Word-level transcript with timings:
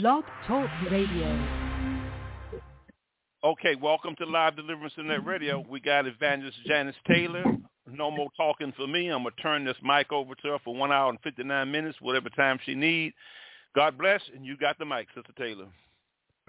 Blog 0.00 0.24
Talk 0.48 0.68
Radio. 0.90 1.46
Okay, 3.44 3.76
welcome 3.80 4.16
to 4.16 4.24
Live 4.26 4.56
Deliverance 4.56 4.94
Internet 4.98 5.24
Radio. 5.24 5.64
We 5.68 5.78
got 5.78 6.06
Evangelist 6.06 6.56
Janet 6.66 6.96
Taylor. 7.06 7.44
No 7.88 8.10
more 8.10 8.28
talking 8.36 8.72
for 8.76 8.88
me. 8.88 9.08
I'm 9.08 9.22
going 9.22 9.34
to 9.36 9.42
turn 9.42 9.64
this 9.64 9.76
mic 9.84 10.10
over 10.10 10.34
to 10.34 10.48
her 10.48 10.58
for 10.64 10.74
one 10.74 10.90
hour 10.90 11.10
and 11.10 11.20
59 11.20 11.70
minutes, 11.70 11.98
whatever 12.00 12.28
time 12.30 12.58
she 12.66 12.74
needs. 12.74 13.14
God 13.76 13.96
bless, 13.96 14.20
and 14.34 14.44
you 14.44 14.56
got 14.56 14.78
the 14.80 14.84
mic, 14.84 15.06
Sister 15.14 15.32
Taylor. 15.38 15.66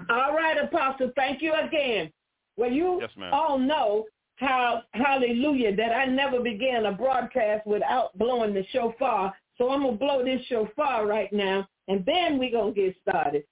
All 0.10 0.34
right, 0.34 0.58
Apostle. 0.58 1.12
Thank 1.16 1.44
you 1.44 1.54
again. 1.54 2.12
Well, 2.58 2.72
you 2.72 2.98
Yes, 3.00 3.12
ma'am. 3.16 3.32
all 3.32 3.60
know 3.60 4.06
how, 4.38 4.82
hallelujah, 4.94 5.76
that 5.76 5.92
I 5.92 6.06
never 6.06 6.40
began 6.40 6.88
a 6.88 6.92
broadcast 6.94 7.68
without 7.68 8.18
blowing 8.18 8.56
the 8.56 8.66
shofar. 8.72 9.36
So 9.60 9.70
I'm 9.70 9.82
going 9.84 9.94
to 9.94 10.00
blow 10.00 10.24
this 10.24 10.42
shofar 10.48 11.06
right 11.06 11.32
now, 11.32 11.68
and 11.88 12.06
then 12.06 12.38
we're 12.38 12.52
going 12.52 12.74
to 12.74 12.82
get 12.82 12.96
started. 13.08 13.44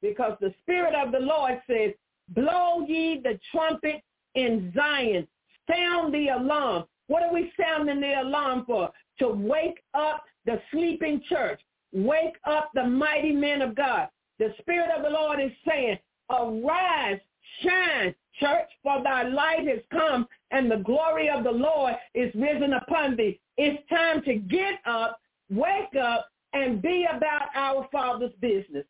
Because 0.00 0.36
the 0.40 0.54
Spirit 0.62 0.94
of 0.94 1.12
the 1.12 1.20
Lord 1.20 1.60
says, 1.66 1.92
blow 2.30 2.84
ye 2.86 3.20
the 3.22 3.38
trumpet 3.50 4.02
in 4.34 4.72
Zion. 4.74 5.26
Sound 5.70 6.12
the 6.12 6.28
alarm. 6.28 6.84
What 7.06 7.22
are 7.22 7.32
we 7.32 7.52
sounding 7.60 8.00
the 8.00 8.20
alarm 8.20 8.64
for? 8.66 8.90
To 9.20 9.28
wake 9.28 9.82
up 9.94 10.24
the 10.44 10.60
sleeping 10.70 11.22
church. 11.28 11.60
Wake 11.92 12.36
up 12.46 12.70
the 12.74 12.84
mighty 12.84 13.32
men 13.32 13.62
of 13.62 13.74
God. 13.74 14.08
The 14.38 14.54
Spirit 14.60 14.90
of 14.96 15.02
the 15.02 15.10
Lord 15.10 15.40
is 15.40 15.52
saying, 15.68 15.98
arise, 16.30 17.20
shine, 17.62 18.14
church, 18.40 18.68
for 18.82 19.02
thy 19.02 19.24
light 19.24 19.68
has 19.68 19.80
come, 19.90 20.26
and 20.50 20.70
the 20.70 20.78
glory 20.78 21.28
of 21.28 21.44
the 21.44 21.50
Lord 21.50 21.94
is 22.14 22.34
risen 22.34 22.72
upon 22.72 23.16
thee. 23.16 23.38
It's 23.56 23.86
time 23.88 24.22
to 24.22 24.34
get 24.34 24.74
up, 24.86 25.20
wake 25.52 25.94
up, 26.00 26.28
and 26.52 26.82
be 26.82 27.06
about 27.10 27.48
our 27.54 27.88
Father's 27.90 28.32
business. 28.40 28.84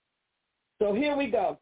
So 0.81 0.95
here 0.95 1.17
we 1.17 1.31
go. 1.31 1.59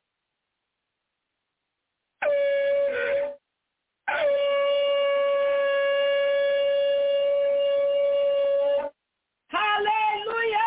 Hallelujah! 9.49 10.59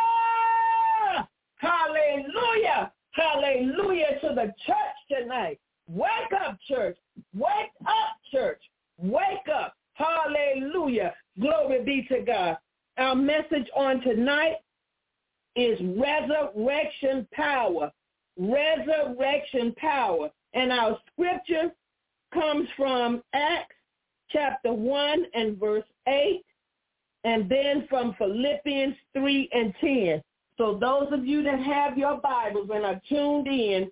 Hallelujah! 1.58 2.92
Hallelujah 3.12 4.20
to 4.22 4.30
the 4.30 4.54
church 4.66 4.78
tonight. 5.10 5.60
Wake 5.88 6.34
up, 6.46 6.58
church. 6.68 6.98
Wake 7.34 7.72
up, 7.86 8.18
church. 8.32 8.62
Wake 8.98 9.48
up. 9.54 9.76
Hallelujah. 9.94 11.14
Glory 11.40 11.84
be 11.84 12.08
to 12.10 12.22
God. 12.22 12.58
Our 12.98 13.16
message 13.16 13.68
on 13.76 14.02
tonight 14.02 14.58
is 15.56 15.80
resurrection 15.82 17.28
power. 17.34 17.92
Resurrection 18.38 19.74
power. 19.78 20.30
And 20.54 20.72
our 20.72 21.00
scripture 21.12 21.72
comes 22.34 22.68
from 22.78 23.24
Acts 23.34 23.76
chapter 24.30 24.74
1 24.74 25.26
and 25.34 25.60
verse 25.60 25.84
8, 26.08 26.44
and 27.24 27.50
then 27.50 27.88
from 27.90 28.16
Philippians 28.18 28.96
3 29.14 29.50
and 29.54 29.74
10. 29.82 30.22
So 30.58 30.78
those 30.80 31.12
of 31.12 31.26
you 31.26 31.42
that 31.44 31.60
have 31.60 31.98
your 31.98 32.18
Bibles 32.18 32.70
and 32.74 32.86
are 32.86 33.02
tuned 33.10 33.48
in, 33.48 33.90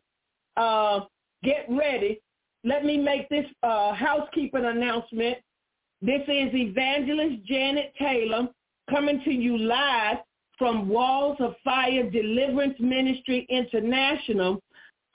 uh, 0.57 1.01
get 1.43 1.65
ready. 1.69 2.21
Let 2.63 2.85
me 2.85 2.97
make 2.97 3.29
this 3.29 3.45
uh, 3.63 3.93
housekeeping 3.93 4.65
announcement. 4.65 5.37
This 6.03 6.21
is 6.27 6.53
Evangelist 6.53 7.43
Janet 7.45 7.93
Taylor 7.97 8.49
coming 8.91 9.21
to 9.23 9.31
you 9.31 9.57
live 9.57 10.17
from 10.57 10.89
Walls 10.89 11.37
of 11.39 11.55
Fire 11.63 12.09
Deliverance 12.09 12.75
Ministry 12.79 13.47
International. 13.49 14.61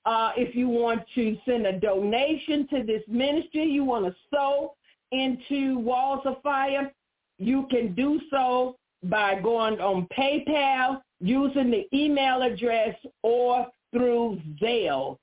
Uh, 0.07 0.31
if 0.38 0.56
you 0.56 0.69
want 0.69 1.01
to 1.16 1.38
send 1.45 1.68
a 1.68 1.78
donation 1.78 2.66
to 2.69 2.81
this 2.81 3.03
ministry, 3.09 3.66
you 3.66 3.84
want 3.84 4.06
to 4.06 4.16
sow 4.34 4.73
into 5.12 5.79
Walls 5.79 6.22
of 6.23 6.41
Fire, 6.41 6.94
you 7.40 7.68
can 7.69 7.94
do 7.94 8.22
so 8.31 8.78
by 9.03 9.38
going 9.41 9.81
on 9.81 10.07
PayPal, 10.18 11.01
using 11.19 11.69
the 11.69 11.85
email 11.94 12.41
address, 12.41 12.95
or 13.22 13.68
through 13.91 14.40
Zelle. 14.62 15.18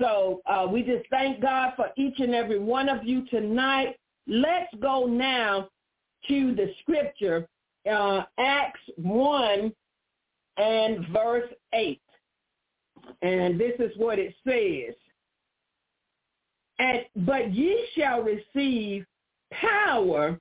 So 0.00 0.42
uh, 0.46 0.66
we 0.68 0.82
just 0.82 1.08
thank 1.08 1.40
God 1.40 1.74
for 1.76 1.90
each 1.96 2.18
and 2.18 2.34
every 2.34 2.58
one 2.58 2.88
of 2.88 3.04
you 3.04 3.24
tonight. 3.26 3.94
Let's 4.26 4.74
go 4.80 5.06
now 5.06 5.68
to 6.26 6.56
the 6.56 6.72
scripture, 6.80 7.46
uh, 7.88 8.22
Acts 8.36 8.80
1 8.96 9.72
and 10.56 11.06
verse 11.12 11.48
8. 11.72 12.00
And 13.20 13.60
this 13.60 13.74
is 13.78 13.92
what 13.96 14.18
it 14.18 14.34
says. 14.46 14.94
And, 16.78 17.04
but 17.26 17.52
ye 17.52 17.86
shall 17.96 18.22
receive 18.22 19.04
power 19.52 20.38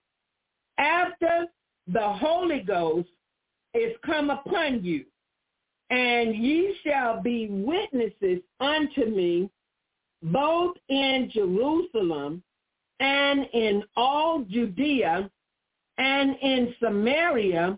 after 0.77 1.47
the 1.87 2.13
Holy 2.13 2.61
Ghost 2.61 3.09
is 3.73 3.95
come 4.05 4.29
upon 4.29 4.83
you, 4.83 5.05
and 5.89 6.35
ye 6.35 6.75
shall 6.85 7.21
be 7.21 7.47
witnesses 7.49 8.41
unto 8.59 9.05
me 9.05 9.49
both 10.23 10.75
in 10.89 11.29
Jerusalem 11.33 12.43
and 12.99 13.47
in 13.53 13.83
all 13.95 14.43
Judea 14.49 15.29
and 15.97 16.35
in 16.41 16.73
Samaria 16.79 17.77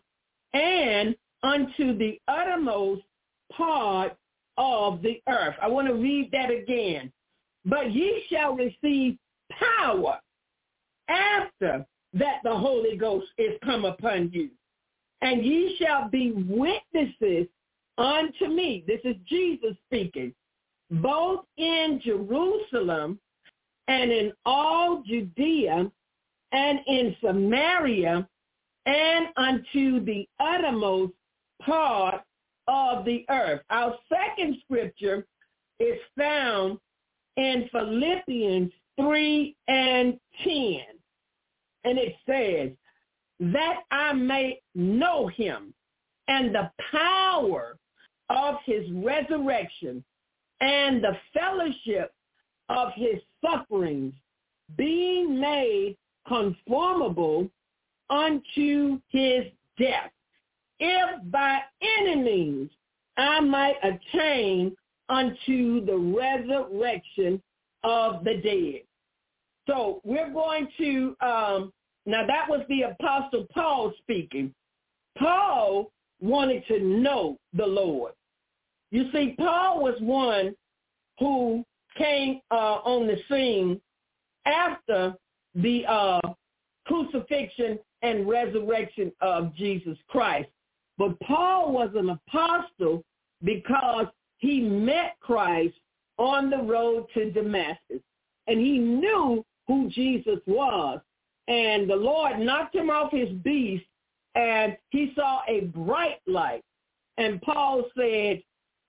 and 0.54 1.16
unto 1.42 1.98
the 1.98 2.20
uttermost 2.28 3.04
part 3.52 4.16
of 4.58 5.02
the 5.02 5.22
earth. 5.28 5.56
I 5.62 5.68
want 5.68 5.88
to 5.88 5.94
read 5.94 6.30
that 6.32 6.52
again. 6.52 7.12
But 7.66 7.92
ye 7.92 8.24
shall 8.30 8.56
receive 8.56 9.18
power 9.52 10.20
after 11.08 11.86
that 12.14 12.40
the 12.44 12.56
Holy 12.56 12.98
Ghost 12.98 13.28
is 13.38 13.58
come 13.64 13.86
upon 13.86 14.30
you. 14.32 14.50
And 15.22 15.44
ye 15.44 15.78
shall 15.80 16.10
be 16.10 16.32
witnesses 16.32 17.48
unto 17.98 18.48
me. 18.48 18.84
This 18.86 19.00
is 19.04 19.16
Jesus 19.28 19.76
speaking. 19.88 20.34
Both 20.92 21.46
in 21.58 22.02
Jerusalem 22.04 23.20
and 23.88 24.12
in 24.12 24.34
all 24.46 25.02
Judea 25.08 25.90
and 26.52 26.80
in 26.88 27.16
Samaria 27.22 28.28
and 28.86 29.28
unto 29.38 30.04
the 30.04 30.28
uttermost 30.40 31.14
part 31.62 32.22
of 32.68 33.06
the 33.06 33.26
earth. 33.30 33.62
Our 33.70 33.96
second 34.10 34.58
scripture 34.64 35.26
is 35.80 36.00
found 36.18 36.80
in 37.38 37.70
Philippians 37.72 38.72
3 39.00 39.56
and 39.68 40.20
10. 40.44 40.80
And 41.86 41.98
it 41.98 42.16
says, 42.26 42.72
that 43.52 43.82
I 43.92 44.14
may 44.14 44.62
know 44.76 45.28
him 45.28 45.74
and 46.28 46.54
the 46.56 46.72
power 46.92 47.78
of 48.30 48.56
his 48.66 48.90
resurrection 48.92 50.04
and 50.62 51.04
the 51.04 51.18
fellowship 51.34 52.14
of 52.70 52.94
his 52.96 53.20
sufferings, 53.44 54.14
being 54.78 55.40
made 55.40 55.98
conformable 56.28 57.50
unto 58.10 59.00
his 59.10 59.46
death, 59.78 60.12
if 60.80 61.32
by 61.32 61.60
any 61.82 62.16
means 62.16 62.70
I 63.18 63.40
might 63.40 63.76
attain 63.84 64.76
unto 65.10 65.86
the 65.86 65.98
resurrection 65.98 67.42
of 67.84 68.24
the 68.24 68.38
dead. 68.38 68.82
So 69.68 70.02
we're 70.04 70.32
going 70.32 70.68
to 70.78 71.16
um, 71.22 71.74
Now 72.06 72.26
that 72.26 72.50
was 72.50 72.62
the 72.70 72.84
apostle 72.84 73.48
Paul 73.54 73.94
speaking. 74.02 74.54
Paul 75.18 75.92
wanted 76.22 76.66
to 76.68 76.80
know 76.80 77.38
the 77.54 77.66
Lord. 77.66 78.14
You 78.92 79.12
see, 79.12 79.36
Paul 79.38 79.82
was 79.82 79.96
one 80.00 80.56
who 81.20 81.64
came 81.98 82.42
uh, 82.52 82.80
on 82.84 83.08
the 83.08 83.18
scene 83.30 83.80
after 84.46 85.16
the 85.56 85.86
uh, 85.86 86.20
crucifixion 86.86 87.80
and 88.02 88.28
resurrection 88.28 89.12
of 89.22 89.56
Jesus 89.56 89.98
Christ. 90.08 90.50
But 91.04 91.20
Paul 91.20 91.74
was 91.74 91.90
an 91.96 92.12
apostle 92.12 93.04
because 93.44 94.06
he 94.38 94.62
met 94.62 95.18
Christ 95.20 95.76
on 96.18 96.50
the 96.50 96.60
road 96.60 97.08
to 97.14 97.30
Damascus. 97.30 98.00
And 98.48 98.58
he 98.58 98.78
knew 98.78 99.44
who 99.68 99.90
Jesus 99.90 100.40
was. 100.46 101.02
And 101.50 101.90
the 101.90 101.96
Lord 101.96 102.40
knocked 102.40 102.74
him 102.74 102.90
off 102.90 103.12
his 103.12 103.30
beast 103.44 103.84
and 104.36 104.78
he 104.92 105.12
saw 105.14 105.42
a 105.50 105.66
bright 105.66 106.22
light. 106.26 106.64
And 107.18 107.42
Paul 107.42 107.84
said, 107.98 108.42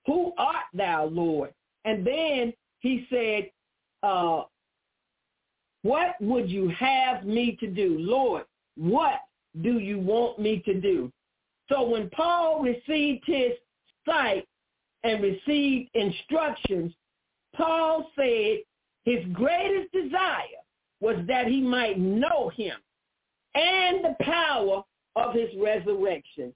who 0.07 0.33
art 0.39 0.67
thou, 0.73 1.07
Lord? 1.07 1.53
And 1.85 2.07
then 2.07 2.53
he 2.79 3.09
said, 3.11 3.51
uh, 4.05 4.43
what 5.83 6.15
would 6.21 6.49
you 6.49 6.69
have 6.69 7.25
me 7.25 7.57
to 7.59 7.67
do? 7.67 7.97
Lord, 7.99 8.45
what 8.77 9.19
do 9.63 9.81
you 9.81 9.99
want 9.99 10.39
me 10.39 10.63
to 10.65 10.81
do? 10.81 11.11
So 11.71 11.89
when 11.89 12.11
Paul 12.11 12.63
received 12.63 13.25
his 13.27 13.53
sight 14.07 14.47
and 15.03 15.23
received 15.23 15.91
instructions, 15.95 16.93
Paul 17.55 18.11
said 18.17 18.59
his 19.05 19.25
greatest 19.33 19.93
desire 19.93 20.61
was 21.01 21.17
that 21.29 21.47
he 21.47 21.61
might 21.61 21.99
know 21.99 22.51
him 22.57 22.77
and 23.55 24.05
the 24.05 24.17
power 24.21 24.83
of 25.17 25.35
his 25.35 25.49
resurrection. 25.61 26.53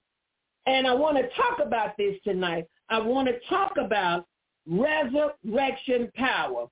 And 0.65 0.85
I 0.85 0.93
want 0.93 1.17
to 1.17 1.29
talk 1.29 1.59
about 1.65 1.95
this 1.97 2.15
tonight. 2.23 2.65
I 2.89 2.99
want 2.99 3.27
to 3.27 3.39
talk 3.47 3.73
about 3.77 4.25
resurrection 4.67 6.11
power. 6.15 6.67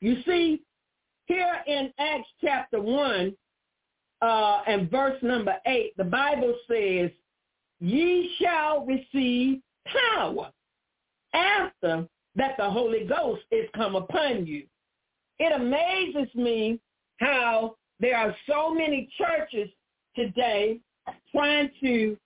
You 0.00 0.22
see, 0.26 0.62
here 1.26 1.58
in 1.66 1.92
Acts 1.98 2.28
chapter 2.42 2.80
1 2.80 3.34
uh, 4.22 4.60
and 4.66 4.90
verse 4.90 5.22
number 5.22 5.54
8, 5.66 5.96
the 5.96 6.04
Bible 6.04 6.54
says, 6.68 7.10
ye 7.80 8.34
shall 8.40 8.84
receive 8.86 9.60
power 9.86 10.50
after 11.32 12.06
that 12.36 12.56
the 12.56 12.70
Holy 12.70 13.04
Ghost 13.04 13.42
is 13.50 13.68
come 13.74 13.96
upon 13.96 14.46
you. 14.46 14.64
It 15.38 15.52
amazes 15.52 16.34
me 16.34 16.80
how 17.18 17.76
there 18.00 18.16
are 18.16 18.34
so 18.48 18.72
many 18.72 19.08
churches 19.18 19.68
today 20.14 20.80
trying 21.32 21.70
to 21.80 22.16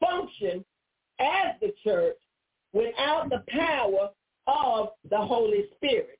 function 0.00 0.64
as 1.18 1.54
the 1.60 1.72
church 1.82 2.16
without 2.72 3.30
the 3.30 3.42
power 3.48 4.10
of 4.46 4.88
the 5.08 5.16
Holy 5.16 5.66
Spirit. 5.76 6.18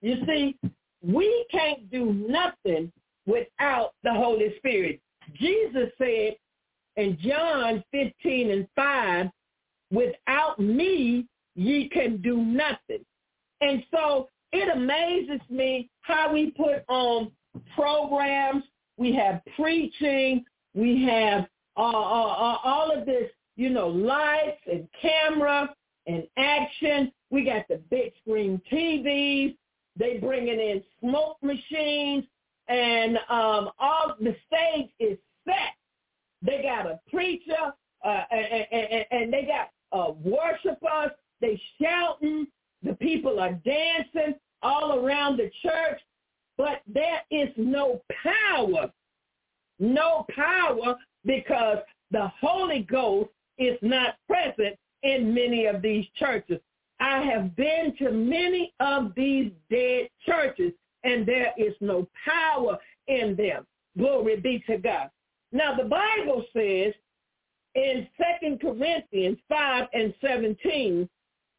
You 0.00 0.16
see, 0.26 0.56
we 1.02 1.46
can't 1.50 1.90
do 1.90 2.12
nothing 2.28 2.90
without 3.26 3.92
the 4.02 4.12
Holy 4.12 4.54
Spirit. 4.56 5.00
Jesus 5.34 5.90
said 5.98 6.36
in 6.96 7.18
John 7.20 7.82
15 7.92 8.50
and 8.50 8.68
5, 8.76 9.26
without 9.90 10.58
me, 10.58 11.26
ye 11.54 11.88
can 11.88 12.20
do 12.22 12.38
nothing. 12.38 13.04
And 13.60 13.84
so 13.90 14.28
it 14.52 14.74
amazes 14.74 15.40
me 15.48 15.88
how 16.00 16.32
we 16.32 16.50
put 16.50 16.84
on 16.88 17.30
programs, 17.74 18.64
we 18.96 19.14
have 19.14 19.40
preaching, 19.56 20.44
we 20.74 21.04
have 21.04 21.46
uh, 21.76 21.80
uh, 21.80 21.84
uh, 21.84 22.58
all 22.64 22.90
of 22.94 23.06
this, 23.06 23.30
you 23.56 23.70
know, 23.70 23.88
lights 23.88 24.60
and 24.70 24.86
camera 25.00 25.74
and 26.06 26.24
action. 26.36 27.12
We 27.30 27.44
got 27.44 27.66
the 27.68 27.80
big 27.90 28.12
screen 28.20 28.60
TVs. 28.70 29.56
They 29.98 30.18
bringing 30.18 30.58
in 30.58 30.82
smoke 31.00 31.36
machines, 31.42 32.24
and 32.68 33.18
um, 33.28 33.70
all 33.78 34.16
the 34.18 34.34
stage 34.46 34.88
is 34.98 35.18
set. 35.46 35.74
They 36.42 36.62
got 36.62 36.86
a 36.86 37.00
preacher, 37.10 37.72
uh, 38.04 38.22
and, 38.30 38.66
and, 38.72 39.06
and 39.10 39.32
they 39.32 39.46
got 39.46 39.70
uh, 39.92 40.12
worshipers. 40.12 41.10
They 41.40 41.60
shouting. 41.80 42.46
The 42.82 42.94
people 42.94 43.38
are 43.38 43.52
dancing 43.52 44.34
all 44.62 44.98
around 44.98 45.36
the 45.36 45.50
church, 45.62 46.00
but 46.56 46.82
there 46.86 47.22
is 47.30 47.48
no 47.56 48.02
power. 48.22 48.90
No 49.78 50.26
power 50.34 50.96
because 51.24 51.78
the 52.10 52.30
Holy 52.40 52.80
Ghost 52.80 53.30
is 53.58 53.78
not 53.82 54.16
present 54.28 54.76
in 55.02 55.34
many 55.34 55.66
of 55.66 55.82
these 55.82 56.06
churches. 56.16 56.60
I 57.00 57.22
have 57.22 57.56
been 57.56 57.94
to 57.98 58.12
many 58.12 58.72
of 58.78 59.12
these 59.16 59.50
dead 59.70 60.08
churches 60.24 60.72
and 61.04 61.26
there 61.26 61.52
is 61.56 61.74
no 61.80 62.08
power 62.24 62.78
in 63.08 63.34
them. 63.36 63.66
Glory 63.98 64.36
be 64.36 64.62
to 64.68 64.78
God. 64.78 65.10
Now 65.52 65.74
the 65.76 65.84
Bible 65.84 66.44
says 66.54 66.94
in 67.74 68.08
2 68.40 68.58
Corinthians 68.60 69.38
5 69.48 69.88
and 69.92 70.14
17, 70.20 71.08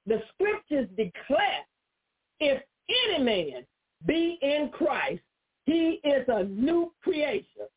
the 0.06 0.22
scriptures 0.34 0.88
declare, 0.98 1.66
if 2.40 2.62
any 2.90 3.24
man 3.24 3.66
be 4.06 4.38
in 4.42 4.70
Christ, 4.74 5.22
he 5.66 6.02
is 6.04 6.26
a 6.28 6.44
new 6.44 6.92
creation. 7.02 7.68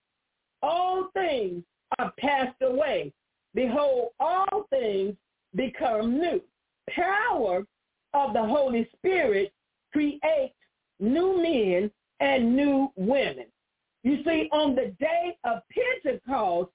All 0.62 1.08
things 1.14 1.62
are 1.98 2.12
passed 2.18 2.60
away. 2.62 3.12
Behold, 3.54 4.10
all 4.18 4.66
things 4.70 5.14
become 5.54 6.18
new. 6.18 6.40
Power 6.90 7.64
of 8.14 8.32
the 8.32 8.42
Holy 8.42 8.88
Spirit 8.96 9.52
creates 9.92 10.54
new 10.98 11.40
men 11.40 11.90
and 12.20 12.56
new 12.56 12.90
women. 12.96 13.46
You 14.02 14.22
see, 14.24 14.48
on 14.52 14.74
the 14.74 14.94
day 15.00 15.36
of 15.44 15.62
Pentecost, 16.36 16.70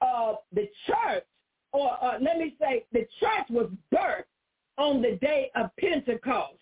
uh, 0.00 0.34
the 0.52 0.68
church, 0.86 1.24
or 1.72 1.92
uh, 2.02 2.18
let 2.20 2.38
me 2.38 2.54
say, 2.60 2.84
the 2.92 3.06
church 3.20 3.46
was 3.50 3.70
birthed 3.92 4.24
on 4.78 5.02
the 5.02 5.18
day 5.20 5.50
of 5.54 5.70
Pentecost. 5.78 6.58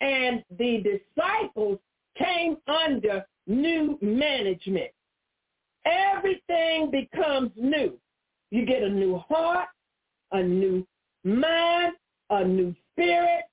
And 0.00 0.44
the 0.58 0.82
disciples 1.16 1.78
came 2.16 2.56
under 2.68 3.24
new 3.46 3.98
management. 4.02 4.90
Everything 5.86 6.90
becomes 6.90 7.50
new. 7.56 7.98
You 8.50 8.66
get 8.66 8.82
a 8.82 8.88
new 8.88 9.18
heart, 9.28 9.68
a 10.32 10.42
new 10.42 10.86
mind, 11.24 11.94
a 12.30 12.44
new 12.44 12.74
spirit, 12.92 13.44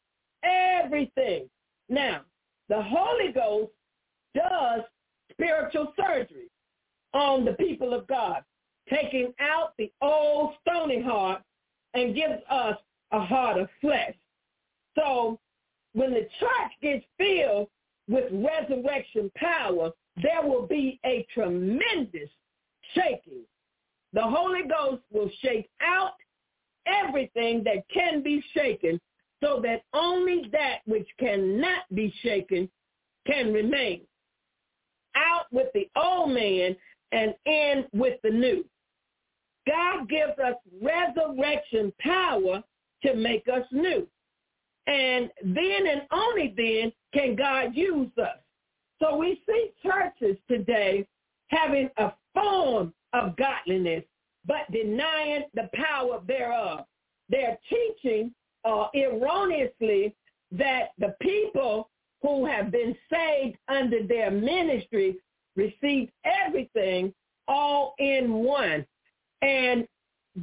everything. 0.43 1.49
Now, 1.89 2.21
the 2.69 2.81
Holy 2.81 3.31
Ghost 3.33 3.71
does 4.35 4.81
spiritual 5.31 5.93
surgery 5.97 6.51
on 7.13 7.45
the 7.45 7.53
people 7.53 7.93
of 7.93 8.07
God, 8.07 8.43
taking 8.89 9.33
out 9.39 9.73
the 9.77 9.91
old 10.01 10.53
stony 10.61 11.01
heart 11.01 11.41
and 11.93 12.15
gives 12.15 12.41
us 12.49 12.77
a 13.11 13.19
heart 13.19 13.59
of 13.59 13.67
flesh. 13.79 14.15
So 14.97 15.39
when 15.93 16.11
the 16.11 16.27
church 16.39 16.71
gets 16.81 17.05
filled 17.17 17.67
with 18.07 18.31
resurrection 18.31 19.31
power, 19.35 19.91
there 20.21 20.41
will 20.43 20.67
be 20.67 20.99
a 21.05 21.25
tremendous 21.33 22.29
shaking. 22.93 23.43
The 24.13 24.21
Holy 24.21 24.63
Ghost 24.67 25.03
will 25.11 25.29
shake 25.41 25.69
out 25.81 26.13
everything 26.85 27.63
that 27.63 27.87
can 27.93 28.21
be 28.21 28.43
shaken 28.53 28.99
so 29.41 29.61
that 29.63 29.83
only 29.93 30.49
that 30.51 30.79
which 30.85 31.07
cannot 31.19 31.83
be 31.93 32.13
shaken 32.21 32.69
can 33.25 33.53
remain. 33.53 34.01
Out 35.15 35.45
with 35.51 35.67
the 35.73 35.89
old 35.95 36.31
man 36.31 36.75
and 37.11 37.33
in 37.45 37.85
with 37.93 38.19
the 38.23 38.29
new. 38.29 38.65
God 39.67 40.09
gives 40.09 40.37
us 40.39 40.55
resurrection 40.81 41.93
power 41.99 42.63
to 43.03 43.15
make 43.15 43.47
us 43.47 43.65
new. 43.71 44.07
And 44.87 45.29
then 45.43 45.87
and 45.87 46.01
only 46.11 46.53
then 46.57 46.91
can 47.13 47.35
God 47.35 47.75
use 47.75 48.09
us. 48.17 48.37
So 49.01 49.15
we 49.15 49.41
see 49.47 49.71
churches 49.83 50.37
today 50.49 51.07
having 51.47 51.89
a 51.97 52.13
form 52.33 52.93
of 53.13 53.35
godliness, 53.35 54.03
but 54.45 54.71
denying 54.71 55.43
the 55.53 55.69
power 55.73 56.21
thereof. 56.27 56.85
They're 57.29 57.57
teaching 57.69 58.33
uh, 58.65 58.87
erroneously 58.93 60.15
that 60.51 60.89
the 60.97 61.15
people 61.21 61.89
who 62.21 62.45
have 62.45 62.71
been 62.71 62.95
saved 63.11 63.57
under 63.67 64.05
their 64.05 64.29
ministry 64.29 65.17
receive 65.55 66.09
everything 66.25 67.13
all 67.47 67.95
in 67.99 68.33
one. 68.33 68.85
And 69.41 69.87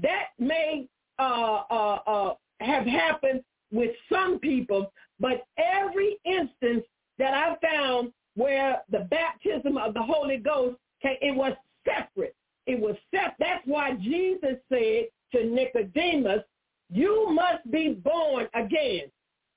that 0.02 0.28
may 0.38 0.88
uh, 1.18 1.62
uh, 1.70 1.98
uh 2.06 2.34
have 2.60 2.86
happened 2.86 3.42
with 3.70 3.90
some 4.12 4.38
people, 4.38 4.92
but 5.20 5.44
every 5.56 6.16
instance 6.24 6.84
that 7.18 7.34
I 7.34 7.56
found 7.64 8.12
where 8.34 8.82
the 8.90 9.06
baptism 9.10 9.76
of 9.76 9.94
the 9.94 10.02
Holy 10.02 10.38
Ghost, 10.38 10.76
it 11.02 11.34
was 11.34 11.52
separate. 11.84 12.34
It 12.66 12.78
was 12.78 12.96
separ 13.10 13.34
that's 13.38 13.66
why 13.66 13.94
Jesus 13.94 14.56
said 14.68 15.06
to 15.32 15.44
Nicodemus, 15.44 16.42
you 16.90 17.30
must 17.32 17.70
be 17.70 17.94
born 17.94 18.46
again. 18.54 19.10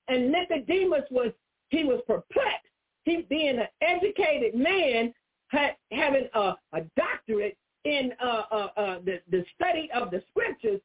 And 0.08 0.32
Nicodemus 0.32 1.04
was, 1.12 1.32
he 1.70 1.84
was 1.84 2.02
perplexed. 2.08 2.68
He 3.04 3.26
being 3.30 3.60
an 3.60 3.68
educated 3.82 4.56
man, 4.56 5.14
had, 5.52 5.76
having 5.92 6.28
a, 6.34 6.56
a 6.74 6.82
doctorate 6.96 7.58
in 7.84 8.12
uh, 8.24 8.44
uh, 8.52 8.68
uh, 8.78 9.00
the, 9.06 9.20
the 9.30 9.44
study 9.56 9.90
of 9.94 10.12
the 10.12 10.24
scriptures, 10.30 10.80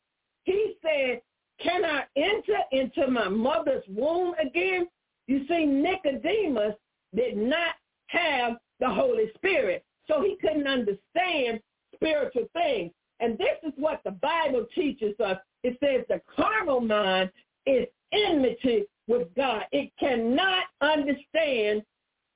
he 0.45 0.77
said, 0.83 1.21
can 1.63 1.85
I 1.85 2.05
enter 2.17 2.59
into 2.73 3.11
my 3.11 3.29
mother's 3.29 3.85
womb 3.89 4.35
again? 4.35 4.89
You 5.27 5.47
see, 5.49 5.65
Nicodemus 5.65 6.75
did 7.15 7.37
not 7.37 7.75
have 8.09 8.55
the 8.81 8.89
Holy 8.89 9.31
Spirit, 9.37 9.85
so 10.07 10.23
he 10.23 10.37
couldn't 10.41 10.67
understand 10.67 11.61
spiritual 11.95 12.49
things. 12.53 12.93
And 13.21 13.39
this 13.39 13.57
is 13.63 13.73
what 13.77 14.03
the 14.05 14.11
Bible 14.11 14.67
teaches 14.75 15.19
us. 15.21 15.39
It 15.63 15.79
says 15.83 16.05
the 16.09 16.21
carnal 16.35 16.81
mind 16.81 17.31
is 17.65 17.87
enmity 18.13 18.85
with 19.09 19.29
God. 19.35 19.63
It 19.73 19.91
cannot 19.99 20.65
understand 20.81 21.83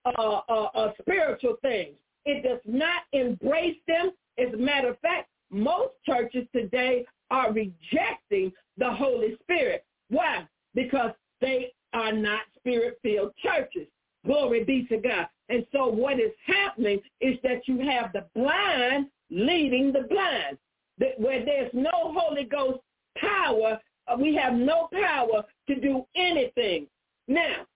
uh, 0.07 0.41
uh, 0.49 0.69
uh, 0.75 0.93
spiritual 1.01 1.57
things. 1.61 1.95
It 2.25 2.43
does 2.43 2.61
not 2.65 3.03
embrace 3.13 3.79
them. 3.87 4.13
As 4.39 4.53
a 4.53 4.57
matter 4.57 4.91
of 4.91 4.99
fact, 5.01 5.29
most 5.51 5.93
churches 6.07 6.47
today 6.55 7.05
are 7.31 7.53
rejecting 7.53 8.53
the 8.79 8.91
Holy 8.91 9.37
Spirit. 9.43 9.85
Why? 10.09 10.47
Because 10.75 11.13
they 11.41 11.73
are 11.93 12.13
not 12.13 12.43
spirit-filled 12.59 13.33
churches. 13.37 13.87
Glory 14.25 14.65
be 14.65 14.87
to 14.87 14.99
God. 14.99 15.29
And 15.49 15.67
so 15.73 15.89
what 15.89 16.21
is 16.21 16.33
happening 16.47 17.01
is 17.21 17.37
that 17.43 17.67
you 17.67 17.81
have 17.81 18.13
the 18.13 18.27
blind 18.35 19.07
leading 19.31 19.93
the 19.93 20.03
blind. 20.09 20.59
That 20.99 21.19
where 21.19 21.45
there's 21.45 21.71
no 21.73 21.91
Holy 21.93 22.45
Ghost 22.45 22.81
power, 23.17 23.81
uh, 24.07 24.17
we 24.19 24.35
have 24.37 24.53
no 24.55 24.89
power 24.93 25.45
to 25.69 25.81
do 25.81 26.05
anything. 26.15 26.87
Now, 27.27 27.67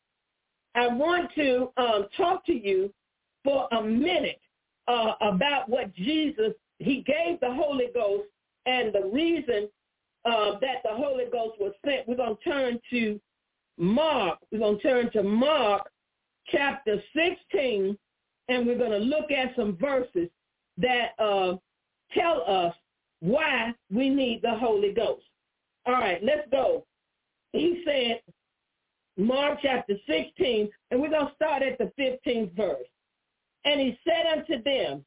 I 0.74 0.88
want 0.88 1.30
to 1.36 1.70
um, 1.76 2.06
talk 2.16 2.44
to 2.46 2.52
you 2.52 2.92
for 3.44 3.68
a 3.72 3.82
minute 3.82 4.40
uh, 4.88 5.12
about 5.20 5.68
what 5.68 5.94
Jesus, 5.94 6.52
he 6.78 7.02
gave 7.02 7.38
the 7.40 7.54
Holy 7.54 7.88
Ghost 7.94 8.24
and 8.66 8.92
the 8.92 9.08
reason 9.12 9.68
uh, 10.24 10.52
that 10.60 10.82
the 10.82 10.90
Holy 10.90 11.24
Ghost 11.30 11.60
was 11.60 11.72
sent. 11.84 12.08
We're 12.08 12.16
going 12.16 12.36
to 12.36 12.50
turn 12.50 12.80
to 12.90 13.20
Mark. 13.76 14.38
We're 14.50 14.60
going 14.60 14.78
to 14.78 14.82
turn 14.82 15.12
to 15.12 15.22
Mark 15.22 15.82
chapter 16.48 17.02
16, 17.14 17.96
and 18.48 18.66
we're 18.66 18.78
going 18.78 18.90
to 18.90 18.98
look 18.98 19.30
at 19.30 19.54
some 19.56 19.76
verses 19.76 20.28
that 20.78 21.10
uh, 21.18 21.56
tell 22.12 22.42
us 22.46 22.74
why 23.20 23.72
we 23.92 24.08
need 24.08 24.40
the 24.42 24.54
Holy 24.54 24.92
Ghost. 24.92 25.24
All 25.86 25.94
right, 25.94 26.22
let's 26.22 26.48
go. 26.50 26.86
He 27.52 27.82
said, 27.86 28.20
Mark 29.16 29.58
chapter 29.62 29.94
16, 30.08 30.68
and 30.90 31.00
we're 31.00 31.10
going 31.10 31.28
to 31.28 31.34
start 31.34 31.62
at 31.62 31.78
the 31.78 31.92
15th 31.98 32.56
verse. 32.56 32.86
And 33.64 33.80
he 33.80 33.98
said 34.04 34.38
unto 34.38 34.62
them, 34.62 35.04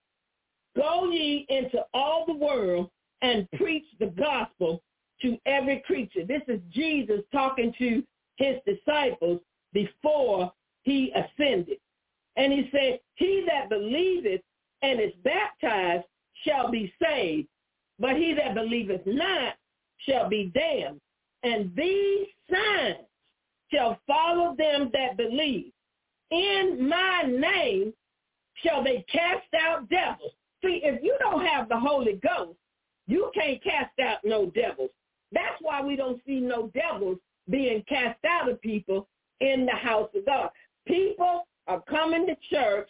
Go 0.76 1.10
ye 1.10 1.46
into 1.50 1.84
all 1.94 2.26
the 2.26 2.34
world 2.34 2.90
and 3.22 3.50
preach 3.52 3.86
the 4.00 4.08
gospel 4.08 4.82
to 5.22 5.38
every 5.46 5.84
creature. 5.86 6.24
This 6.26 6.44
is 6.48 6.60
Jesus 6.72 7.22
talking 7.32 7.74
to 7.80 8.04
his 8.36 8.58
disciples 8.66 9.42
before 9.74 10.52
he 10.84 11.12
ascended. 11.12 11.78
And 12.36 12.54
he 12.54 12.70
said, 12.72 13.00
he 13.16 13.46
that 13.48 13.70
believeth 13.70 14.42
and 14.84 15.00
is 15.02 15.14
baptized 15.24 16.06
shall 16.46 16.70
be 16.70 16.94
saved, 17.02 17.48
but 18.00 18.16
he 18.16 18.34
that 18.36 18.54
believeth 18.54 19.02
not 19.08 19.56
shall 19.98 20.30
be 20.30 20.52
damned. 20.54 21.02
And 21.44 21.76
these 21.76 22.28
signs 22.52 23.08
shall 23.74 24.00
follow 24.06 24.56
them 24.56 24.92
that 24.94 25.18
believe. 25.18 25.72
In 26.30 26.88
my 26.88 27.24
name 27.28 27.94
shall 28.64 28.84
they 28.84 29.06
cast 29.12 29.48
out 29.60 29.90
devils. 29.90 30.32
See, 30.64 30.82
if 30.84 31.04
you 31.04 31.16
don't 31.20 31.46
have 31.46 31.70
the 31.70 31.80
Holy 31.80 32.14
Ghost, 32.14 32.58
you 33.08 33.32
can't 33.34 33.64
cast 33.64 33.98
out 34.00 34.20
no 34.24 34.48
devils. 34.48 34.90
That's 35.32 35.62
why 35.62 35.82
we 35.82 35.96
don't 35.96 36.22
see 36.26 36.40
no 36.40 36.72
devils 36.74 37.18
being 37.50 37.84
cast 37.88 38.20
out 38.26 38.50
of 38.50 38.62
people 38.62 39.08
in 39.40 39.66
the 39.66 39.76
house 39.76 40.10
of 40.16 40.26
God. 40.26 40.50
People 40.86 41.48
are 41.68 41.82
coming 41.90 42.26
to 42.28 42.36
church, 42.50 42.90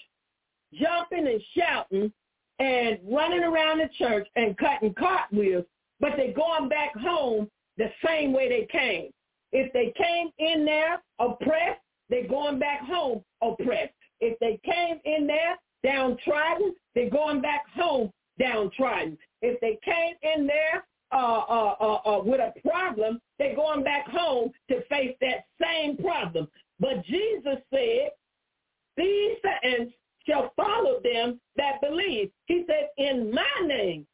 jumping 0.74 1.28
and 1.28 1.42
shouting 1.56 2.14
and 2.60 3.00
running 3.08 3.44
around 3.44 3.80
the 3.80 3.90
church 3.98 4.28
and 4.36 4.58
cutting 4.58 4.94
cartwheels, 4.94 5.66
but 6.00 6.12
they're 6.16 6.34
going 6.34 6.70
back 6.70 6.96
home 6.96 7.50
the 7.78 7.92
same 8.06 8.34
way 8.34 8.50
they 8.50 8.68
came. 8.72 9.12
If 9.52 9.72
they 9.74 9.94
came 9.98 10.30
in 10.40 10.66
there 10.66 11.02
oppressed, 11.20 11.82
they're 12.10 12.28
going 12.28 12.60
back 12.60 12.82
home 12.82 13.24
oppressed. 13.42 13.94
If 14.20 14.38
they 14.40 14.60
came 14.66 15.00
in 15.06 15.28
there 15.28 15.58
downtrodden, 15.84 16.74
they're 16.96 17.10
going 17.10 17.42
back 17.42 17.64
home 17.76 18.12
downtrodden. 18.40 19.18
If 19.42 19.60
they 19.62 19.78
came 19.84 20.16
in 20.22 20.48
there 20.48 20.86
uh, 21.12 21.42
uh, 21.50 21.76
uh, 21.80 22.18
uh, 22.18 22.24
with 22.24 22.40
a 22.40 22.54
problem, 22.68 23.20
they're 23.40 23.56
going 23.56 23.84
back 23.84 24.08
home 24.08 24.52
to 24.70 24.82
face 24.88 25.16
that 25.22 25.46
same 25.62 25.98
problem. 25.98 26.48
But 26.80 27.04
Jesus 27.06 27.58
said, 27.74 28.10
these 28.96 29.38
signs 29.44 29.92
shall 30.28 30.52
follow 30.56 31.00
them 31.04 31.40
that 31.56 31.82
believe. 31.82 32.32
He 32.46 32.66
said, 32.68 32.90
in 32.98 33.34
my 33.34 33.68
name 33.68 34.06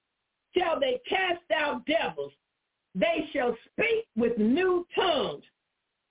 shall 0.55 0.79
they 0.79 0.99
cast 1.09 1.41
out 1.55 1.85
devils. 1.85 2.33
They 2.95 3.27
shall 3.33 3.55
speak 3.71 4.05
with 4.15 4.37
new 4.37 4.85
tongues. 4.95 5.43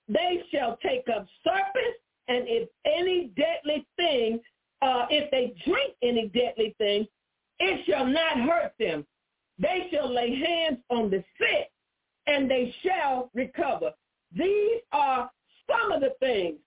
They 0.09 0.43
shall 0.51 0.77
take 0.83 1.07
up 1.07 1.25
serpents, 1.43 1.99
and 2.27 2.45
if 2.47 2.69
any 2.85 3.31
deadly 3.35 3.85
thing, 3.97 4.39
uh, 4.81 5.05
if 5.09 5.29
they 5.31 5.53
drink 5.65 5.93
any 6.01 6.27
deadly 6.29 6.75
thing, 6.77 7.07
it 7.59 7.85
shall 7.85 8.05
not 8.05 8.39
hurt 8.39 8.73
them. 8.79 9.05
They 9.59 9.87
shall 9.91 10.13
lay 10.13 10.35
hands 10.35 10.79
on 10.89 11.09
the 11.09 11.23
sick, 11.37 11.69
and 12.27 12.49
they 12.49 12.73
shall 12.83 13.29
recover. 13.33 13.91
These 14.35 14.81
are 14.91 15.29
some 15.69 15.91
of 15.91 16.01
the 16.01 16.13
things 16.19 16.57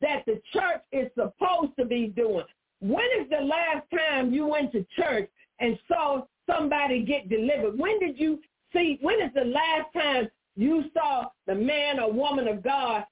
that 0.00 0.24
the 0.26 0.40
church 0.52 0.82
is 0.92 1.10
supposed 1.14 1.72
to 1.78 1.84
be 1.84 2.08
doing. 2.08 2.44
When 2.80 3.06
is 3.20 3.28
the 3.30 3.44
last 3.44 3.86
time 3.90 4.32
you 4.32 4.46
went 4.46 4.72
to 4.72 4.86
church 4.96 5.28
and 5.60 5.78
saw 5.88 6.22
somebody 6.48 7.02
get 7.02 7.28
delivered? 7.28 7.78
When 7.78 7.98
did 7.98 8.18
you 8.18 8.38
see, 8.72 8.98
when 9.00 9.20
is 9.20 9.32
the 9.34 9.44
last 9.44 9.92
time 9.94 10.28
you 10.56 10.84
saw 10.94 11.26
the 11.46 11.54
man 11.54 11.98
or 11.98 12.12
woman 12.12 12.46
of 12.48 12.62
God 12.62 13.04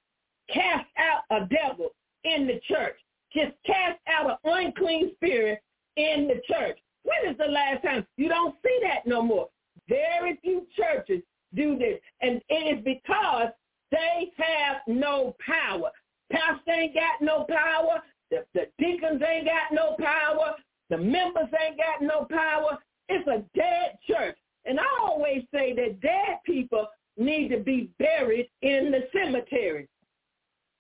cast 0.52 0.86
out 0.98 1.22
a 1.30 1.46
devil 1.46 1.90
in 2.24 2.46
the 2.46 2.60
church? 2.68 2.96
Just 3.32 3.52
cast 3.66 3.98
out 4.08 4.30
an 4.30 4.36
unclean 4.44 5.12
spirit 5.16 5.60
in 5.96 6.28
the 6.28 6.40
church. 6.46 6.78
When 7.02 7.32
is 7.32 7.38
the 7.38 7.50
last 7.50 7.82
time? 7.82 8.06
You 8.16 8.28
don't 8.28 8.54
see 8.62 8.78
that 8.82 9.06
no 9.06 9.22
more. 9.22 9.48
Very 9.88 10.38
few 10.42 10.66
churches 10.76 11.22
do 11.54 11.78
this. 11.78 12.00
And 12.20 12.40
it 12.48 12.78
is 12.78 12.84
because 12.84 13.48
they 13.90 14.32
have 14.38 14.78
no 14.86 15.34
power. 15.44 15.90
Pastor 16.30 16.72
ain't 16.72 16.94
got 16.94 17.20
no 17.20 17.44
power. 17.48 18.02
The, 18.30 18.44
the 18.54 18.66
deacons 18.78 19.22
ain't 19.26 19.46
got 19.46 19.72
no 19.72 19.96
power. 19.98 20.54
The 20.90 20.98
members 20.98 21.48
ain't 21.60 21.76
got 21.76 22.02
no 22.02 22.26
power. 22.30 22.78
It's 23.08 23.26
a 23.28 23.44
dead 23.56 23.98
church. 24.08 24.36
And 24.64 24.80
I 24.80 24.84
always 25.02 25.42
say 25.52 25.74
that 25.74 26.00
dead 26.00 26.38
people 26.46 26.86
need 27.16 27.48
to 27.48 27.58
be 27.58 27.90
buried 27.98 28.48
in 28.62 28.90
the 28.90 29.06
cemetery. 29.12 29.88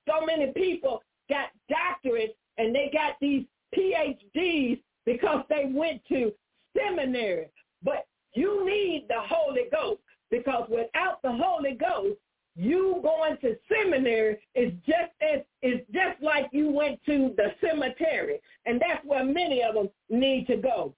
So 0.08 0.24
many 0.24 0.52
people 0.52 1.02
got 1.28 1.48
doctorates 1.70 2.34
and 2.58 2.74
they 2.74 2.90
got 2.92 3.16
these 3.20 3.44
PhDs 3.76 4.80
because 5.06 5.44
they 5.48 5.70
went 5.72 6.02
to 6.08 6.32
seminary. 6.76 7.48
But 7.82 8.06
you 8.34 8.64
need 8.66 9.06
the 9.08 9.20
Holy 9.20 9.64
Ghost 9.70 10.00
because 10.30 10.68
without 10.68 11.22
the 11.22 11.32
Holy 11.32 11.72
Ghost, 11.72 12.18
you 12.56 13.00
going 13.02 13.36
to 13.40 13.56
seminary 13.68 14.38
is 14.54 14.72
just 14.86 15.12
as 15.20 15.40
is 15.62 15.80
just 15.92 16.22
like 16.22 16.46
you 16.52 16.70
went 16.70 17.00
to 17.04 17.34
the 17.36 17.52
cemetery, 17.60 18.40
and 18.64 18.80
that's 18.80 19.04
where 19.04 19.24
many 19.24 19.62
of 19.62 19.74
them 19.74 19.88
need 20.08 20.46
to 20.46 20.56
go. 20.56 20.93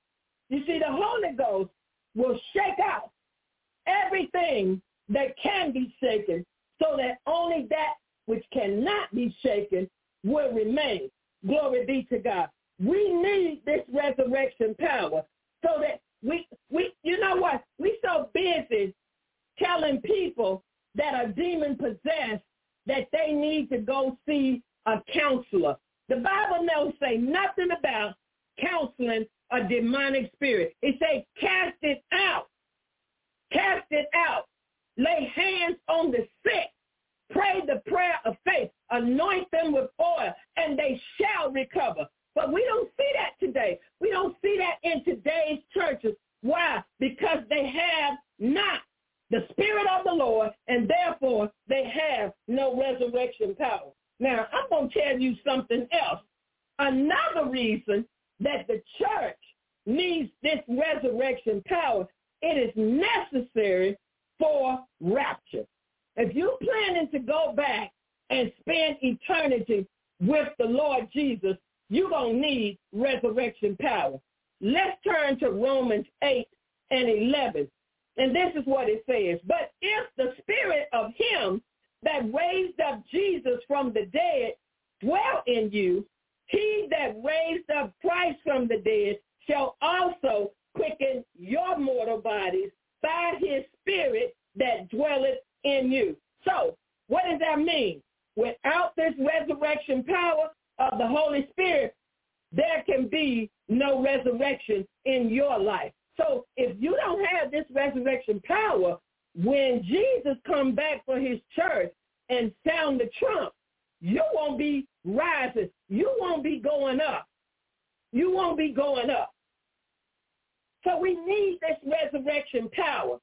We 121.00 121.14
need 121.14 121.58
this 121.60 121.78
resurrection 121.84 122.68
power. 122.72 123.18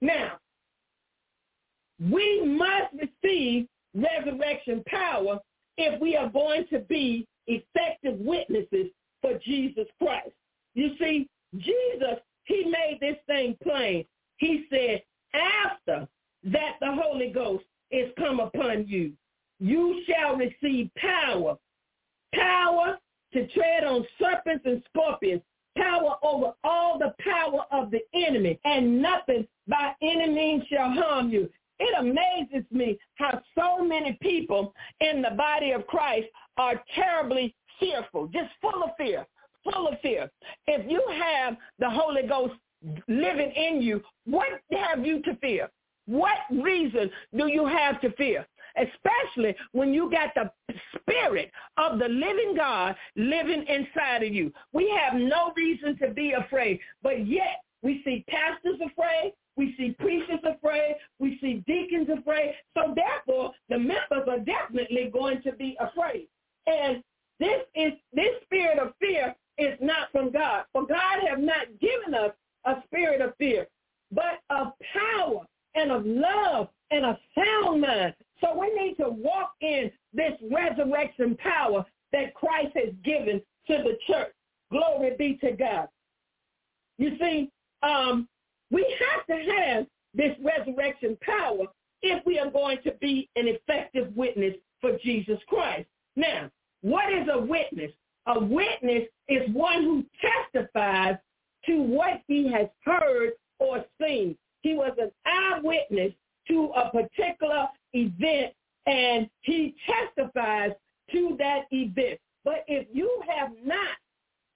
Now, 0.00 0.38
we 2.00 2.42
must 2.44 2.94
receive 2.94 3.66
resurrection 3.94 4.82
power 4.86 5.38
if 5.76 6.00
we 6.00 6.16
are 6.16 6.28
going 6.28 6.66
to 6.70 6.80
be 6.80 7.26
effective 7.46 8.18
witnesses 8.18 8.90
for 9.20 9.38
Jesus 9.44 9.86
Christ. 9.98 10.30
You 10.74 10.90
see, 10.98 11.28
Jesus, 11.56 12.18
he 12.44 12.64
made 12.64 12.98
this 13.00 13.16
thing 13.26 13.56
plain. 13.62 14.04
He 14.38 14.66
said, 14.70 15.02
after 15.34 16.08
that 16.44 16.76
the 16.80 16.94
Holy 17.02 17.30
Ghost 17.30 17.64
is 17.90 18.10
come 18.18 18.40
upon 18.40 18.86
you, 18.86 19.12
you 19.58 20.02
shall 20.06 20.36
receive 20.36 20.90
power. 20.96 21.56
Power 22.34 22.98
to 23.32 23.46
tread 23.48 23.84
on 23.84 24.06
serpents 24.18 24.64
and 24.64 24.82
scorpions, 24.88 25.42
power 25.76 26.16
over 26.22 26.52
all 26.64 26.98
the 26.98 27.14
power 27.20 27.64
of 27.70 27.90
the 27.90 28.00
enemy, 28.14 28.58
and 28.64 29.00
nothing 29.00 29.46
by 29.68 29.92
any 30.02 30.28
means 30.28 30.64
shall 30.66 30.90
harm 30.90 31.30
you. 31.30 31.48
It 31.78 31.98
amazes 31.98 32.70
me 32.70 32.98
how 33.14 33.40
so 33.58 33.82
many 33.82 34.18
people 34.20 34.74
in 35.00 35.22
the 35.22 35.30
body 35.30 35.72
of 35.72 35.86
Christ 35.86 36.28
are 36.58 36.82
terribly 36.94 37.54
fearful, 37.78 38.26
just 38.26 38.50
full 38.60 38.82
of 38.84 38.90
fear, 38.98 39.26
full 39.64 39.88
of 39.88 39.98
fear. 40.00 40.30
If 40.66 40.90
you 40.90 41.02
have 41.22 41.56
the 41.78 41.88
Holy 41.88 42.22
Ghost 42.26 42.54
living 43.08 43.50
in 43.52 43.80
you, 43.80 44.02
what 44.26 44.48
have 44.72 45.06
you 45.06 45.22
to 45.22 45.34
fear? 45.36 45.70
What 46.06 46.38
reason 46.50 47.10
do 47.36 47.46
you 47.46 47.66
have 47.66 48.00
to 48.02 48.10
fear? 48.12 48.46
Especially 48.76 49.54
when 49.72 49.92
you 49.92 50.10
got 50.10 50.34
the 50.34 50.50
spirit 50.96 51.50
of 51.76 51.98
the 51.98 52.08
living 52.08 52.54
God 52.56 52.94
living 53.16 53.64
inside 53.68 54.22
of 54.22 54.32
you. 54.32 54.52
We 54.72 54.88
have 54.90 55.20
no 55.20 55.52
reason 55.56 55.98
to 55.98 56.12
be 56.12 56.32
afraid, 56.32 56.80
but 57.02 57.26
yet 57.26 57.62
we 57.82 58.02
see 58.04 58.24
pastors 58.28 58.80
afraid. 58.84 59.32
We 59.56 59.74
see 59.76 59.94
preachers 59.98 60.40
afraid. 60.44 60.96
We 61.18 61.38
see 61.40 61.62
deacons 61.66 62.08
afraid. 62.08 62.54
So 62.76 62.94
therefore, 62.94 63.52
the 63.68 63.78
members 63.78 64.28
are 64.28 64.38
definitely 64.38 65.10
going 65.12 65.42
to 65.42 65.52
be 65.52 65.76
afraid. 65.80 66.28
And 66.66 67.02
this 67.38 67.62
is 67.74 67.92
this 68.12 68.34
spirit 68.44 68.78
of 68.78 68.92
fear 69.00 69.34
is 69.58 69.76
not 69.80 70.10
from 70.12 70.30
God. 70.30 70.64
For 70.72 70.86
God 70.86 71.20
have 71.28 71.40
not 71.40 71.66
given 71.80 72.14
us 72.14 72.32
a 72.64 72.76
spirit 72.86 73.20
of 73.20 73.34
fear, 73.38 73.66
but 74.12 74.40
of 74.50 74.72
power 74.92 75.46
and 75.74 75.90
of 75.90 76.04
love 76.04 76.68
and 76.90 77.04
a 77.04 77.18
sound 77.34 77.80
mind. 77.80 78.14
So 78.40 78.58
we 78.58 78.72
need 78.74 78.96
to 78.96 79.08
walk 79.08 79.52
in 79.60 79.90
this 80.12 80.32
resurrection 80.50 81.36
power 81.36 81.84
that 82.12 82.34
Christ 82.34 82.72
has 82.74 82.94
given 83.04 83.40
to 83.66 83.82
the 83.82 83.98
church. 84.06 84.32
Glory 84.70 85.12
be 85.18 85.38
to 85.42 85.52
God. 85.52 85.88
You 86.98 87.16
see, 87.18 87.50
um, 87.82 88.28
we 88.70 88.86
have 89.00 89.26
to 89.26 89.52
have 89.52 89.86
this 90.14 90.36
resurrection 90.42 91.16
power 91.22 91.64
if 92.02 92.24
we 92.24 92.38
are 92.38 92.50
going 92.50 92.78
to 92.84 92.92
be 93.00 93.28
an 93.36 93.46
effective 93.46 94.14
witness 94.16 94.54
for 94.80 94.96
Jesus 95.02 95.38
Christ. 95.48 95.86
Now, 96.16 96.50
what 96.82 97.12
is 97.12 97.28
a 97.30 97.40
witness? 97.40 97.92
A 98.26 98.38
witness 98.38 99.04
is 99.28 99.48
one 99.52 99.82
who 99.82 100.04
testifies 100.20 101.16
to 101.66 101.82
what 101.82 102.22
he 102.26 102.50
has 102.52 102.68
heard 102.84 103.32
or 103.58 103.84
seen. 104.00 104.36
He 104.62 104.74
was 104.74 104.92
an 104.98 105.10
eyewitness 105.26 106.12
to 106.48 106.72
a 106.76 106.90
particular 106.90 107.68
event 107.92 108.52
and 108.86 109.28
he 109.42 109.74
testifies 109.86 110.72
to 111.12 111.36
that 111.38 111.64
event. 111.70 112.18
But 112.44 112.64
if 112.68 112.86
you 112.92 113.22
have 113.28 113.50
not 113.64 113.96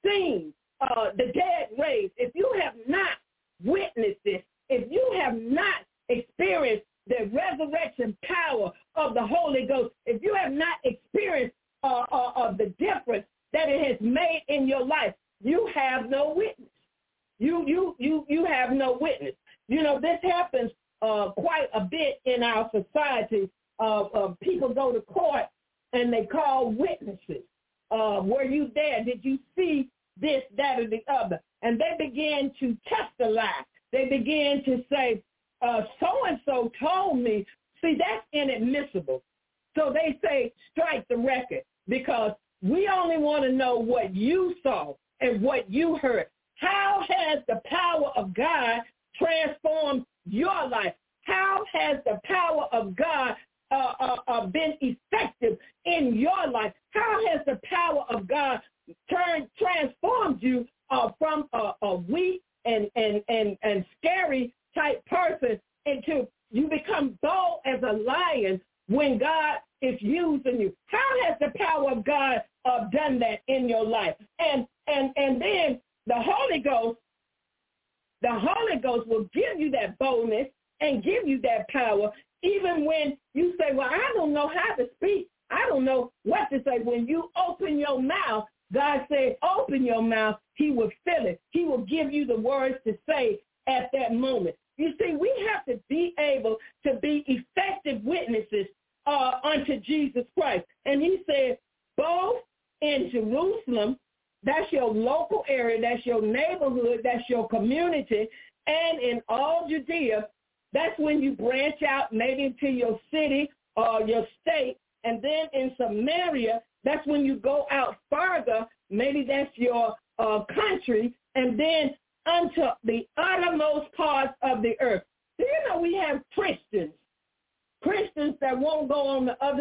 seen 0.05 0.53
uh, 0.81 1.11
the 1.17 1.27
dead 1.33 1.69
raised, 1.79 2.13
if 2.17 2.33
you 2.35 2.51
have 2.63 2.75
not 2.87 3.19
witnessed 3.65 4.21
this, 4.25 4.43
if 4.69 4.91
you 4.91 5.21
have 5.21 5.35
not 5.35 5.83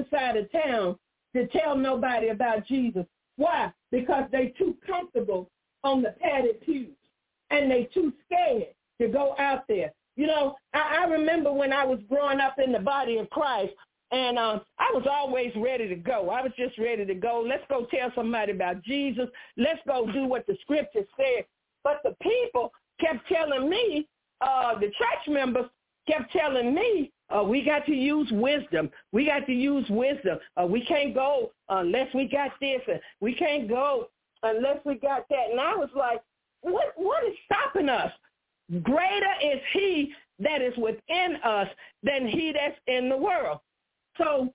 other 0.03 0.17
side 0.17 0.37
of 0.37 0.51
town 0.51 0.95
to 1.35 1.47
tell 1.47 1.75
nobody 1.75 2.29
about 2.29 2.65
Jesus. 2.67 3.05
Why? 3.37 3.71
Because 3.91 4.25
they 4.31 4.53
too 4.57 4.75
comfortable 4.85 5.49
on 5.83 6.01
the 6.01 6.15
padded 6.21 6.61
pews 6.61 6.95
and 7.49 7.69
they 7.69 7.89
too 7.93 8.13
scared 8.25 8.67
to 9.01 9.07
go 9.07 9.35
out 9.37 9.63
there. 9.67 9.91
You 10.15 10.27
know, 10.27 10.55
I, 10.73 10.99
I 11.01 11.09
remember 11.09 11.51
when 11.51 11.73
I 11.73 11.85
was 11.85 11.99
growing 12.09 12.39
up 12.39 12.55
in 12.63 12.71
the 12.71 12.79
body 12.79 13.17
of 13.17 13.29
Christ, 13.31 13.73
and 14.11 14.37
um, 14.37 14.61
I 14.77 14.91
was 14.93 15.07
always 15.09 15.51
ready 15.55 15.87
to 15.89 15.95
go. 15.95 16.29
I 16.29 16.43
was 16.43 16.51
just 16.55 16.77
ready 16.77 17.03
to 17.03 17.15
go. 17.15 17.43
Let's 17.43 17.63
go 17.67 17.87
tell 17.89 18.11
somebody 18.13 18.51
about 18.51 18.83
Jesus. 18.83 19.27
Let's 19.57 19.79
go 19.87 20.05
do 20.11 20.25
what 20.25 20.45
the 20.45 20.55
scripture 20.61 21.01
said. 21.17 21.45
But 21.83 22.01
the 22.03 22.15
people 22.21 22.71
kept 23.01 23.27
telling 23.27 23.67
me, 23.67 24.07
uh, 24.39 24.75
the 24.75 24.87
church 24.87 25.27
members 25.27 25.65
kept 26.07 26.31
telling 26.31 26.73
me, 26.73 27.11
uh, 27.29 27.43
we 27.43 27.63
got 27.63 27.85
to 27.85 27.93
use 27.93 28.29
wisdom. 28.31 28.89
We 29.11 29.25
got 29.25 29.45
to 29.47 29.53
use 29.53 29.85
wisdom. 29.89 30.39
Uh, 30.61 30.65
we 30.65 30.85
can't 30.85 31.13
go 31.13 31.51
unless 31.69 32.13
we 32.13 32.27
got 32.27 32.51
this. 32.59 32.81
And 32.87 32.99
we 33.21 33.33
can't 33.33 33.67
go 33.67 34.07
unless 34.43 34.77
we 34.85 34.95
got 34.95 35.27
that. 35.29 35.51
And 35.51 35.59
I 35.59 35.75
was 35.75 35.89
like, 35.95 36.21
what, 36.61 36.93
what 36.95 37.23
is 37.25 37.33
stopping 37.45 37.89
us? 37.89 38.11
Greater 38.83 39.33
is 39.43 39.59
he 39.73 40.13
that 40.39 40.61
is 40.61 40.75
within 40.77 41.37
us 41.43 41.67
than 42.03 42.27
he 42.27 42.53
that's 42.53 42.77
in 42.87 43.09
the 43.09 43.17
world. 43.17 43.59
So 44.17 44.53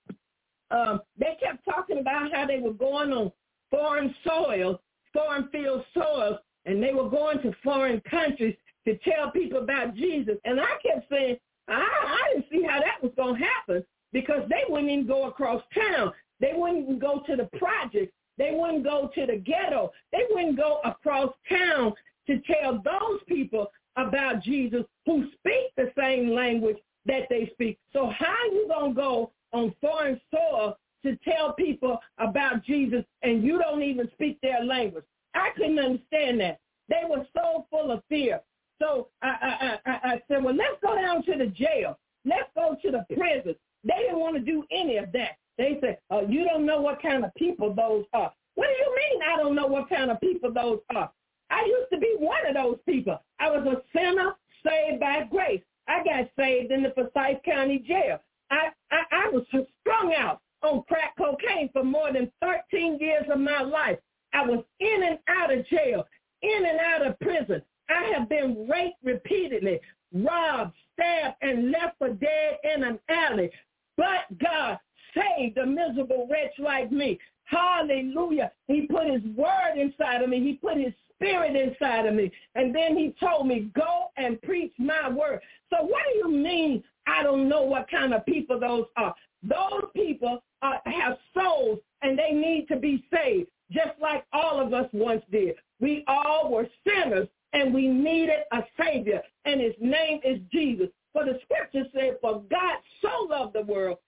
um, 0.70 1.00
they 1.18 1.36
kept 1.42 1.64
talking 1.64 1.98
about 1.98 2.32
how 2.32 2.46
they 2.46 2.60
were 2.60 2.72
going 2.72 3.12
on 3.12 3.32
foreign 3.70 4.14
soil, 4.26 4.80
foreign 5.12 5.48
field 5.48 5.84
soil, 5.94 6.38
and 6.64 6.82
they 6.82 6.92
were 6.92 7.08
going 7.08 7.40
to 7.42 7.52
foreign 7.62 8.00
countries 8.02 8.56
to 8.86 8.96
tell 8.98 9.30
people 9.30 9.58
about 9.58 9.94
Jesus. 9.94 10.36
And 10.44 10.60
I 10.60 10.72
kept 10.84 11.08
saying, 11.10 11.36
I, 11.68 11.74
I 11.82 12.32
didn't 12.32 12.46
see 12.50 12.66
how 12.66 12.80
that 12.80 13.02
was 13.02 13.12
going 13.16 13.38
to 13.38 13.44
happen 13.44 13.84
because 14.12 14.48
they 14.48 14.62
wouldn't 14.68 14.90
even 14.90 15.06
go 15.06 15.26
across 15.26 15.62
town. 15.74 16.12
They 16.40 16.52
wouldn't 16.54 16.84
even 16.84 16.98
go 16.98 17.22
to 17.26 17.36
the 17.36 17.48
project. 17.58 18.12
They 18.38 18.52
wouldn't 18.52 18.84
go 18.84 19.10
to 19.14 19.26
the 19.26 19.36
ghetto. 19.36 19.90
They 20.12 20.22
wouldn't 20.30 20.56
go 20.56 20.80
across 20.84 21.32
town 21.48 21.92
to 22.28 22.40
tell 22.40 22.80
those 22.84 23.20
people 23.26 23.70
about 23.96 24.42
Jesus 24.42 24.84
who 25.06 25.24
speak 25.38 25.74
the 25.76 25.90
same 25.98 26.30
language 26.30 26.76
that 27.06 27.22
they 27.28 27.50
speak. 27.52 27.78
So 27.92 28.10
how 28.16 28.36
you 28.52 28.68
going 28.68 28.94
to 28.94 29.00
go 29.00 29.32
on 29.52 29.74
foreign 29.80 30.20
soil 30.30 30.78
to 31.02 31.16
tell 31.24 31.52
people 31.54 31.98
about 32.18 32.64
Jesus 32.64 33.04
and 33.22 33.42
you 33.42 33.58
don't 33.58 33.82
even 33.82 34.08
speak 34.12 34.40
their 34.40 34.64
language? 34.64 35.04
I 35.34 35.50
couldn't 35.56 35.78
understand 35.78 36.40
that. 36.40 36.60
They 36.88 37.02
were 37.08 37.26
so 37.36 37.66
full 37.70 37.90
of 37.90 38.02
fear. 38.08 38.40
So 38.80 39.08
I, 39.22 39.28
I, 39.28 39.90
I, 39.90 39.98
I 40.12 40.22
said, 40.28 40.44
well, 40.44 40.54
let's 40.54 40.76
go 40.82 40.94
down 40.94 41.24
to 41.24 41.36
the 41.36 41.46
jail. 41.46 41.98
Let's 42.24 42.50
go 42.54 42.76
to 42.82 42.90
the 42.90 43.04
prison. 43.14 43.54
They 43.84 43.94
didn't 43.98 44.20
want 44.20 44.36
to 44.36 44.42
do 44.42 44.64
any 44.70 44.96
of 44.96 45.12
that. 45.12 45.36
They 45.56 45.78
said, 45.80 45.98
oh, 46.10 46.26
you 46.28 46.44
don't 46.44 46.66
know 46.66 46.80
what 46.80 47.02
kind 47.02 47.24
of 47.24 47.34
people 47.34 47.74
those 47.74 48.04
are. 48.12 48.32
What 48.54 48.66
do 48.66 48.72
you 48.72 48.96
mean 48.96 49.22
I 49.32 49.36
don't 49.36 49.54
know 49.54 49.66
what 49.66 49.88
kind 49.88 50.10
of 50.10 50.20
people 50.20 50.52
those 50.52 50.80
are? 50.94 51.10
I 51.50 51.64
used 51.64 51.90
to 51.92 51.98
be 51.98 52.16
one 52.18 52.46
of 52.46 52.54
those 52.54 52.78
people. 52.86 53.20
I 53.40 53.50
was 53.50 53.66
a 53.66 53.98
sinner 53.98 54.34
saved 54.64 55.00
by 55.00 55.24
grace. 55.30 55.62
I 55.86 56.04
got 56.04 56.28
saved 56.38 56.70
in 56.70 56.82
the 56.82 56.90
Forsyth 56.90 57.42
County 57.44 57.78
Jail. 57.78 58.18
I, 58.50 58.68
I, 58.90 59.02
I 59.10 59.30
was 59.30 59.44
strung 59.80 60.14
out 60.14 60.40
on 60.62 60.82
crack 60.88 61.14
cocaine 61.16 61.70
for 61.72 61.84
more 61.84 62.12
than 62.12 62.30
13 62.42 62.98
years 62.98 63.24
of 63.32 63.40
my 63.40 63.62
life. 63.62 63.98
I 64.32 64.44
was 64.44 64.64
in 64.80 65.02
and 65.02 65.18
out 65.28 65.52
of 65.52 65.66
jail, 65.68 66.04
in 66.42 66.66
and 66.66 66.78
out 66.78 67.06
of 67.06 67.18
prison. 67.20 67.62
I 67.88 68.12
have 68.16 68.28
been 68.28 68.68
raped 68.68 68.98
repeatedly, 69.02 69.80
robbed, 70.12 70.74
stabbed, 70.92 71.36
and 71.42 71.70
left 71.70 71.98
for 71.98 72.10
dead 72.10 72.58
in 72.64 72.84
an 72.84 72.98
alley. 73.08 73.50
But 73.96 74.38
God 74.38 74.78
saved 75.14 75.58
a 75.58 75.66
miserable 75.66 76.28
wretch 76.30 76.52
like 76.58 76.92
me. 76.92 77.18
Hallelujah. 77.44 78.52
He 78.66 78.82
put 78.82 79.06
his 79.06 79.22
word 79.34 79.76
inside 79.76 80.22
of 80.22 80.28
me. 80.28 80.40
He 80.40 80.54
put 80.54 80.76
his 80.76 80.92
spirit 81.14 81.56
inside 81.56 82.06
of 82.06 82.14
me. 82.14 82.30
And 82.54 82.74
then 82.74 82.96
he 82.96 83.14
told 83.18 83.46
me, 83.46 83.70
go 83.74 84.10
and 84.16 84.40
preach 84.42 84.72
my 84.78 85.08
word. 85.08 85.40
So 85.70 85.82
what 85.82 86.02
do 86.12 86.18
you 86.18 86.30
mean 86.30 86.82
I 87.06 87.22
don't 87.22 87.48
know 87.48 87.62
what 87.62 87.90
kind 87.90 88.12
of 88.12 88.24
people 88.26 88.60
those 88.60 88.84
are? 88.96 89.14
Those 89.42 89.90
people 89.94 90.42
uh, 90.62 90.78
have 90.84 91.16
souls 91.34 91.78
and 92.02 92.18
they 92.18 92.32
need 92.32 92.66
to 92.68 92.76
be 92.76 93.04
saved, 93.12 93.48
just 93.72 93.98
like 94.00 94.24
all 94.32 94.60
of 94.60 94.72
us 94.72 94.88
once 94.92 95.22
did. 95.30 95.54
We 95.80 96.04
all 96.06 96.50
were 96.50 96.66
sinners 96.86 97.28
and 97.58 97.74
we 97.74 97.88
needed 97.88 98.40
a 98.52 98.62
Savior, 98.80 99.20
and 99.44 99.60
his 99.60 99.74
name 99.80 100.20
is 100.24 100.38
Jesus. 100.52 100.88
For 101.12 101.24
the 101.24 101.40
scripture 101.42 101.88
said, 101.92 102.18
for 102.20 102.42
God 102.50 102.76
so 103.02 103.26
loved 103.28 103.54
the 103.54 103.62
world 103.62 103.98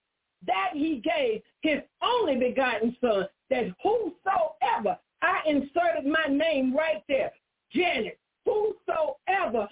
that 0.47 0.69
he 0.73 1.01
gave 1.03 1.41
his 1.61 1.81
only 2.01 2.37
begotten 2.37 2.95
son, 3.01 3.27
that 3.49 3.65
whosoever, 3.83 4.97
I 5.21 5.41
inserted 5.45 6.05
my 6.05 6.33
name 6.33 6.75
right 6.75 7.03
there, 7.07 7.31
Janet, 7.73 8.17
whosoever 8.45 9.67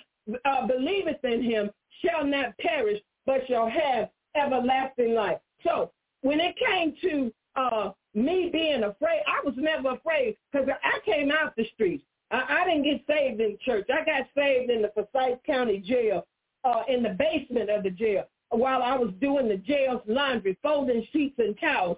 uh, 0.46 0.68
believeth 0.68 1.24
in 1.24 1.42
him 1.42 1.72
shall 2.04 2.26
not 2.26 2.58
perish, 2.58 3.00
but 3.26 3.42
shall 3.48 3.70
have 3.70 4.10
everlasting 4.36 5.14
life. 5.14 5.38
So 5.64 5.92
when 6.22 6.40
it 6.40 6.56
came 6.58 6.96
to 7.02 7.34
uh, 7.56 7.92
me 8.14 8.50
being 8.52 8.84
afraid, 8.84 9.22
I 9.28 9.42
was 9.46 9.56
never 9.58 9.92
afraid 9.92 10.36
because 10.52 10.68
I 10.84 11.00
came 11.06 11.32
out 11.32 11.56
the 11.56 11.66
streets. 11.74 12.04
I, 12.32 12.62
I 12.62 12.66
didn't 12.66 12.84
get 12.84 13.02
saved 13.08 13.42
in 13.42 13.58
church. 13.64 13.88
I 13.92 14.06
got 14.06 14.28
saved 14.36 14.70
in 14.70 14.82
the 14.82 14.92
Forsyth 14.94 15.40
County 15.46 15.80
Jail, 15.80 16.26
uh, 16.64 16.84
in 16.88 17.04
the 17.04 17.18
basement 17.18 17.70
of 17.70 17.84
the 17.84 17.90
jail, 17.90 18.26
while 18.50 18.84
I 18.84 18.96
was 18.96 19.14
doing 19.20 19.48
the 19.48 19.58
jail's 19.58 20.02
laundry, 20.08 20.58
folding 20.62 21.06
sheets 21.12 21.36
and 21.38 21.58
towels. 21.60 21.98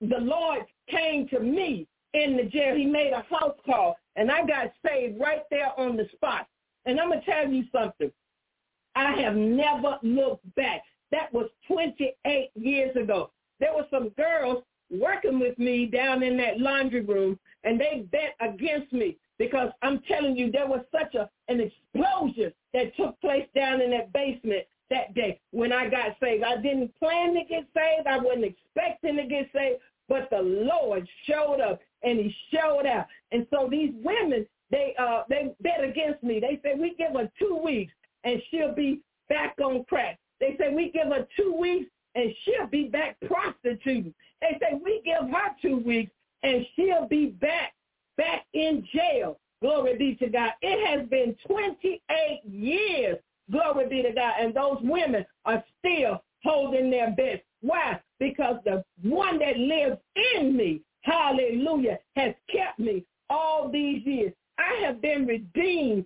The 0.00 0.18
Lord 0.18 0.62
came 0.88 1.28
to 1.28 1.40
me 1.40 1.86
in 2.14 2.36
the 2.36 2.44
jail. 2.44 2.76
He 2.76 2.86
made 2.86 3.12
a 3.12 3.22
house 3.34 3.56
call, 3.66 3.96
and 4.16 4.30
I 4.30 4.46
got 4.46 4.72
saved 4.86 5.20
right 5.20 5.42
there 5.50 5.78
on 5.78 5.96
the 5.96 6.08
spot. 6.12 6.46
And 6.86 7.00
I'm 7.00 7.08
going 7.08 7.20
to 7.20 7.26
tell 7.26 7.48
you 7.48 7.64
something. 7.72 8.10
I 8.94 9.12
have 9.20 9.36
never 9.36 9.98
looked 10.02 10.54
back. 10.54 10.82
That 11.10 11.32
was 11.32 11.48
28 11.66 12.50
years 12.54 12.96
ago. 12.96 13.30
There 13.60 13.74
were 13.74 13.86
some 13.90 14.10
girls 14.10 14.62
working 14.90 15.38
with 15.38 15.58
me 15.58 15.86
down 15.86 16.22
in 16.22 16.36
that 16.38 16.60
laundry 16.60 17.00
room, 17.00 17.38
and 17.64 17.80
they 17.80 18.06
bet 18.10 18.34
against 18.40 18.92
me 18.92 19.18
because 19.38 19.70
I'm 19.82 20.00
telling 20.08 20.36
you, 20.36 20.50
there 20.50 20.66
was 20.66 20.84
such 20.92 21.14
a 21.14 21.28
an 21.48 21.60
explosion 21.60 22.52
that 22.74 22.96
took 22.96 23.20
place 23.20 23.46
down 23.54 23.80
in 23.80 23.90
that 23.90 24.12
basement 24.12 24.64
that 24.90 25.14
day 25.14 25.40
when 25.50 25.72
I 25.72 25.88
got 25.88 26.16
saved. 26.20 26.44
I 26.44 26.56
didn't 26.56 26.98
plan 26.98 27.34
to 27.34 27.44
get 27.48 27.66
saved. 27.74 28.06
I 28.06 28.18
wasn't 28.18 28.44
expecting 28.44 29.16
to 29.16 29.26
get 29.26 29.48
saved, 29.54 29.80
but 30.08 30.28
the 30.30 30.40
Lord 30.40 31.08
showed 31.24 31.60
up 31.60 31.80
and 32.02 32.18
he 32.18 32.34
showed 32.52 32.86
out. 32.86 33.06
And 33.32 33.46
so 33.50 33.68
these 33.70 33.92
women, 34.02 34.46
they 34.70 34.94
uh 34.98 35.22
they 35.28 35.54
bet 35.60 35.84
against 35.84 36.22
me. 36.22 36.40
They 36.40 36.60
said 36.62 36.78
we 36.78 36.94
give 36.96 37.12
her 37.12 37.30
two 37.38 37.60
weeks 37.62 37.92
and 38.24 38.42
she'll 38.50 38.74
be 38.74 39.00
back 39.28 39.54
on 39.62 39.84
crack. 39.84 40.18
They 40.40 40.56
say 40.58 40.74
we 40.74 40.90
give 40.90 41.08
her 41.08 41.26
two 41.36 41.54
weeks 41.58 41.90
and 42.14 42.32
she'll 42.44 42.66
be 42.66 42.88
back 42.88 43.16
prostituting. 43.26 44.14
They 44.40 44.58
say 44.60 44.80
we 44.82 45.02
give 45.04 45.30
her 45.30 45.54
two 45.62 45.78
weeks 45.78 46.12
and 46.42 46.66
she'll 46.74 47.06
be 47.08 47.26
back 47.26 47.74
back 48.18 48.44
in 48.52 48.86
jail. 48.92 49.38
Glory 49.62 49.96
be 49.96 50.14
to 50.16 50.28
God. 50.28 50.50
It 50.60 50.86
has 50.86 51.08
been 51.08 51.34
28 51.46 52.00
years. 52.44 53.16
Glory 53.50 53.88
be 53.88 54.02
to 54.02 54.12
God. 54.12 54.34
And 54.38 54.54
those 54.54 54.78
women 54.82 55.24
are 55.46 55.64
still 55.78 56.22
holding 56.44 56.90
their 56.90 57.12
best. 57.12 57.42
Why? 57.62 57.98
Because 58.20 58.56
the 58.64 58.84
one 59.02 59.38
that 59.38 59.56
lives 59.58 59.96
in 60.34 60.56
me, 60.56 60.82
hallelujah, 61.02 61.98
has 62.16 62.34
kept 62.52 62.78
me 62.78 63.04
all 63.30 63.70
these 63.72 64.04
years. 64.04 64.32
I 64.58 64.84
have 64.84 65.00
been 65.00 65.26
redeemed 65.26 66.04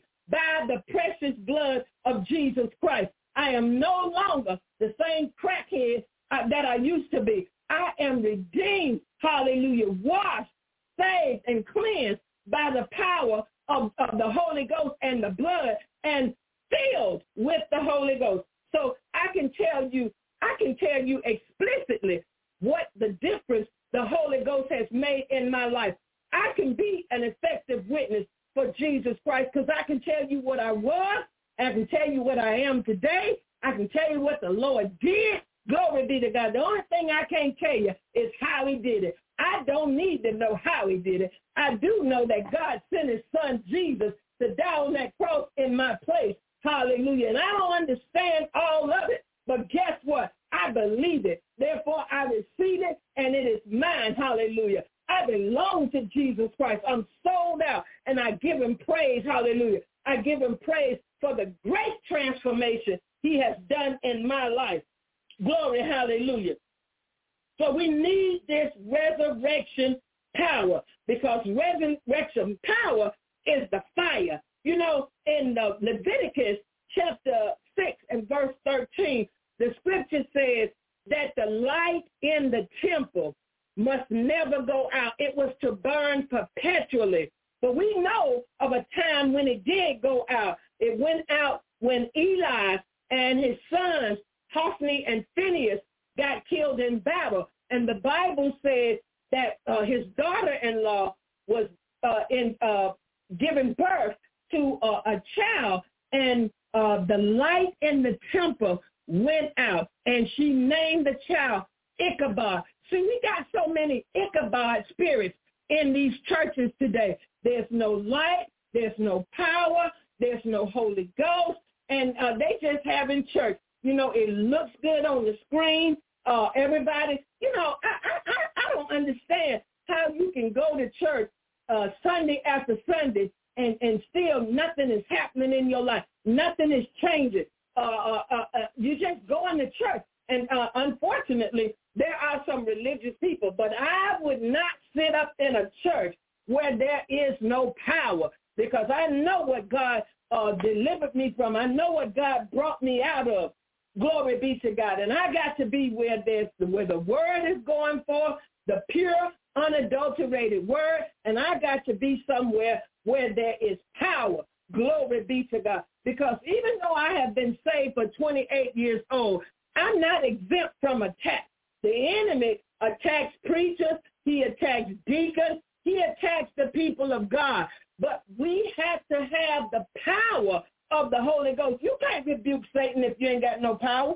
it 124.15 124.31
looks 124.31 124.71
good 124.83 125.05
on 125.05 125.25
the 125.25 125.37
screen. 125.47 125.97
Uh, 126.27 126.49
everybody, 126.55 127.25
you 127.41 127.53
know, 127.57 127.75
I, 127.83 128.09
I, 128.27 128.33
I 128.57 128.75
don't 128.75 128.93
understand 128.93 129.63
how 129.89 130.09
you 130.15 130.31
can 130.33 130.53
go 130.53 130.77
to 130.77 130.89
church 130.91 131.31
uh, 131.69 131.89
Sunday 132.03 132.43
after 132.47 132.77
Sunday 132.91 133.31
and, 133.57 133.77
and 133.81 134.03
still 134.11 134.41
nothing 134.51 134.91
is 134.91 135.05
happening 135.09 135.53
in 135.53 135.69
your 135.69 135.83
life. 135.83 136.05
Nothing 136.25 136.73
is 136.73 136.87
changing. 137.03 137.45
Uh, 137.77 137.81
uh, 137.81 138.23
uh, 138.31 138.45
uh, 138.55 138.59
you 138.77 138.95
just 138.95 139.27
going 139.29 139.59
to 139.59 139.67
church. 139.71 140.03
And 140.29 140.49
uh, 140.51 140.69
unfortunately, 140.75 141.75
there 141.97 142.15
are 142.15 142.43
some 142.47 142.65
religious 142.65 143.15
people, 143.21 143.51
but 143.51 143.71
I 143.79 144.17
would 144.21 144.41
not 144.41 144.73
sit 144.95 145.15
up 145.15 145.35
in 145.39 145.57
a 145.57 145.71
church 145.83 146.15
where 146.47 146.77
there 146.77 147.03
is 147.09 147.37
no 147.41 147.75
power 147.85 148.31
because 148.57 148.87
I 148.93 149.09
know 149.09 149.43
what 149.43 149.69
God 149.69 150.03
uh, 150.31 150.53
delivered 150.53 151.15
me 151.15 151.35
from. 151.37 151.57
I 151.57 151.67
know 151.67 151.93
what 151.93 152.15
God 152.17 152.51
brought 152.53 152.83
me 152.83 153.03
out 153.03 153.29
of. 153.29 153.53
Glory 153.99 154.39
be 154.39 154.59
to 154.61 154.73
God. 154.73 155.01
And 155.01 155.13
I 155.13 155.33
got 155.33 155.57
to 155.59 155.67
be 155.67 155.91
where 155.91 156.23
there's 156.25 156.49
where 156.59 156.87
the 156.87 156.99
word 156.99 157.47
is 157.47 157.59
going 157.67 158.03
for, 158.07 158.39
the 158.67 158.83
pure, 158.91 159.33
unadulterated 159.57 160.67
word, 160.67 161.03
and 161.25 161.39
I 161.39 161.59
got 161.59 161.85
to 161.87 161.95
be 161.95 162.25
somewhere 162.27 162.83
where 163.05 163.35
there 163.35 163.57
is 163.61 163.79
power. 163.95 164.43
Glory 164.73 165.23
be 165.25 165.45
to 165.53 165.61
God. 165.61 165.83
Because 166.05 166.37
even 166.47 166.79
though 166.81 166.95
I 166.95 167.13
have 167.13 167.35
been 167.35 167.57
saved 167.71 167.95
for 167.95 168.07
28 168.07 168.77
years 168.77 169.03
old, 169.11 169.43
I'm 169.77 170.01
not 170.01 170.25
exempt 170.25 170.75
from 170.81 171.03
attack. 171.03 171.49
The 171.83 171.93
enemy 171.93 172.61
attacks 172.81 173.35
preachers. 173.45 173.99
He 174.25 174.43
attacks 174.43 174.91
deacons. 175.07 175.61
He 175.85 175.99
attacks 176.01 176.51
the 176.57 176.67
people 176.69 177.13
of 177.13 177.29
God. 177.29 177.67
But 177.99 178.23
we 178.39 178.73
have 178.77 179.01
to 179.11 179.27
have 179.37 179.71
the 179.71 179.85
power 180.05 180.63
of 180.93 181.11
the 181.11 181.21
Holy 181.21 181.55
Ghost. 181.55 181.83
You 181.83 181.97
can't 182.01 182.27
rebuke 182.27 182.63
Satan 182.75 183.03
if 183.05 183.15
you 183.19 183.29
ain't 183.29 183.43
got 183.43 183.61
no 183.61 183.75
power. 183.75 184.15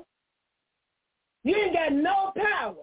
You 1.43 1.55
ain't 1.55 1.73
got 1.73 1.93
no 1.93 2.31
power. 2.35 2.75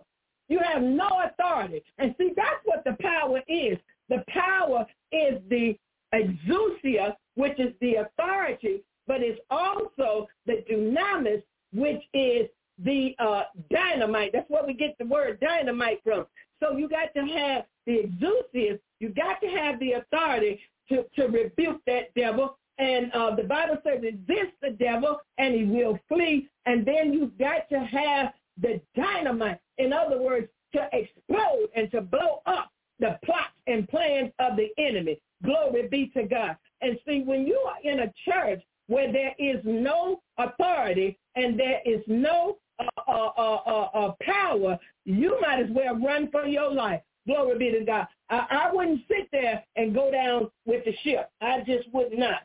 You 0.49 0.61
have 0.61 0.83
no 0.83 1.09
authority. 1.25 1.83
And 1.99 2.15
see, 2.19 2.33
that's 2.37 2.61
what 2.65 2.85
the 2.85 2.97
power 3.01 3.41
is. 3.49 3.79
The 4.09 4.23
power 4.29 4.87
is 5.13 5.41
the 5.49 5.77
exousia, 6.15 7.15
which 7.35 7.59
is 7.59 7.73
the 7.81 7.97
authority, 7.97 8.83
but 9.07 9.23
it's 9.23 9.41
also 9.51 10.27
the 10.47 10.65
dunamis, 10.71 11.43
which 11.73 12.03
is 12.13 12.49
the 12.85 13.15
uh, 13.19 13.45
dynamite. 13.71 14.31
That's 14.33 14.49
where 14.51 14.67
we 14.67 14.75
get 14.75 14.97
the 14.99 15.07
word 15.07 15.41
dynamite 15.41 16.01
from. 16.05 16.27
So 16.63 16.77
you 16.77 16.89
got 16.89 17.15
to 17.15 17.21
have 17.21 17.65
the 17.87 18.03
exousia. 18.03 18.79
You 19.01 19.09
got 19.11 19.41
to 19.41 19.49
have 19.49 19.79
the 19.81 19.93
authority 19.93 20.61
to, 20.89 21.05
to 21.17 21.27
rebuke 21.27 21.81
that 21.87 22.15
devil. 22.15 22.59
And 22.79 23.13
uh, 23.13 23.37
the 23.37 23.45
Bible 23.45 23.79
says 23.85 24.01
resist 24.03 24.53
the 24.61 24.71
devil 24.71 25.21
and 25.39 25.55
he 25.55 25.65
will 25.65 25.99
flee. 26.09 26.49
And 26.67 26.85
then 26.85 27.13
you've 27.13 27.39
got 27.39 27.69
to 27.71 27.79
have 27.79 28.33
the 28.61 28.81
dynamite. 28.97 29.61
In 29.79 29.93
other 29.93 30.21
words, 30.21 30.49
to 30.75 30.89
explode 30.93 31.69
and 31.75 31.91
to 31.93 32.01
blow 32.01 32.43
up 32.47 32.71
the 32.99 33.19
plots 33.25 33.55
and 33.67 33.89
plans 33.89 34.33
of 34.39 34.57
the 34.57 34.69
enemy. 34.79 35.21
Glory 35.45 35.89
be 35.89 36.09
to 36.17 36.25
God. 36.25 36.57
And 36.81 36.99
see, 37.07 37.23
when 37.23 37.47
you 37.47 37.59
are 37.59 37.79
in 37.83 38.01
a 38.01 38.13
church 38.29 38.63
where 38.87 39.13
there 39.13 39.35
is 39.39 39.61
no 39.65 40.21
authority 40.39 41.19
and 41.37 41.59
there 41.59 41.81
is 41.85 42.01
no 42.07 42.59
uh, 42.79 43.01
uh, 43.07 43.31
uh, 43.37 43.61
uh, 43.67 43.89
uh 43.95 44.13
power, 44.23 44.79
you 45.05 45.39
might 45.41 45.61
as 45.61 45.71
well 45.71 45.97
run 45.97 46.29
for 46.31 46.47
your 46.47 46.73
life. 46.73 47.01
Glory 47.27 47.59
be 47.59 47.79
to 47.79 47.85
God. 47.85 48.07
I, 48.31 48.47
I 48.51 48.73
wouldn't 48.73 49.03
sit 49.09 49.29
there 49.33 49.65
and 49.77 49.95
go 49.95 50.11
down 50.11 50.51
with 50.67 50.85
the 50.85 50.95
ship. 51.03 51.31
I 51.41 51.61
just 51.61 51.93
would 51.93 52.17
not. 52.19 52.43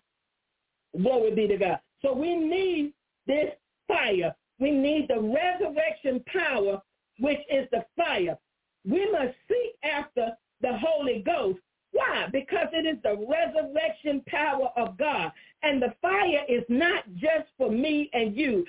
Glory 1.01 1.33
be 1.35 1.47
to 1.47 1.57
God. 1.57 1.79
So 2.01 2.13
we 2.13 2.35
need 2.35 2.93
this 3.27 3.51
fire. 3.87 4.35
We 4.59 4.71
need 4.71 5.07
the 5.07 5.19
resurrection 5.19 6.23
power, 6.27 6.81
which 7.19 7.39
is 7.51 7.67
the 7.71 7.85
fire. 7.95 8.37
We 8.85 9.09
must 9.11 9.35
seek 9.47 9.75
after 9.83 10.31
the 10.61 10.77
Holy 10.77 11.23
Ghost. 11.25 11.59
Why? 11.91 12.27
Because 12.31 12.67
it 12.71 12.85
is 12.85 13.01
the 13.03 13.17
resurrection 13.27 14.23
power 14.27 14.69
of 14.77 14.97
God. 14.97 15.31
And 15.63 15.81
the 15.81 15.93
fire 16.01 16.43
is 16.47 16.63
not 16.69 17.03
just 17.15 17.47
for 17.57 17.71
me 17.71 18.09
and 18.13 18.35
you. 18.35 18.65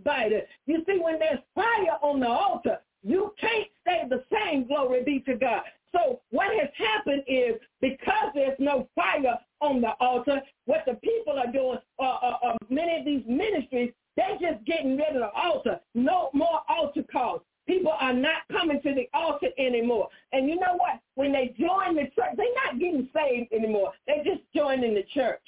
And 0.00 0.04
backbiting. 0.04 0.46
You 0.66 0.84
see, 0.86 0.98
when 1.02 1.18
there's 1.18 1.40
fire 1.54 1.96
on 2.02 2.20
the 2.20 2.28
altar, 2.28 2.78
you 3.02 3.34
can't 3.40 3.68
stay 3.80 4.02
the 4.08 4.24
same, 4.32 4.66
glory 4.66 5.02
be 5.04 5.20
to 5.20 5.34
God. 5.34 5.62
So 5.92 6.20
what 6.30 6.48
has 6.54 6.70
happened 6.76 7.24
is 7.26 7.54
because 7.80 8.30
there's 8.34 8.58
no 8.58 8.88
fire 8.94 9.38
on 9.60 9.80
the 9.80 9.92
altar, 10.00 10.40
what 10.66 10.84
the 10.86 10.94
people 10.94 11.38
are 11.38 11.50
doing, 11.50 11.78
uh, 11.98 12.02
uh, 12.02 12.36
uh, 12.44 12.56
many 12.68 12.98
of 12.98 13.04
these 13.04 13.24
ministries, 13.26 13.92
they're 14.16 14.38
just 14.40 14.64
getting 14.66 14.96
rid 14.96 15.16
of 15.16 15.22
the 15.22 15.30
altar. 15.30 15.80
No 15.94 16.30
more 16.32 16.60
altar 16.68 17.02
calls. 17.10 17.42
People 17.66 17.92
are 18.00 18.12
not 18.12 18.42
coming 18.50 18.80
to 18.82 18.94
the 18.94 19.08
altar 19.14 19.48
anymore. 19.58 20.08
And 20.32 20.48
you 20.48 20.56
know 20.56 20.76
what? 20.76 21.00
When 21.14 21.32
they 21.32 21.54
join 21.58 21.94
the 21.96 22.04
church, 22.14 22.36
they're 22.36 22.46
not 22.66 22.78
getting 22.78 23.08
saved 23.14 23.52
anymore. 23.52 23.92
They're 24.06 24.24
just 24.24 24.42
joining 24.54 24.94
the 24.94 25.04
church. 25.14 25.42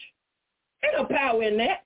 Ain't 0.84 0.94
no 0.98 1.04
power 1.04 1.42
in 1.42 1.56
that. 1.58 1.84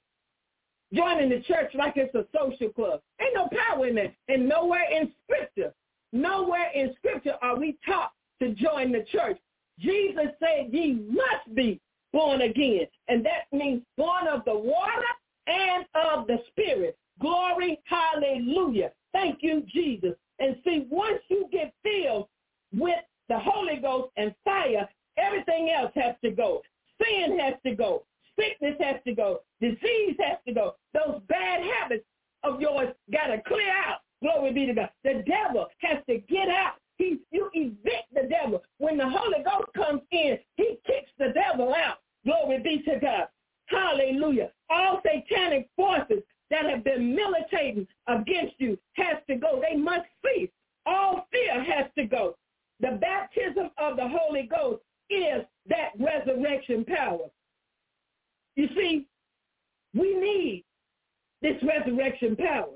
Joining 0.94 1.31
the 1.31 1.40
church 1.40 1.72
like 1.75 1.94
it's 1.96 2.14
a 2.14 2.27
social 2.35 2.68
club. 2.70 3.01
Ain't 3.20 3.35
no 3.35 3.49
power 3.68 3.87
in 3.87 3.96
that. 3.96 4.14
And 4.29 4.49
nowhere 4.49 4.85
in 4.90 5.12
Scripture, 5.25 5.75
nowhere 6.12 6.70
in 6.75 6.94
Scripture 6.96 7.35
are 7.42 7.59
we 7.59 7.77
taught 7.85 8.12
to 8.40 8.55
join 8.55 8.92
the 8.92 9.05
church. 9.11 9.38
Jesus 9.79 10.27
said 10.38 10.72
ye 10.72 10.94
must 11.11 11.55
be 11.55 11.81
born 12.12 12.42
again. 12.42 12.87
And 13.09 13.25
that 13.27 13.53
means 13.53 13.83
born 13.96 14.29
of 14.29 14.44
the 14.44 14.57
water 14.57 15.05
and 15.46 15.85
of 15.94 16.27
the 16.27 16.38
spirit. 16.49 16.96
Glory, 17.20 17.81
hallelujah. 17.85 18.92
Thank 19.12 19.38
you, 19.42 19.64
Jesus. 19.72 20.14
And 20.38 20.57
see, 20.64 20.87
once 20.90 21.20
you 21.29 21.49
get 21.51 21.72
filled 21.83 22.29
with 22.72 22.99
the 23.29 23.38
Holy 23.38 23.77
Ghost 23.77 24.12
and 24.16 24.35
fire, 24.44 24.88
everything 25.16 25.70
else 25.70 25.92
has 25.94 26.14
to 26.25 26.31
go. 26.31 26.62
Sin 27.03 27.38
has 27.38 27.55
to 27.64 27.75
go. 27.75 28.05
Sickness 28.38 28.77
has 28.81 28.96
to 29.07 29.14
go. 29.14 29.40
Disease 29.61 30.16
has 30.20 30.38
to 30.46 30.53
go. 30.53 30.75
Those 30.94 31.20
bad 31.29 31.62
habits 31.62 32.05
of 32.44 32.61
yours 32.61 32.94
got 33.12 33.29
to 33.29 33.40
clear 33.46 33.70
out. 33.70 34.01
Glory 34.22 34.53
be 34.53 34.66
to 34.66 34.75
God. 34.75 34.90
The 35.05 35.25
devil 35.27 35.66
has 35.79 35.99
to 36.09 36.18
get 36.18 36.49
out. 36.49 36.75
He, 36.99 37.18
you 37.31 37.51
evict 37.53 38.14
the 38.14 38.29
devil. 38.29 38.62
When 38.79 38.96
the 38.96 39.09
Holy 39.09 39.42
Ghost 39.44 39.68
comes 39.75 40.03
in, 40.11 40.38
he 40.57 40.79
kicks 40.87 41.11
the 41.18 41.33
devil 41.35 41.75
out. 41.75 41.99
Glory 42.25 42.61
be 42.62 42.83
to 42.90 42.99
God. 42.99 43.29
Hallelujah. 43.66 44.51
All 44.70 45.01
satanic 45.05 45.68
forces 45.77 46.22
that 46.51 46.66
have 46.66 46.85
been 46.85 47.14
militating 47.14 47.87
against 48.07 48.55
you 48.59 48.79
has 48.94 49.16
to 49.29 49.37
go. 49.37 49.61
They 49.61 49.77
must 49.77 50.07
cease. 50.25 50.51
All 50.87 51.27
fear 51.33 51.62
has 51.62 51.87
to 51.99 52.05
go. 52.05 52.37
The 52.81 52.99
baptism 53.01 53.70
of 53.79 53.96
the 53.96 54.09
Holy 54.09 54.42
Ghost 54.44 54.83
is 55.11 55.44
that 55.68 55.90
resurrection 55.99 56.85
power. 56.85 57.29
You 58.56 58.68
see, 58.74 59.06
we 59.94 60.14
need 60.14 60.64
this 61.42 61.62
resurrection 61.62 62.36
power. 62.36 62.74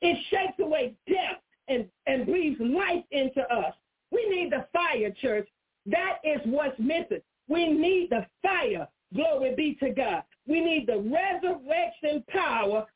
It 0.00 0.18
shakes 0.30 0.58
away 0.60 0.94
death 1.06 1.40
and, 1.68 1.86
and 2.06 2.26
breathes 2.26 2.60
life 2.60 3.04
into 3.10 3.40
us. 3.52 3.74
We 4.10 4.28
need 4.28 4.52
the 4.52 4.66
fire, 4.72 5.10
church. 5.20 5.48
That 5.86 6.18
is 6.24 6.40
what's 6.44 6.78
missing. 6.78 7.22
We 7.48 7.68
need 7.68 8.10
the 8.10 8.26
fire. 8.42 8.88
Glory 9.14 9.54
be 9.54 9.76
to 9.80 9.90
God. 9.90 10.22
We 10.46 10.60
need 10.60 10.86
the 10.86 10.98
resurrection 10.98 12.24
power, 12.28 12.86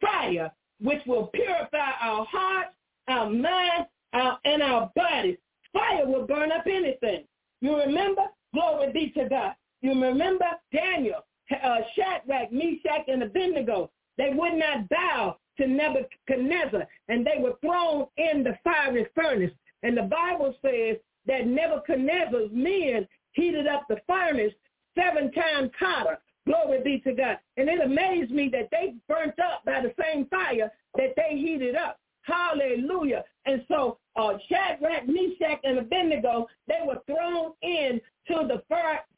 fire, 0.00 0.50
which 0.80 1.00
will 1.06 1.28
purify 1.28 1.92
our 2.00 2.26
hearts, 2.26 2.70
our 3.08 3.30
minds, 3.30 3.88
our, 4.12 4.38
and 4.44 4.62
our 4.62 4.90
bodies. 4.96 5.38
Fire 5.72 6.06
will 6.06 6.26
burn 6.26 6.50
up 6.52 6.66
anything. 6.66 7.24
You 7.60 7.76
remember? 7.76 8.22
Glory 8.54 8.92
be 8.92 9.10
to 9.10 9.28
God. 9.28 9.54
You 9.82 9.90
remember 9.90 10.46
Daniel, 10.72 11.24
uh, 11.50 11.78
Shadrach, 11.94 12.52
Meshach, 12.52 13.08
and 13.08 13.22
Abednego. 13.22 13.90
They 14.18 14.30
would 14.32 14.54
not 14.54 14.88
bow 14.88 15.36
to 15.58 15.66
Nebuchadnezzar, 15.66 16.86
and 17.08 17.26
they 17.26 17.40
were 17.40 17.54
thrown 17.60 18.06
in 18.16 18.42
the 18.42 18.58
fiery 18.64 19.06
furnace. 19.14 19.52
And 19.82 19.96
the 19.96 20.02
Bible 20.02 20.54
says 20.62 20.96
that 21.26 21.46
Nebuchadnezzar's 21.46 22.50
men 22.52 23.06
heated 23.32 23.66
up 23.66 23.84
the 23.88 24.00
furnace 24.06 24.52
seven 24.96 25.30
times 25.32 25.70
hotter. 25.78 26.18
Glory 26.46 26.82
be 26.82 27.00
to 27.00 27.12
God. 27.12 27.38
And 27.56 27.68
it 27.68 27.80
amazed 27.80 28.30
me 28.30 28.48
that 28.50 28.68
they 28.70 28.94
burnt 29.08 29.38
up 29.40 29.64
by 29.64 29.80
the 29.80 29.92
same 30.00 30.26
fire 30.26 30.70
that 30.96 31.14
they 31.16 31.36
heated 31.36 31.74
up. 31.74 31.98
Hallelujah. 32.26 33.24
And 33.44 33.64
so 33.68 33.98
uh, 34.16 34.32
Shadrach, 34.48 35.06
Meshach, 35.06 35.60
and 35.62 35.78
Abednego, 35.78 36.48
they 36.66 36.80
were 36.84 37.00
thrown 37.06 37.52
in 37.62 38.00
to 38.28 38.48
the 38.48 38.62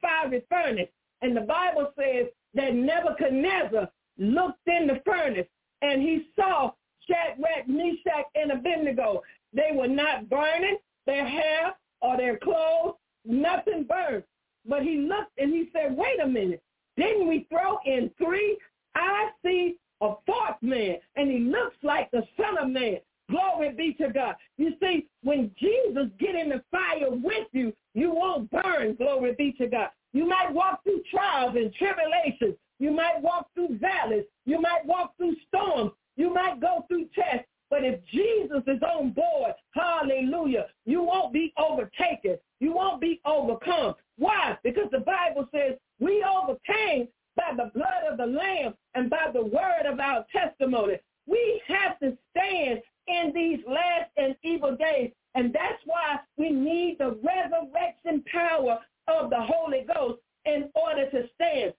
fiery 0.00 0.42
furnace. 0.50 0.88
And 1.22 1.36
the 1.36 1.42
Bible 1.42 1.92
says 1.98 2.26
that 2.54 2.74
Nebuchadnezzar 2.74 3.90
looked 4.18 4.66
in 4.66 4.86
the 4.86 5.00
furnace 5.06 5.46
and 5.80 6.02
he 6.02 6.26
saw 6.36 6.72
Shadrach, 7.06 7.66
Meshach, 7.66 8.26
and 8.34 8.52
Abednego. 8.52 9.22
They 9.54 9.70
were 9.72 9.88
not 9.88 10.28
burning, 10.28 10.76
their 11.06 11.26
hair 11.26 11.74
or 12.02 12.16
their 12.18 12.36
clothes, 12.36 12.94
nothing 13.24 13.84
burned. 13.84 14.24
But 14.66 14.82
he 14.82 14.98
looked 14.98 15.32
and 15.38 15.50
he 15.50 15.70
said, 15.72 15.96
wait 15.96 16.20
a 16.22 16.26
minute, 16.26 16.62
didn't 16.98 17.26
we 17.26 17.46
throw 17.48 17.78
in 17.86 18.10
three? 18.18 18.58
I 18.94 19.30
see 19.42 19.76
a 20.00 20.14
fourth 20.26 20.62
man, 20.62 20.96
and 21.16 21.30
he 21.30 21.38
looks 21.40 21.76
like 21.82 22.10
the 22.10 22.22
Son 22.36 22.58
of 22.58 22.70
Man. 22.70 22.98
Glory 23.30 23.72
be 23.72 23.92
to 23.94 24.10
God. 24.10 24.36
You 24.56 24.72
see, 24.80 25.06
when 25.22 25.50
Jesus 25.58 26.08
get 26.18 26.34
in 26.34 26.48
the 26.48 26.62
fire 26.70 27.10
with 27.10 27.48
you, 27.52 27.74
you 27.94 28.10
won't 28.10 28.50
burn. 28.50 28.94
Glory 28.94 29.34
be 29.36 29.52
to 29.58 29.66
God. 29.66 29.90
You 30.14 30.26
might 30.26 30.52
walk 30.52 30.82
through 30.82 31.02
trials 31.10 31.54
and 31.54 31.72
tribulations, 31.74 32.56
you 32.78 32.92
might 32.92 33.20
walk 33.20 33.48
through 33.54 33.78
valleys. 33.78 34.24
You 34.46 34.60
might 34.60 34.84
walk 34.86 35.16
through 35.16 35.36
storms. 35.48 35.92
You 36.16 36.32
might 36.32 36.60
go 36.60 36.84
through 36.88 37.06
tests. 37.14 37.48
But 37.70 37.84
if 37.84 38.00
Jesus 38.06 38.62
is 38.66 38.80
on 38.82 39.10
board, 39.10 39.52
hallelujah, 39.72 40.66
you 40.86 41.02
won't 41.02 41.32
be 41.32 41.52
overtaken. 41.58 42.38
You 42.60 42.72
won't 42.72 43.00
be 43.00 43.20
overcome. 43.26 43.94
Why? 44.16 44.56
Because 44.64 44.88
the 44.90 45.00
Bible 45.00 45.46
says 45.52 45.74
we 46.00 46.24
overcame 46.24 47.08
by 47.38 47.54
the 47.56 47.70
blood 47.72 48.10
of 48.10 48.18
the 48.18 48.26
Lamb 48.26 48.74
and 48.94 49.08
by 49.08 49.30
the 49.32 49.44
word 49.44 49.86
of 49.86 50.00
our 50.00 50.26
testimony. 50.32 50.98
We 51.26 51.62
have 51.68 51.98
to 52.00 52.18
stand 52.30 52.82
in 53.06 53.32
these 53.34 53.60
last 53.66 54.10
and 54.16 54.34
evil 54.42 54.76
days. 54.76 55.12
And 55.34 55.52
that's 55.52 55.80
why 55.86 56.18
we 56.36 56.50
need 56.50 56.96
the 56.98 57.18
resurrection 57.22 58.24
power 58.30 58.80
of 59.06 59.30
the 59.30 59.40
Holy 59.40 59.86
Ghost 59.94 60.20
in 60.44 60.68
order 60.74 61.08
to 61.10 61.28
stand. 61.34 61.72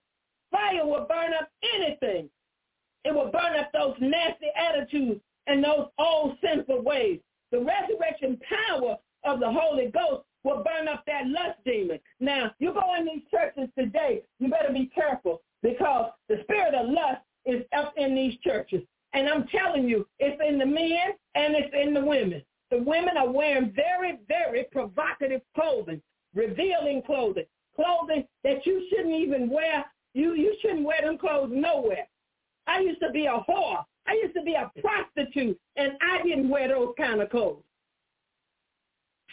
Fire 0.50 0.86
will 0.86 1.06
burn 1.08 1.32
up 1.38 1.50
anything. 1.74 2.28
It 3.04 3.14
will 3.14 3.30
burn 3.30 3.58
up 3.58 3.70
those 3.72 3.96
nasty 4.00 4.46
attitudes 4.56 5.20
and 5.46 5.62
those 5.62 5.88
old 5.98 6.36
sinful 6.42 6.82
ways. 6.82 7.20
The 7.52 7.58
resurrection 7.58 8.40
power 8.48 8.96
of 9.24 9.40
the 9.40 9.50
Holy 9.50 9.90
Ghost 9.90 10.24
will 10.44 10.64
burn 10.64 10.88
up 10.88 11.04
that 11.06 11.26
lust 11.26 11.58
demon. 11.64 11.98
Now, 12.18 12.52
you 12.58 12.72
go 12.72 12.94
in 12.98 13.04
these 13.04 13.22
churches 13.30 13.68
today, 13.78 14.22
you 14.38 14.48
better 14.48 14.72
be 14.72 14.90
careful 14.94 15.42
because 15.62 16.10
the 16.28 16.38
spirit 16.42 16.74
of 16.74 16.88
lust 16.88 17.22
is 17.46 17.62
up 17.76 17.94
in 17.96 18.14
these 18.14 18.38
churches. 18.38 18.82
And 19.12 19.28
I'm 19.28 19.46
telling 19.48 19.88
you, 19.88 20.06
it's 20.18 20.40
in 20.46 20.58
the 20.58 20.66
men 20.66 21.12
and 21.34 21.54
it's 21.54 21.74
in 21.74 21.94
the 21.94 22.04
women. 22.04 22.42
The 22.70 22.78
women 22.78 23.16
are 23.16 23.30
wearing 23.30 23.72
very, 23.74 24.20
very 24.28 24.66
provocative 24.70 25.40
clothing, 25.54 26.00
revealing 26.34 27.02
clothing, 27.02 27.46
clothing 27.74 28.24
that 28.44 28.64
you 28.64 28.86
shouldn't 28.90 29.14
even 29.14 29.50
wear 29.50 29.84
you 30.14 30.34
you 30.34 30.56
shouldn't 30.60 30.84
wear 30.84 31.00
them 31.02 31.18
clothes 31.18 31.50
nowhere. 31.52 32.06
I 32.66 32.80
used 32.80 33.00
to 33.00 33.10
be 33.10 33.26
a 33.26 33.44
whore. 33.48 33.84
I 34.06 34.14
used 34.14 34.34
to 34.34 34.42
be 34.42 34.54
a 34.54 34.70
prostitute, 34.80 35.58
and 35.76 35.92
I 36.00 36.22
didn't 36.22 36.48
wear 36.48 36.68
those 36.68 36.94
kind 36.96 37.20
of 37.20 37.30
clothes. 37.30 37.62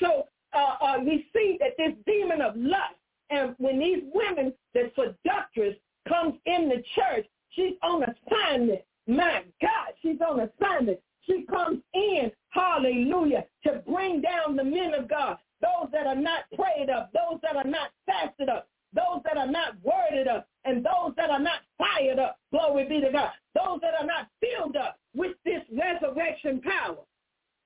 So 0.01 0.25
uh, 0.53 0.75
uh, 0.81 0.99
we 0.99 1.25
see 1.33 1.57
that 1.59 1.71
this 1.77 1.93
demon 2.05 2.41
of 2.41 2.55
lust, 2.55 2.95
and 3.29 3.55
when 3.57 3.79
these 3.79 4.03
women, 4.13 4.53
the 4.73 4.91
seductress, 4.95 5.75
comes 6.07 6.35
in 6.45 6.69
the 6.69 6.83
church, 6.95 7.25
she's 7.51 7.73
on 7.83 8.03
assignment. 8.03 8.81
My 9.07 9.43
God, 9.61 9.93
she's 10.01 10.19
on 10.21 10.41
assignment. 10.41 10.99
She 11.21 11.45
comes 11.49 11.79
in, 11.93 12.31
hallelujah, 12.49 13.45
to 13.65 13.83
bring 13.87 14.21
down 14.21 14.55
the 14.55 14.63
men 14.63 14.93
of 14.93 15.09
God, 15.09 15.37
those 15.61 15.89
that 15.91 16.07
are 16.07 16.15
not 16.15 16.43
prayed 16.55 16.89
up, 16.89 17.11
those 17.13 17.39
that 17.41 17.55
are 17.55 17.69
not 17.69 17.89
fasted 18.05 18.49
up, 18.49 18.67
those 18.93 19.21
that 19.25 19.37
are 19.37 19.47
not 19.47 19.75
worded 19.83 20.27
up, 20.27 20.47
and 20.65 20.85
those 20.85 21.13
that 21.17 21.29
are 21.29 21.39
not 21.39 21.59
fired 21.77 22.19
up, 22.19 22.37
glory 22.51 22.87
be 22.87 23.01
to 23.01 23.11
God, 23.11 23.31
those 23.55 23.79
that 23.81 23.93
are 23.99 24.05
not 24.05 24.27
filled 24.39 24.77
up 24.77 24.97
with 25.15 25.35
this 25.43 25.61
resurrection 25.71 26.61
power. 26.61 26.97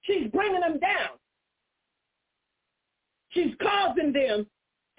She's 0.01 0.27
bringing 0.31 0.61
them 0.61 0.79
down. 0.79 1.17
She's 3.29 3.53
causing 3.61 4.11
them 4.11 4.47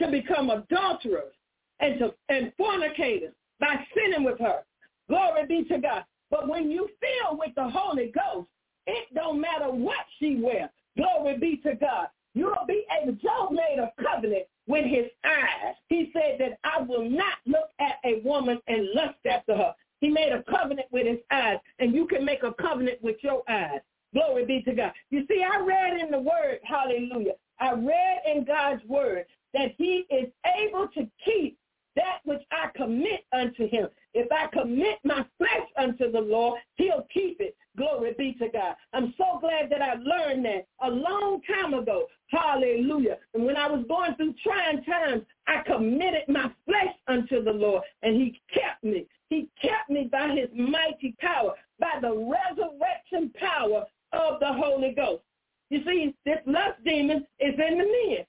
to 0.00 0.10
become 0.10 0.50
adulterers, 0.50 1.34
and 1.82 1.98
to 1.98 2.14
and 2.28 2.52
fornicators 2.56 3.34
by 3.60 3.76
sinning 3.94 4.24
with 4.24 4.38
her. 4.38 4.60
Glory 5.08 5.46
be 5.46 5.64
to 5.64 5.78
God. 5.78 6.04
But 6.30 6.48
when 6.48 6.70
you 6.70 6.88
fill 7.00 7.36
with 7.36 7.54
the 7.54 7.68
Holy 7.68 8.10
Ghost, 8.14 8.48
it 8.86 9.08
don't 9.14 9.40
matter 9.40 9.70
what 9.70 10.06
she 10.18 10.36
wears. 10.36 10.70
Glory 10.96 11.36
be 11.38 11.56
to 11.58 11.74
God. 11.74 12.08
You'll 12.34 12.54
be 12.66 12.84
able. 13.00 13.12
Job 13.14 13.52
made 13.52 13.78
a 13.78 13.92
covenant 14.02 14.44
with 14.66 14.86
his 14.86 15.06
eyes. 15.24 15.74
He 15.88 16.10
said 16.12 16.38
that 16.38 16.58
I 16.64 16.80
will 16.82 17.08
not 17.08 17.38
look 17.46 17.68
at 17.80 17.96
a 18.04 18.22
woman 18.24 18.58
and 18.68 18.88
lust 18.94 19.18
after 19.30 19.54
her. 19.54 19.74
He 20.00 20.08
made 20.08 20.32
a 20.32 20.42
covenant 20.50 20.88
with 20.90 21.06
his 21.06 21.18
eyes, 21.30 21.58
and 21.78 21.94
you 21.94 22.06
can 22.06 22.24
make 22.24 22.42
a 22.42 22.54
covenant 22.54 23.02
with 23.02 23.16
your 23.22 23.42
eyes. 23.48 23.80
Glory 24.14 24.44
be 24.44 24.62
to 24.62 24.74
God. 24.74 24.92
You 25.10 25.24
see, 25.28 25.42
I 25.42 25.60
read 25.60 26.00
in 26.00 26.10
the 26.10 26.18
word, 26.18 26.58
hallelujah. 26.64 27.34
I 27.60 27.72
read 27.72 28.20
in 28.26 28.44
God's 28.44 28.84
word 28.86 29.26
that 29.54 29.72
he 29.78 30.06
is 30.10 30.28
able 30.58 30.88
to 30.88 31.06
keep 31.24 31.58
that 31.96 32.18
which 32.24 32.42
I 32.50 32.68
commit 32.76 33.24
unto 33.32 33.68
him. 33.68 33.88
If 34.14 34.30
I 34.30 34.46
commit 34.52 34.98
my 35.04 35.24
flesh 35.38 35.68
unto 35.76 36.10
the 36.10 36.20
Lord, 36.20 36.60
he'll 36.76 37.06
keep 37.12 37.40
it. 37.40 37.56
Glory 37.76 38.14
be 38.18 38.34
to 38.34 38.48
God. 38.48 38.74
I'm 38.92 39.14
so 39.16 39.38
glad 39.40 39.70
that 39.70 39.80
I 39.80 39.94
learned 39.94 40.44
that 40.44 40.66
a 40.82 40.90
long 40.90 41.40
time 41.42 41.74
ago. 41.74 42.06
Hallelujah. 42.28 43.18
And 43.34 43.44
when 43.44 43.56
I 43.56 43.66
was 43.68 43.84
going 43.88 44.14
through 44.16 44.34
trying 44.42 44.84
times, 44.84 45.22
I 45.46 45.62
committed 45.62 46.28
my 46.28 46.50
flesh 46.66 46.94
unto 47.08 47.42
the 47.42 47.52
Lord, 47.52 47.82
and 48.02 48.16
he 48.16 48.40
kept 48.52 48.84
me. 48.84 49.06
He 49.30 49.48
kept 49.60 49.88
me 49.88 50.08
by 50.12 50.28
his 50.28 50.48
mighty 50.54 51.16
power, 51.18 51.54
by 51.78 51.98
the 52.00 52.10
resurrection 52.10 53.32
power 53.38 53.84
of 54.12 54.40
the 54.40 54.52
Holy 54.52 54.92
Ghost. 54.94 55.22
You 55.70 55.82
see, 55.86 56.14
this 56.26 56.38
lust 56.44 56.84
demon 56.84 57.26
is 57.40 57.54
in 57.54 57.78
the 57.78 57.84
men. 57.84 58.26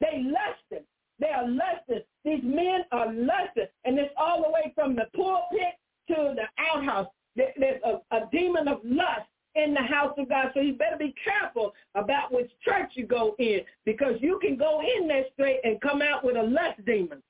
They 0.00 0.22
lusted. 0.24 0.86
They 1.18 1.28
are 1.28 1.48
lusted. 1.48 2.04
These 2.24 2.42
men 2.42 2.84
are 2.92 3.12
lusted. 3.12 3.68
And 3.84 3.98
it's 3.98 4.14
all 4.16 4.42
the 4.42 4.50
way 4.50 4.72
from 4.74 4.94
the 4.94 5.06
pulpit 5.14 5.74
to 6.08 6.34
the 6.34 6.46
outhouse. 6.58 7.08
There's 7.36 7.80
a, 7.84 8.16
a 8.16 8.28
demon 8.32 8.68
of 8.68 8.80
lust 8.84 9.28
in 9.54 9.74
the 9.74 9.82
house 9.82 10.14
of 10.18 10.28
God. 10.28 10.50
So 10.54 10.60
you 10.60 10.74
better 10.74 10.96
be 10.96 11.14
careful 11.22 11.72
about 11.94 12.32
which 12.32 12.50
church 12.64 12.92
you 12.94 13.06
go 13.06 13.34
in 13.38 13.60
because 13.84 14.14
you 14.20 14.38
can 14.40 14.56
go 14.56 14.80
in 14.80 15.08
there 15.08 15.24
straight 15.34 15.60
and 15.64 15.80
come 15.80 16.02
out 16.02 16.24
with 16.24 16.36
a 16.36 16.42
lust 16.42 16.84
demon. 16.86 17.22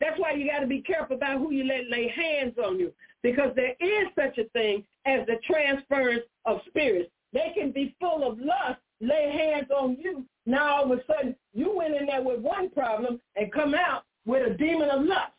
That's 0.00 0.18
why 0.18 0.32
you 0.32 0.50
got 0.50 0.60
to 0.60 0.66
be 0.66 0.80
careful 0.80 1.16
about 1.16 1.38
who 1.38 1.52
you 1.52 1.64
let 1.64 1.90
lay 1.90 2.08
hands 2.08 2.54
on 2.64 2.78
you 2.78 2.92
because 3.22 3.52
there 3.54 3.74
is 3.80 4.08
such 4.18 4.38
a 4.38 4.48
thing 4.50 4.84
as 5.04 5.26
the 5.26 5.36
transference 5.46 6.22
of 6.46 6.60
spirits. 6.66 7.10
They 7.32 7.52
can 7.54 7.70
be 7.70 7.94
full 8.00 8.28
of 8.28 8.38
lust, 8.38 8.80
lay 9.00 9.30
hands 9.32 9.70
on 9.70 9.96
you. 10.00 10.24
Now 10.46 10.76
all 10.76 10.92
of 10.92 10.98
a 10.98 11.02
sudden 11.06 11.36
you 11.52 11.74
went 11.76 11.94
in 11.94 12.06
there 12.06 12.22
with 12.22 12.40
one 12.40 12.70
problem 12.70 13.20
and 13.36 13.52
come 13.52 13.74
out 13.74 14.04
with 14.26 14.50
a 14.50 14.54
demon 14.54 14.90
of 14.90 15.02
lust. 15.04 15.32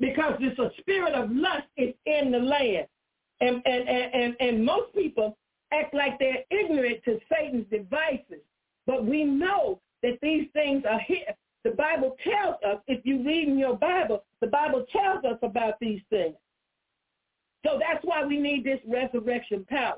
Because 0.00 0.34
it's 0.40 0.58
a 0.58 0.70
spirit 0.80 1.14
of 1.14 1.30
lust 1.30 1.66
is 1.76 1.94
in 2.06 2.30
the 2.30 2.38
land. 2.38 2.86
And, 3.40 3.62
and, 3.66 3.88
and, 3.88 4.14
and, 4.14 4.36
and 4.40 4.64
most 4.64 4.94
people 4.94 5.36
act 5.72 5.94
like 5.94 6.18
they're 6.18 6.44
ignorant 6.50 7.04
to 7.04 7.18
Satan's 7.30 7.66
devices. 7.70 8.42
But 8.86 9.04
we 9.04 9.24
know 9.24 9.80
that 10.02 10.18
these 10.22 10.46
things 10.52 10.84
are 10.88 11.00
here. 11.00 11.34
The 11.64 11.70
Bible 11.70 12.16
tells 12.22 12.56
us, 12.66 12.80
if 12.86 13.04
you 13.04 13.24
read 13.24 13.48
in 13.48 13.58
your 13.58 13.76
Bible, 13.76 14.24
the 14.40 14.46
Bible 14.46 14.86
tells 14.90 15.24
us 15.24 15.38
about 15.42 15.74
these 15.80 16.00
things. 16.08 16.36
So 17.66 17.78
that's 17.80 18.04
why 18.04 18.24
we 18.24 18.38
need 18.38 18.64
this 18.64 18.78
resurrection 18.86 19.66
power. 19.68 19.96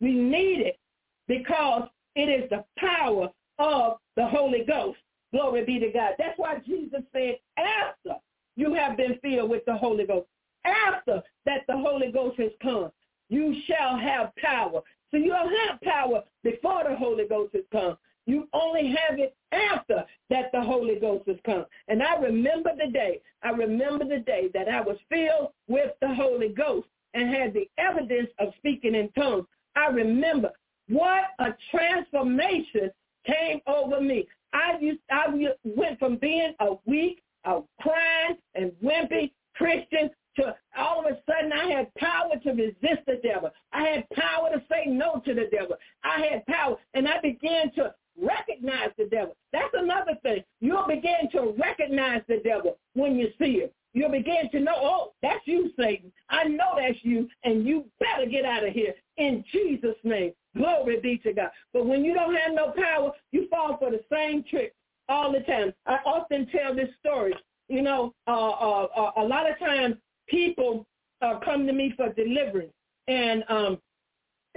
We 0.00 0.12
need 0.12 0.60
it 0.60 0.78
because 1.26 1.88
it 2.14 2.28
is 2.28 2.48
the 2.50 2.64
power 2.78 3.28
of 3.58 3.98
the 4.16 4.26
Holy 4.26 4.64
Ghost. 4.64 4.98
Glory 5.32 5.64
be 5.64 5.78
to 5.78 5.90
God. 5.90 6.12
That's 6.18 6.38
why 6.38 6.58
Jesus 6.66 7.02
said, 7.12 7.38
after 7.56 8.18
you 8.56 8.74
have 8.74 8.96
been 8.96 9.18
filled 9.22 9.50
with 9.50 9.64
the 9.66 9.76
Holy 9.76 10.06
Ghost, 10.06 10.26
after 10.64 11.22
that 11.46 11.62
the 11.68 11.76
Holy 11.76 12.10
Ghost 12.10 12.38
has 12.38 12.52
come, 12.62 12.90
you 13.28 13.54
shall 13.66 13.98
have 13.98 14.34
power. 14.36 14.80
So 15.10 15.16
you 15.16 15.28
don't 15.28 15.52
have 15.68 15.80
power 15.82 16.22
before 16.42 16.84
the 16.84 16.96
Holy 16.96 17.26
Ghost 17.26 17.54
has 17.54 17.64
come. 17.72 17.96
You 18.26 18.46
only 18.52 18.88
have 18.88 19.18
it 19.18 19.34
after 19.52 20.04
that 20.28 20.50
the 20.52 20.60
Holy 20.60 20.96
Ghost 20.96 21.26
has 21.28 21.38
come. 21.46 21.64
And 21.88 22.02
I 22.02 22.16
remember 22.16 22.70
the 22.76 22.90
day, 22.90 23.20
I 23.42 23.50
remember 23.50 24.04
the 24.04 24.18
day 24.18 24.50
that 24.52 24.68
I 24.68 24.80
was 24.80 24.98
filled 25.08 25.52
with 25.66 25.92
the 26.02 26.14
Holy 26.14 26.48
Ghost 26.48 26.88
and 27.14 27.34
had 27.34 27.54
the 27.54 27.68
evidence 27.78 28.28
of 28.38 28.52
speaking 28.58 28.94
in 28.94 29.08
tongues. 29.12 29.46
I 29.78 29.90
remember 29.90 30.50
what 30.88 31.24
a 31.38 31.54
transformation 31.70 32.90
came 33.24 33.60
over 33.66 34.00
me. 34.00 34.26
I 34.52 34.78
used, 34.80 35.00
I 35.10 35.26
went 35.64 35.98
from 35.98 36.16
being 36.16 36.54
a 36.60 36.74
weak, 36.86 37.22
a 37.44 37.60
crying 37.80 38.38
and 38.54 38.72
wimpy 38.82 39.30
Christian 39.54 40.10
to 40.36 40.54
all 40.76 41.00
of 41.00 41.12
a 41.12 41.18
sudden 41.30 41.52
I 41.52 41.70
had 41.70 41.94
power 41.94 42.32
to 42.42 42.50
resist 42.50 43.06
the 43.06 43.20
devil. 43.22 43.50
I 43.72 43.82
had 43.82 44.10
power 44.10 44.50
to 44.50 44.62
say 44.70 44.86
no 44.86 45.22
to 45.24 45.34
the 45.34 45.48
devil. 45.52 45.76
I 46.02 46.26
had 46.26 46.46
power 46.46 46.76
and 46.94 47.06
I 47.06 47.20
began 47.20 47.72
to 47.74 47.94
recognize 48.20 48.90
the 48.96 49.06
devil. 49.06 49.36
That's 49.52 49.72
another 49.74 50.16
thing. 50.22 50.42
You'll 50.60 50.86
begin 50.86 51.30
to 51.32 51.54
recognize 51.58 52.22
the 52.28 52.40
devil 52.44 52.78
when 52.94 53.16
you 53.16 53.28
see 53.38 53.62
it. 53.62 53.74
You'll 53.94 54.10
begin 54.10 54.50
to 54.52 54.60
know, 54.60 54.74
oh, 54.76 55.12
that's 55.22 55.46
you, 55.46 55.70
Satan. 55.78 56.12
I 56.28 56.44
know 56.44 56.76
that's 56.76 56.98
you, 57.02 57.28
and 57.44 57.66
you 57.66 57.86
better 57.98 58.26
get 58.30 58.44
out 58.44 58.66
of 58.66 58.72
here 58.72 58.94
in 59.16 59.44
Jesus' 59.50 59.96
name. 60.04 60.32
Glory 60.56 61.00
be 61.00 61.18
to 61.18 61.32
God. 61.32 61.50
But 61.72 61.86
when 61.86 62.04
you 62.04 62.14
don't 62.14 62.34
have 62.34 62.52
no 62.52 62.72
power, 62.76 63.12
you 63.32 63.48
fall 63.48 63.76
for 63.78 63.90
the 63.90 64.00
same 64.12 64.44
trick 64.48 64.74
all 65.08 65.32
the 65.32 65.40
time. 65.40 65.72
I 65.86 65.98
often 66.04 66.46
tell 66.48 66.74
this 66.74 66.90
story. 67.00 67.34
You 67.68 67.82
know, 67.82 68.14
uh, 68.26 68.50
uh, 68.50 68.86
uh, 68.96 69.10
a 69.18 69.24
lot 69.24 69.50
of 69.50 69.58
times 69.58 69.96
people 70.28 70.86
uh, 71.20 71.38
come 71.44 71.66
to 71.66 71.72
me 71.72 71.92
for 71.96 72.12
deliverance, 72.12 72.72
and 73.08 73.44
um, 73.48 73.78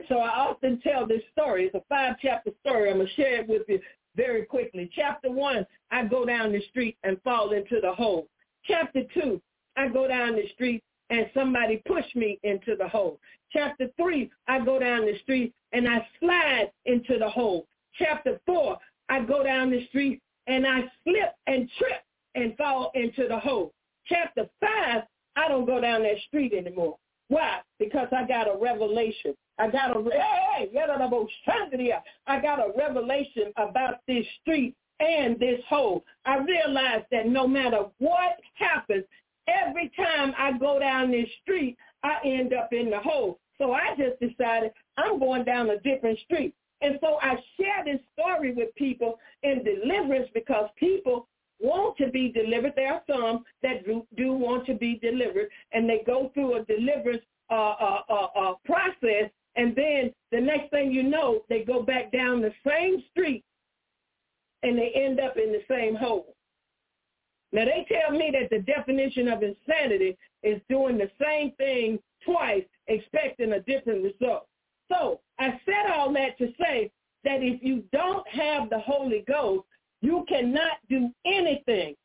so 0.08 0.20
I 0.20 0.30
often 0.30 0.80
tell 0.82 1.06
this 1.06 1.22
story. 1.32 1.66
It's 1.66 1.76
a 1.76 1.82
five-chapter 1.90 2.52
story. 2.66 2.90
I'm 2.90 2.98
going 2.98 3.08
to 3.08 3.14
share 3.14 3.42
it 3.42 3.50
with 3.50 3.64
you 3.68 3.80
very 4.16 4.46
quickly. 4.46 4.90
Chapter 4.96 5.32
one, 5.32 5.66
I 5.92 6.06
go 6.06 6.26
down 6.26 6.52
the 6.52 6.62
street 6.70 6.98
and 7.04 7.22
fall 7.22 7.52
into 7.52 7.80
the 7.82 7.94
hole. 7.94 8.28
Chapter 8.66 9.04
two, 9.14 9.42
I 9.78 9.88
go 9.88 10.08
down 10.08 10.36
the 10.36 10.48
street 10.54 10.84
and 11.10 11.30
somebody 11.34 11.82
pushed 11.86 12.16
me 12.16 12.40
into 12.44 12.76
the 12.76 12.88
hole. 12.88 13.20
Chapter 13.52 13.90
three, 13.98 14.32
I 14.48 14.64
go 14.64 14.80
down 14.80 15.06
the 15.06 15.18
street 15.24 15.54
and 15.74 15.88
I 15.88 16.08
slide 16.20 16.72
into 16.86 17.18
the 17.18 17.30
hole. 17.30 17.68
Chapter 17.98 18.40
four, 18.46 18.78
I 19.10 19.22
go 19.22 19.44
down 19.44 19.72
the 19.72 19.86
street 19.88 20.22
and 20.48 20.66
I 20.66 20.82
slip 21.04 21.36
and 21.48 21.70
trip 21.78 22.04
and 22.36 22.56
fall 22.58 22.92
into 22.96 23.28
the 23.28 23.40
hole. 23.40 23.74
Chapter 24.08 24.50
five, 24.60 25.04
I 25.36 25.48
don't 25.48 25.66
go 25.66 25.82
down 25.82 26.04
that 26.04 26.18
street 26.28 26.54
anymore. 26.54 26.98
Why? 27.28 27.60
Because 27.80 28.08
I 28.12 28.28
got 28.28 28.48
a 28.48 28.58
revelation. 28.58 29.34
I 29.58 29.70
got 29.70 29.96
a 29.96 30.04
hey, 30.10 30.72
I 32.28 32.42
got 32.42 32.60
a 32.60 32.72
revelation 32.78 33.54
about 33.58 33.96
this 34.08 34.26
street 34.42 34.76
and 35.02 35.40
this 35.40 35.60
hole. 35.68 36.04
I 36.26 36.38
realized 36.38 37.06
that 37.12 37.28
no 37.28 37.48
matter 37.48 37.86
what 37.98 38.38
happens, 38.54 39.04
every 39.48 39.92
time 39.96 40.34
I 40.38 40.58
go 40.58 40.80
down 40.80 41.12
this 41.12 41.28
street, 41.42 41.78
I 42.04 42.18
end 42.24 42.54
up 42.54 42.70
in 42.72 42.90
the 42.90 43.00
hole. 43.00 43.40
So 43.58 43.74
I 43.74 43.96
just 43.98 44.20
decided 44.20 44.72
I'm 44.98 45.20
going 45.20 45.44
down 45.44 45.70
a 45.70 45.80
different 45.80 46.20
street. 46.20 46.54
And 46.82 46.98
so 47.02 47.20
I 47.22 47.36
share 47.58 47.86
this 47.86 48.02
story 48.14 48.54
with 48.54 48.74
people 48.76 49.20
in 49.44 49.64
deliverance 49.64 50.30
because 50.34 50.70
people 50.78 51.28
want 51.60 51.98
to 51.98 52.10
be 52.10 52.32
delivered. 52.32 52.74
There 52.76 52.92
are 52.92 53.04
some 53.08 53.44
that 53.62 53.86
do, 53.86 54.06
do 54.18 54.34
want 54.34 54.66
to 54.66 54.74
be 54.74 55.00
delivered, 55.02 55.50
and 55.74 55.88
they 55.88 56.02
go 56.06 56.32
through 56.34 56.56
a 56.56 56.66
deliverance 56.66 57.22
uh, 57.52 57.54
uh, 57.80 58.02
uh, 58.10 58.28
uh, 58.40 58.54
process, 58.66 59.30
and 59.56 59.76
then 59.76 60.12
the 60.32 60.40
next 60.40 60.72
thing 60.72 60.92
you 60.92 61.04
know, 61.04 61.42
they 61.50 61.64
go 61.64 61.84
back 61.84 62.12
down 62.12 62.42
the 62.42 62.54
same 62.66 63.04
street, 63.12 63.44
and 64.64 64.78
they 64.78 64.92
end 64.96 65.20
up 65.20 65.38
in 65.38 65.52
the 65.52 65.64
same 65.70 65.96
hole. 65.96 66.36
Now 67.52 67.66
they 67.66 67.86
tell 67.90 68.18
me 68.18 68.32
that 68.32 68.50
the 68.50 68.64
definition 68.64 69.28
of 69.28 69.44
insanity 69.44 70.18
is 70.44 70.62
doing 70.70 70.98
the 70.98 71.12
same 71.22 71.52
thing 71.54 72.00
twice, 72.26 72.64
expecting 72.88 73.54
a 73.54 73.60
different 73.62 74.04
result. 74.04 74.48
So 74.90 75.20
I 75.40 75.60
said 75.66 75.92
all 75.94 76.14
that 76.14 76.38
to 76.38 76.48
say 76.60 76.92
that 77.24 77.42
if 77.42 77.62
you 77.62 77.84
don't 77.92 78.28
have 78.28 78.70
the 78.70 78.80
Holy 78.80 79.24
Ghost, 79.28 79.66
you 80.02 80.26
cannot 80.28 80.78
do 80.90 81.10
anything, 81.26 81.96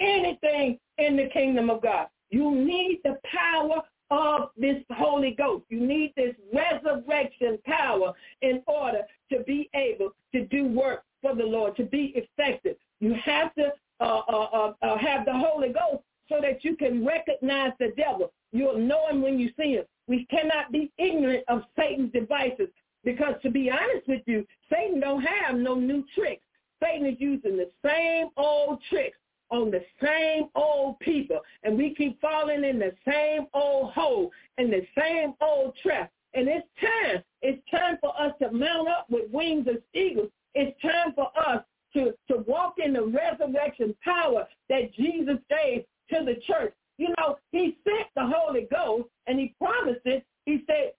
anything 0.00 0.78
in 0.98 1.16
the 1.16 1.28
kingdom 1.32 1.68
of 1.70 1.82
God. 1.82 2.06
You 2.30 2.54
need 2.54 3.00
the 3.04 3.18
power 3.24 3.82
of 4.10 4.50
this 4.56 4.82
Holy 4.90 5.32
Ghost. 5.32 5.64
You 5.68 5.86
need 5.86 6.12
this 6.16 6.34
resurrection 6.52 7.58
power 7.66 8.12
in 8.40 8.62
order 8.66 9.02
to 9.30 9.42
be 9.44 9.68
able 9.74 10.10
to 10.32 10.46
do 10.46 10.66
work 10.66 11.02
for 11.22 11.34
the 11.34 11.44
Lord, 11.44 11.76
to 11.76 11.84
be 11.84 12.12
effective. 12.14 12.76
You 13.00 13.14
have 13.24 13.54
to 13.54 13.72
uh, 14.00 14.22
uh, 14.28 14.48
uh, 14.52 14.72
uh, 14.82 14.98
have 14.98 15.24
the 15.24 15.32
Holy 15.32 15.68
Ghost 15.68 16.02
so 16.28 16.40
that 16.40 16.64
you 16.64 16.76
can 16.76 17.06
recognize 17.06 17.72
the 17.78 17.92
devil. 17.96 18.32
You'll 18.52 18.78
know 18.78 19.08
him 19.08 19.22
when 19.22 19.38
you 19.38 19.50
see 19.58 19.74
him. 19.74 19.84
We 20.08 20.26
cannot 20.26 20.72
be 20.72 20.90
ignorant 20.98 21.44
of 21.48 21.62
Satan's 21.78 22.12
devices 22.12 22.68
because 23.04 23.34
to 23.42 23.50
be 23.50 23.70
honest 23.70 24.06
with 24.08 24.22
you, 24.26 24.46
Satan 24.70 25.00
don't 25.00 25.22
have 25.22 25.56
no 25.56 25.74
new 25.74 26.04
tricks. 26.14 26.42
Satan 26.82 27.06
is 27.06 27.16
using 27.18 27.56
the 27.56 27.70
same 27.84 28.28
old 28.36 28.80
tricks 28.90 29.18
on 29.50 29.70
the 29.70 29.84
same 30.02 30.48
old 30.54 30.98
people. 31.00 31.40
And 31.62 31.76
we 31.76 31.94
keep 31.94 32.20
falling 32.20 32.64
in 32.64 32.78
the 32.78 32.92
same 33.06 33.46
old 33.54 33.92
hole 33.92 34.30
and 34.58 34.72
the 34.72 34.86
same 34.98 35.34
old 35.40 35.76
trap. 35.82 36.10
And 36.34 36.48
it's 36.48 36.66
time. 36.80 37.22
It's 37.42 37.62
time 37.70 37.98
for 38.00 38.18
us 38.20 38.32
to 38.40 38.50
mount 38.50 38.88
up 38.88 39.06
with 39.10 39.30
wings 39.30 39.66
as 39.68 39.78
eagles. 39.94 40.30
It's 40.54 40.80
time 40.82 41.14
for 41.14 41.30
us 41.48 41.62
to, 41.94 42.12
to 42.28 42.42
walk 42.46 42.74
in 42.84 42.92
the 42.92 43.04
resurrection 43.04 43.94
power 44.04 44.46
that 44.68 44.92
Jesus 44.94 45.36
gave 45.48 45.84
to 46.10 46.24
the 46.24 46.36
church. 46.46 46.74
You 46.98 47.08
know, 47.18 47.36
he 47.50 47.76
sent 47.84 48.08
the 48.14 48.30
Holy 48.34 48.66
Ghost 48.70 49.08
and 49.26 49.38
he 49.38 49.54
promised 49.58 50.02
it. 50.04 50.24
He 50.44 50.62
said, 50.66 50.92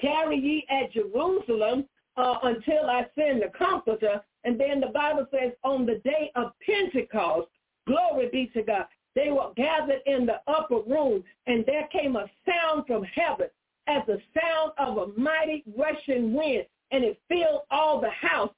carry 0.00 0.38
ye 0.38 0.66
at 0.70 0.92
Jerusalem 0.92 1.86
uh, 2.16 2.34
until 2.42 2.88
I 2.88 3.06
send 3.14 3.42
the 3.42 3.50
comforter. 3.56 4.20
And 4.44 4.58
then 4.58 4.80
the 4.80 4.88
Bible 4.88 5.26
says 5.30 5.52
on 5.64 5.86
the 5.86 6.00
day 6.04 6.30
of 6.34 6.52
Pentecost, 6.64 7.48
glory 7.86 8.28
be 8.32 8.50
to 8.54 8.62
God, 8.62 8.86
they 9.14 9.30
were 9.30 9.50
gathered 9.56 10.00
in 10.06 10.26
the 10.26 10.40
upper 10.46 10.80
room 10.86 11.24
and 11.46 11.64
there 11.66 11.88
came 11.92 12.16
a 12.16 12.26
sound 12.46 12.86
from 12.86 13.02
heaven 13.04 13.48
as 13.88 14.02
the 14.06 14.20
sound 14.40 14.72
of 14.78 14.96
a 14.98 15.20
mighty 15.20 15.64
rushing 15.76 16.32
wind 16.32 16.64
and 16.92 17.04
it 17.04 17.20
filled 17.28 17.62
all 17.70 18.00
the 18.00 18.10
house 18.10 18.50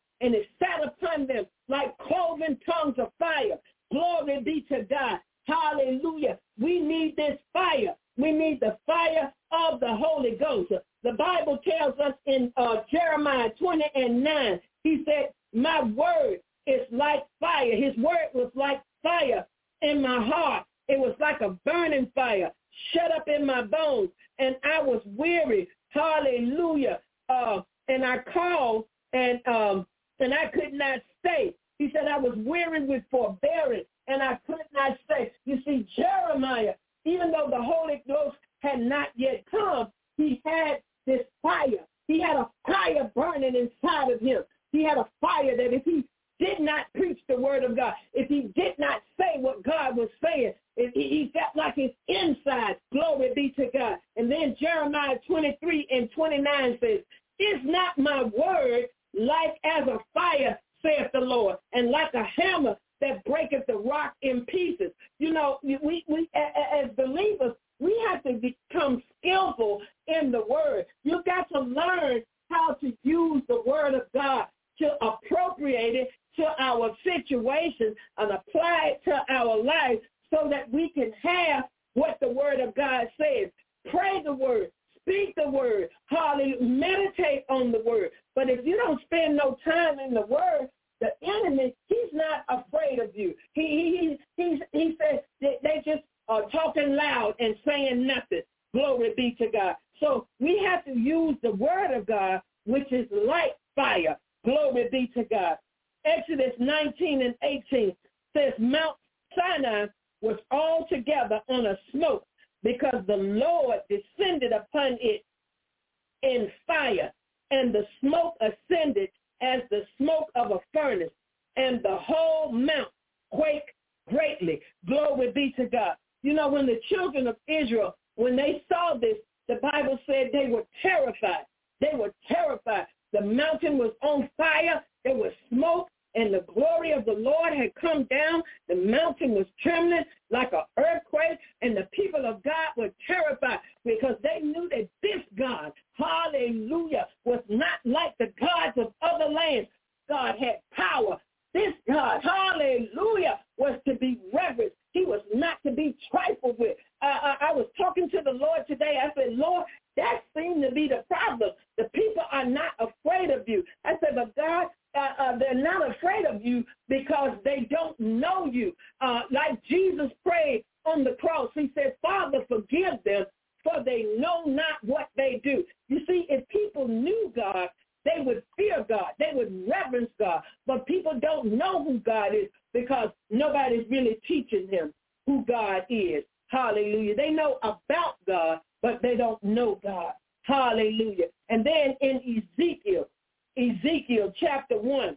and 121.57 121.83
the 121.83 121.97
whole 121.97 122.53
mount 122.53 122.89
quaked 123.31 123.71
greatly. 124.09 124.61
Glory 124.87 125.31
be 125.33 125.55
to 125.57 125.67
God. 125.67 125.97
You 126.23 126.35
know, 126.35 126.49
when 126.49 126.67
the 126.67 126.81
children 126.89 127.27
of 127.27 127.37
Israel, 127.49 127.97
when 128.17 128.37
they 128.37 128.63
saw 128.69 128.95
this, 128.95 129.17
the 129.49 129.57
Bible 129.57 129.99
said 130.07 130.31
they 130.33 130.49
were 130.49 130.65
terrified. 130.81 131.47
They 131.81 131.93
were 131.95 132.13
terrified. 132.29 132.87
The 133.13 133.21
mountain 133.21 133.77
was 133.77 133.93
on 134.03 134.31
fire. 134.37 134.83
There 135.05 135.17
was 135.17 135.33
smoke 135.49 135.89
and 136.15 136.35
the 136.35 136.45
glory 136.53 136.93
of 136.93 137.05
the 137.05 137.13
Lord 137.13 137.55
had 137.55 137.75
come 137.75 138.05
down. 138.05 138.43
The 138.69 138.75
mountain 138.75 139.33
was 139.33 139.47
trembling 139.63 140.05
like 140.31 140.53
an 140.53 140.63
earthquake, 140.79 141.39
and 141.63 141.77
the 141.77 141.89
people 141.93 142.27
of 142.27 142.43
God 142.43 142.69
were 142.77 142.91
terrified 143.07 143.61
because 143.85 144.17
they 144.23 144.41
knew 144.45 144.69
that 144.71 144.89
this 145.03 145.23
God, 145.39 145.73
hallelujah, 145.95 147.07
was 147.25 147.43
not 147.49 147.81
like 147.85 148.17
the 148.19 148.33
gods 148.39 148.77
of 148.77 148.93
other 149.03 149.31
lands. 149.33 149.69
God 150.09 150.35
had 150.39 150.61
power. 150.73 151.19
This 151.55 151.73
God, 151.87 152.23
hallelujah, 152.23 153.41
was 153.59 153.79
to 153.87 153.95
be 153.95 154.19
reverenced. 154.33 154.77
He 154.93 155.05
was 155.05 155.21
not 155.35 155.63
to 155.65 155.73
be 155.73 155.97
trifled 156.11 156.59
with. 156.59 156.77
Uh, 157.03 157.07
I, 157.07 157.37
I 157.41 157.53
was 157.53 157.67
talking 157.77 158.09
to 158.11 158.21
the 158.25 158.31
Lord 158.31 158.67
today. 158.67 158.99
I 159.03 159.09
said, 159.15 159.35
Lord, 159.35 159.67
that 159.97 160.23
seemed 160.37 160.63
to 160.63 160.71
be 160.71 160.89
the 160.89 161.05
problem. 161.09 161.51
The 161.77 161.85
people 161.95 162.23
are 162.31 162.47
not 162.47 162.73
afraid 162.79 163.31
of 163.31 163.49
you. 163.49 163.65
I 163.85 163.93
said, 164.01 164.15
but 164.15 164.35
God, 164.37 164.69
uh, 164.95 165.23
uh, 165.23 165.39
they're 165.39 165.55
not 165.55 165.91
afraid 165.91 166.27
of 166.27 166.45
you 166.45 166.65
because 166.89 167.37
they 167.45 167.67
don't 167.71 167.99
know 167.99 168.47
you. 168.47 168.75
Uh, 169.01 169.23
like 169.31 169.63
Jesus 169.65 170.11
prayed 170.25 170.65
on 170.85 171.05
the 171.05 171.17
cross, 171.21 171.51
he 171.55 171.71
said, 171.75 171.95
Father, 172.03 172.41
forgive 172.49 173.03
them, 173.05 173.25
for 173.63 173.83
they 173.85 174.07
know 174.19 174.45
not 174.47 174.83
what 174.83 175.09
they 175.17 175.41
do. 175.45 175.65
You 175.89 176.01
see, 176.07 176.27
if 176.29 176.47
people 176.49 176.89
knew 176.89 177.33
God, 177.35 177.69
they 178.05 178.23
would 178.23 178.43
fear 178.57 178.85
God. 178.89 179.13
They 179.19 179.31
would 179.33 179.69
reverence 179.69 180.11
God. 180.19 180.43
But 180.67 180.87
people 180.87 181.19
don't 181.21 181.53
know 181.53 181.85
who 181.85 181.99
God 182.01 182.35
is 182.35 182.49
because 182.73 183.11
nobody's 183.31 183.89
really 183.91 184.19
teaching 184.27 184.69
them 184.71 184.93
who 185.27 185.45
God 185.47 185.87
is. 185.89 186.25
Hallelujah. 186.49 187.17
They 187.17 187.31
know 187.31 187.59
about 187.63 188.17
God, 188.27 188.61
but 188.83 189.01
they 189.03 189.17
don't 189.17 189.43
know 189.43 189.79
God. 189.83 190.13
Hallelujah. 190.43 191.27
And 191.49 191.65
then 191.65 191.97
in 192.01 192.43
Ezekiel, 192.59 193.09
Ezekiel 193.57 194.33
chapter 194.39 194.79
1, 194.79 195.17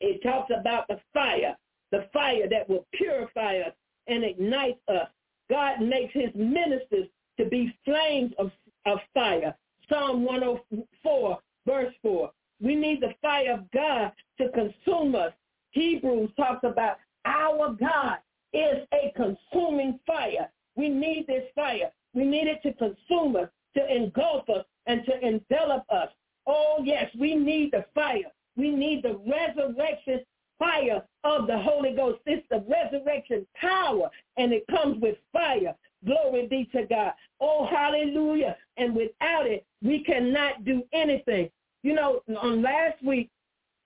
it 0.00 0.22
talks 0.22 0.50
about 0.58 0.88
the 0.88 0.98
fire, 1.12 1.56
the 1.90 2.06
fire 2.12 2.48
that 2.48 2.68
will 2.68 2.86
purify 2.94 3.58
us 3.58 3.72
and 4.06 4.24
ignite 4.24 4.78
us. 4.88 5.08
God 5.50 5.80
makes 5.80 6.12
his 6.14 6.30
ministers 6.34 7.08
to 7.38 7.46
be 7.46 7.76
flames 7.84 8.32
of, 8.38 8.50
of 8.86 8.98
fire. 9.14 9.54
Psalm 9.88 10.24
104, 10.24 11.38
verse 11.68 11.92
4. 12.02 12.30
We 12.60 12.74
need 12.74 13.02
the 13.02 13.14
fire 13.20 13.52
of 13.52 13.70
God 13.70 14.12
to 14.40 14.48
consume 14.50 15.14
us. 15.14 15.32
Hebrews 15.70 16.30
talks 16.36 16.64
about 16.64 16.96
our 17.24 17.76
God 17.78 18.18
is 18.52 18.86
a 18.92 19.12
consuming 19.14 20.00
fire. 20.06 20.48
We 20.76 20.88
need 20.88 21.26
this 21.26 21.44
fire. 21.54 21.90
We 22.14 22.24
need 22.24 22.46
it 22.48 22.62
to 22.62 22.72
consume 22.72 23.36
us, 23.36 23.48
to 23.76 23.94
engulf 23.94 24.48
us, 24.48 24.64
and 24.86 25.04
to 25.04 25.26
envelop 25.26 25.84
us. 25.90 26.08
Oh, 26.46 26.78
yes, 26.82 27.10
we 27.18 27.34
need 27.34 27.72
the 27.72 27.84
fire. 27.94 28.32
We 28.56 28.70
need 28.70 29.02
the 29.02 29.20
resurrection 29.26 30.20
fire 30.58 31.02
of 31.24 31.46
the 31.46 31.58
Holy 31.58 31.94
Ghost. 31.94 32.20
It's 32.26 32.46
the 32.50 32.64
resurrection 32.66 33.46
power, 33.60 34.08
and 34.38 34.52
it 34.52 34.64
comes 34.68 35.00
with 35.00 35.16
fire. 35.32 35.74
Glory 36.06 36.46
be 36.46 36.68
to 36.72 36.86
God. 36.86 37.12
Oh, 37.40 37.66
hallelujah. 37.66 38.56
And 38.76 38.94
without 38.94 39.46
it, 39.46 39.66
we 39.82 40.02
cannot 40.02 40.64
do 40.64 40.82
anything. 40.92 41.50
You 41.82 41.94
know, 41.94 42.20
on 42.40 42.62
last 42.62 43.02
week, 43.04 43.30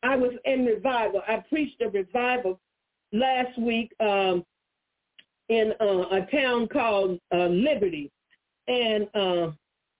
I 0.02 0.16
was 0.16 0.32
in 0.44 0.64
revival. 0.64 1.22
I 1.26 1.42
preached 1.48 1.80
a 1.80 1.88
revival 1.88 2.58
last 3.12 3.58
week 3.58 3.92
um, 4.00 4.44
in 5.48 5.72
uh, 5.80 6.08
a 6.10 6.26
town 6.32 6.68
called 6.68 7.20
uh, 7.32 7.46
Liberty. 7.46 8.10
And 8.68 9.08
uh, 9.14 9.52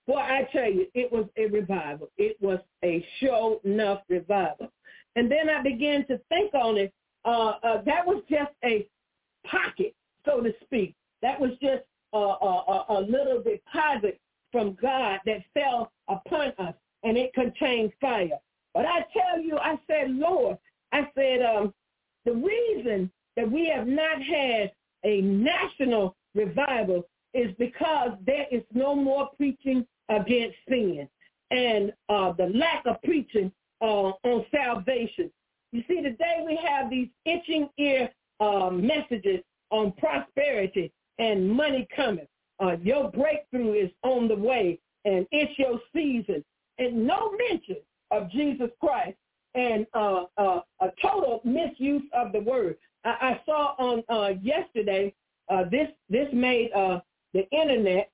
Boy, 0.07 0.19
I 0.19 0.49
tell 0.53 0.71
you, 0.71 0.87
it 0.95 1.13
was 1.13 1.27
a 1.37 1.47
revival. 1.47 2.09
It 2.19 2.37
was 2.41 2.59
a 2.85 3.07
show 3.21 3.61
enough 3.65 4.03
revival. 4.09 4.73
And 5.15 5.31
then 5.31 5.49
I 5.49 5.63
began 5.63 6.07
to 6.09 6.19
think 6.29 6.55
on 6.55 6.77
it. 6.77 6.93
Uh, 7.25 7.55
uh, 7.63 7.83
that 7.85 8.05
was 8.05 8.23
just 8.29 8.51
a 8.65 8.89
pocket, 9.47 9.95
so 10.27 10.41
to 10.41 10.53
speak. 10.65 10.95
That 11.21 11.41
was 11.41 11.53
just 11.63 11.85
a, 12.13 12.19
a, 12.19 12.85
a 12.89 13.01
little 13.01 13.43
deposit 13.43 14.19
from 14.51 14.77
God 14.83 15.21
that 15.25 15.45
fell 15.55 15.93
upon 16.09 16.53
us, 16.59 16.75
and 17.03 17.17
it 17.17 17.33
contained 17.35 17.93
fire. 18.01 18.39
But 18.75 18.87
I 18.87 19.05
tell 19.13 19.41
you, 19.41 19.59
I 19.59 19.79
said, 19.87 20.11
Lord, 20.11 20.57
I 20.93 21.09
said, 21.15 21.43
um, 21.43 21.75
the 22.25 22.33
reason 22.33 23.11
that 23.37 23.51
we 23.51 23.67
have 23.75 23.87
not 23.87 24.23
had 24.23 24.73
a 25.05 25.21
national 25.21 26.17
revival 26.35 27.05
is 27.35 27.55
because 27.59 28.13
there 28.27 28.47
is 28.51 28.63
no 28.73 28.95
more 28.95 29.31
preaching 29.37 29.87
against 30.09 30.57
sin 30.69 31.09
and 31.51 31.93
uh, 32.09 32.33
the 32.33 32.47
lack 32.55 32.85
of 32.87 33.01
preaching 33.03 33.53
uh, 33.81 34.13
on 34.25 34.45
salvation. 34.51 35.31
You 35.73 35.83
see, 35.89 36.03
today 36.03 36.45
we 36.47 36.59
have 36.67 36.91
these 36.91 37.09
itching 37.25 37.69
ear 37.79 38.11
uh, 38.41 38.71
messages 38.71 39.41
on 39.71 39.93
prosperity 39.93 40.93
and 41.19 41.51
money 41.51 41.87
coming. 41.95 42.27
Uh, 42.61 42.77
your 42.83 43.11
breakthrough 43.11 43.73
is 43.73 43.91
on 44.03 44.29
the 44.29 44.37
way, 44.37 44.79
and 45.05 45.27
it's 45.33 45.59
your 45.59 45.81
season. 45.95 46.45
And 46.79 47.07
no 47.07 47.33
mention 47.49 47.77
of 48.11 48.31
Jesus 48.31 48.71
Christ 48.81 49.17
and 49.55 49.87
uh, 49.95 50.25
uh, 50.37 50.61
a 50.81 50.89
total 51.01 51.41
misuse 51.45 52.03
of 52.13 52.33
the 52.33 52.41
word. 52.41 52.77
I, 53.05 53.11
I 53.11 53.41
saw 53.45 53.75
on 53.79 54.03
uh, 54.09 54.35
yesterday 54.43 55.15
uh, 55.49 55.65
this 55.71 55.89
this 56.09 56.29
made 56.33 56.71
uh, 56.73 57.01
the 57.35 57.49
internet 57.51 58.11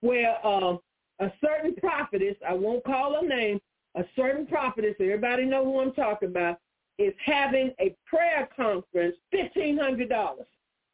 where 0.00 0.36
uh, 0.44 0.76
a 1.20 1.32
certain 1.40 1.74
prophetess, 1.76 2.36
I 2.46 2.54
won't 2.54 2.84
call 2.84 3.20
her 3.20 3.26
name, 3.26 3.60
a 3.94 4.04
certain 4.16 4.46
prophetess, 4.46 4.94
everybody 5.00 5.44
know 5.44 5.64
who 5.64 5.80
I'm 5.80 5.92
talking 5.92 6.28
about, 6.28 6.58
is 6.98 7.14
having 7.24 7.72
a 7.80 7.94
prayer 8.06 8.48
conference, 8.54 9.16
fifteen 9.30 9.78
hundred 9.78 10.08
dollars. 10.08 10.46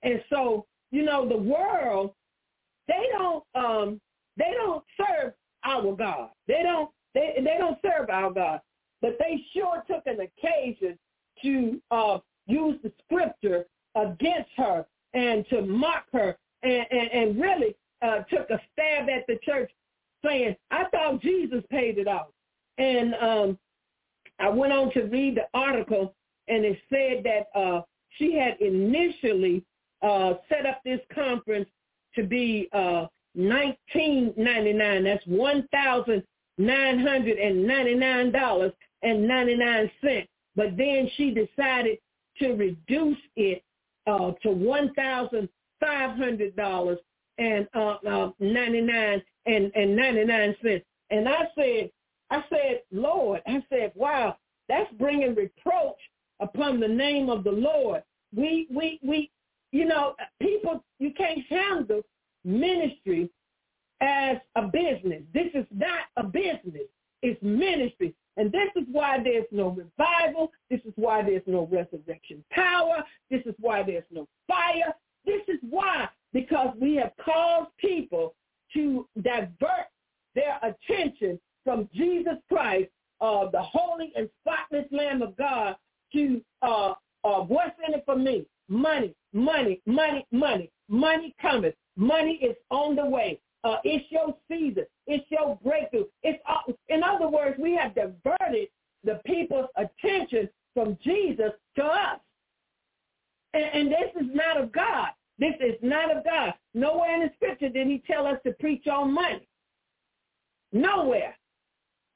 And 0.03 0.23
so, 0.31 0.67
you 0.91 1.05
know, 1.05 1.29
the 1.29 1.37
world, 1.37 2.13
they 2.87 3.07
don't 3.13 3.45
um 3.55 4.01
they 4.37 4.53
don't 4.57 4.85
serve 4.97 5.33
our 5.65 5.93
God. 5.97 6.31
They 6.47 6.63
don't 6.63 6.91
they 7.19 7.43
they 7.43 7.57
don't 7.59 7.79
serve 7.83 8.11
our 8.11 8.31
God. 8.33 8.61
But 9.01 9.17
they 9.19 9.45
sure 9.53 9.83
took 9.87 10.07
an 10.07 10.19
occasion 10.21 10.99
to 11.43 11.81
uh 11.91 12.19
use 12.47 12.79
the 12.83 12.93
scripture 13.05 13.67
against 13.95 14.51
her 14.57 14.87
and 15.15 15.47
to 15.51 15.63
mock 15.63 16.07
her 16.13 16.37
and, 16.63 16.87
and, 16.91 17.11
and 17.13 17.41
really 17.41 17.75
uh, 18.03 18.21
took 18.31 18.51
a 18.51 18.61
stab 18.73 19.09
at 19.09 19.27
the 19.27 19.39
church 19.43 19.71
saying, 20.25 20.57
I 20.71 20.85
thought 20.91 21.21
Jesus 21.23 21.63
paid 21.71 21.99
it 21.99 22.09
off. 22.09 22.29
And 22.79 23.15
um, 23.15 23.59
I 24.39 24.49
went 24.49 24.73
on 24.73 24.93
to 24.93 25.03
read 25.03 25.37
the 25.37 25.47
article, 25.55 26.15
and 26.49 26.65
it 26.65 26.79
said 26.91 27.25
that 27.25 27.59
uh, 27.59 27.83
she 28.11 28.35
had 28.35 28.61
initially 28.61 29.65
uh, 30.03 30.35
set 30.49 30.67
up 30.67 30.81
this 30.85 31.01
conference 31.13 31.69
to 32.15 32.25
be 32.25 32.69
uh, 32.73 33.07
1999. 33.35 35.05
That's 35.05 35.27
one 36.59 36.67
thousand 36.67 36.97
nine 36.97 36.99
hundred 37.07 37.39
and 37.39 37.67
ninety 37.67 37.95
nine 37.95 38.33
dollars 38.33 38.73
and 39.03 39.27
ninety 39.27 39.57
nine 39.57 39.91
cents. 40.03 40.29
But 40.57 40.77
then 40.77 41.09
she 41.17 41.31
decided 41.31 41.99
to 42.39 42.53
reduce 42.55 43.19
it 43.37 43.63
uh, 44.07 44.33
to 44.43 44.51
one 44.51 44.93
thousand 44.95 45.49
five 45.81 46.17
hundred 46.17 46.57
dollars 46.57 46.99
and 47.39 47.69
uh, 47.75 47.97
uh, 48.09 48.31
ninety 48.41 48.81
nine 48.81 49.23
and 49.47 49.73
and 49.75 49.97
ninety 49.97 50.25
nine 50.25 50.55
cents. 50.63 50.85
And 51.11 51.29
I 51.29 51.49
said, 51.55 51.91
I 52.31 52.45
said, 52.51 52.83
Lord, 52.93 53.41
I 53.47 53.65
said, 53.71 53.93
wow, 53.95 54.37
that's 54.69 54.93
bringing 54.99 55.35
reproach 55.35 55.97
upon 56.41 56.81
the 56.81 56.89
name 56.89 57.31
of 57.31 57.45
the 57.45 57.53
Lord. 57.53 58.03
We 58.35 58.67
we 58.71 58.99
we, 59.03 59.31
you 59.73 59.87
know, 59.87 60.15
people, 60.41 60.85
you 60.99 61.13
can't 61.13 61.41
handle 61.49 62.03
ministry 62.45 63.31
as 64.01 64.37
a 64.57 64.63
business. 64.63 65.23
This 65.35 65.49
is 65.55 65.67
not 65.71 66.07
a 66.17 66.25
business. 66.25 66.87
It's 67.23 67.43
ministry. 67.43 68.15
And 68.37 68.53
this 68.53 68.71
is 68.77 68.85
why 68.93 69.19
there's 69.23 69.47
no 69.51 69.71
revival. 69.71 70.53
This 70.71 70.81
is 70.85 70.93
why 70.97 71.23
there's 71.23 71.43
no 71.47 71.69
resurrection 71.71 72.45
power. 72.51 73.05
This 73.31 73.43
is 73.47 73.55
why 73.59 73.83
there's 73.83 74.05
no 74.13 74.29
fire. 74.47 74.95
This 75.27 75.43
is 75.49 75.59
why, 75.69 76.09
because 76.33 76.75
we 76.81 76.95
have 76.97 77.13
caused 77.25 77.71
people 77.79 78.35
to 78.75 79.09
divert 79.23 79.89
their 80.35 80.59
attention 80.63 81.41
from 81.65 81.89
Jesus 81.93 82.37
Christ, 82.49 82.91
uh, 83.21 83.51
the 83.51 83.61
holy 83.61 84.13
and 84.17 84.29
spotless 84.41 84.87
Lamb 84.93 85.23
of 85.23 85.37
God, 85.37 85.77
to 86.13 86.41
uh, 86.63 86.95
uh, 87.25 87.41
what's 87.41 87.77
in 87.87 87.95
it 87.95 88.05
for 88.07 88.17
me? 88.17 88.47
Money, 88.69 89.15
money, 89.33 89.83
money, 89.85 90.27
money. 90.31 90.71
Money 90.89 91.35
cometh. 91.41 91.75
Money 91.97 92.35
is 92.43 92.57
on 92.71 92.97
the 92.97 93.05
way. 93.05 93.41
Uh, 93.65 93.77
it's 93.85 94.11
your 94.11 94.37
season. 94.49 94.85
It's 95.07 95.25
your 95.31 95.59
breakthrough. 95.65 96.05
It's 96.23 96.41
uh, 96.49 96.73
in 96.89 97.03
other 97.03 97.29
words, 97.29 97.59
we 97.59 97.75
have 97.75 97.95
diverted 97.95 98.69
the 99.05 99.21
people's 99.27 99.69
attention 99.77 100.49
from 100.75 100.97
Jesus 101.03 101.51
to 101.77 101.85
us, 101.85 102.21
and, 103.55 103.65
and 103.65 103.89
this 103.89 104.23
is 104.23 104.29
not 104.33 104.61
of 104.61 104.73
God. 104.73 105.09
This 105.39 105.55
is 105.61 105.77
not 105.83 106.17
of 106.17 106.25
God. 106.25 106.55
Nowhere 106.75 107.15
in 107.15 107.21
the 107.21 107.31
scripture 107.37 107.69
did 107.69 107.87
he 107.87 108.03
tell 108.07 108.27
us 108.27 108.39
to 108.45 108.53
preach 108.55 108.87
on 108.89 109.15
money. 109.15 109.47
Nowhere. 110.73 111.37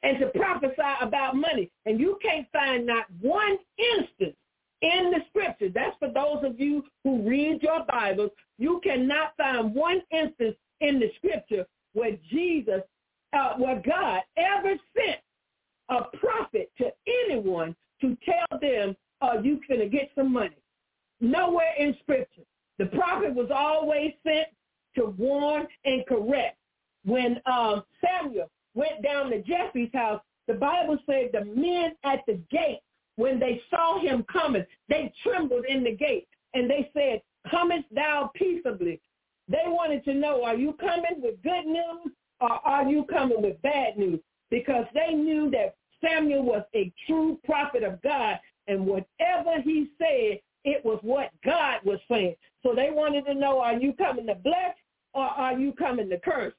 And 0.03 0.18
to 0.18 0.26
prophesy 0.28 0.74
about 1.01 1.36
money. 1.36 1.70
And 1.86 2.01
you 2.01 2.18
can't 2.20 2.47
find 2.53 2.84
not 2.84 3.07
one 3.20 3.59
instance 3.97 4.36
in 4.82 5.12
the 5.12 5.20
scripture. 5.30 5.68
That's 5.68 5.97
for 6.01 6.09
those 6.09 6.45
of 6.45 6.59
you 6.59 6.82
who 7.05 7.22
read 7.22 7.62
your 7.62 7.84
Bibles. 7.88 8.32
You 8.59 8.80
cannot 8.82 9.36
find 9.36 9.72
one 9.72 10.03
instance 10.11 10.57
in 10.83 10.99
the 10.99 11.11
scripture 11.16 11.66
where 11.95 12.16
Jesus, 12.30 12.83
uh, 13.33 13.55
where 13.57 13.83
God 13.85 14.20
ever 14.37 14.74
sent 14.97 15.20
a 15.89 16.16
prophet 16.16 16.70
to 16.78 16.91
anyone 17.26 17.74
to 18.01 18.16
tell 18.24 18.59
them, 18.61 18.97
uh, 19.20 19.41
you 19.43 19.61
gonna 19.68 19.89
get 19.89 20.11
some 20.14 20.33
money. 20.33 20.57
Nowhere 21.20 21.72
in 21.78 21.97
scripture. 22.03 22.43
The 22.78 22.87
prophet 22.87 23.35
was 23.35 23.51
always 23.55 24.12
sent 24.26 24.49
to 24.97 25.14
warn 25.16 25.66
and 25.85 26.05
correct. 26.07 26.57
When 27.05 27.41
um, 27.47 27.85
Samuel 28.01 28.51
went 28.74 29.03
down 29.03 29.30
to 29.30 29.43
Jesse's 29.43 29.91
house, 29.93 30.20
the 30.49 30.55
Bible 30.55 30.99
said 31.07 31.30
the 31.33 31.45
men 31.45 31.93
at 32.05 32.20
the 32.26 32.41
gate, 32.51 32.80
when 33.16 33.39
they 33.39 33.61
saw 33.70 34.01
him 34.01 34.24
coming, 34.33 34.64
they 34.89 35.12
trembled 35.22 35.64
in 35.66 35.85
the 35.85 35.95
gate. 35.95 36.26
And 36.55 36.68
they 36.68 36.91
said, 36.95 37.22
comest 37.51 37.85
thou 37.95 38.30
peaceably? 38.35 39.01
They 39.49 39.64
wanted 39.66 40.05
to 40.05 40.14
know, 40.14 40.45
are 40.45 40.57
you 40.57 40.74
coming 40.74 41.20
with 41.20 41.43
good 41.43 41.66
news 41.66 42.12
or 42.40 42.51
are 42.51 42.88
you 42.88 43.05
coming 43.05 43.43
with 43.43 43.61
bad 43.62 43.97
news? 43.97 44.20
Because 44.51 44.86
they 44.95 45.14
knew 45.14 45.51
that 45.51 45.76
Samuel 46.05 46.43
was 46.43 46.64
a 46.74 46.93
true 47.07 47.38
prophet 47.45 47.82
of 47.82 48.03
God, 48.03 48.38
and 48.66 48.86
whatever 48.86 49.61
he 49.62 49.88
said, 49.99 50.40
it 50.64 50.84
was 50.84 50.99
what 51.03 51.30
God 51.45 51.80
was 51.84 51.99
saying. 52.09 52.34
So 52.62 52.74
they 52.74 52.90
wanted 52.90 53.26
to 53.26 53.34
know, 53.34 53.61
are 53.61 53.76
you 53.76 53.93
coming 53.95 54.26
to 54.26 54.34
bless 54.34 54.76
or 55.14 55.24
are 55.24 55.59
you 55.59 55.72
coming 55.72 56.09
to 56.11 56.18
curse? 56.20 56.55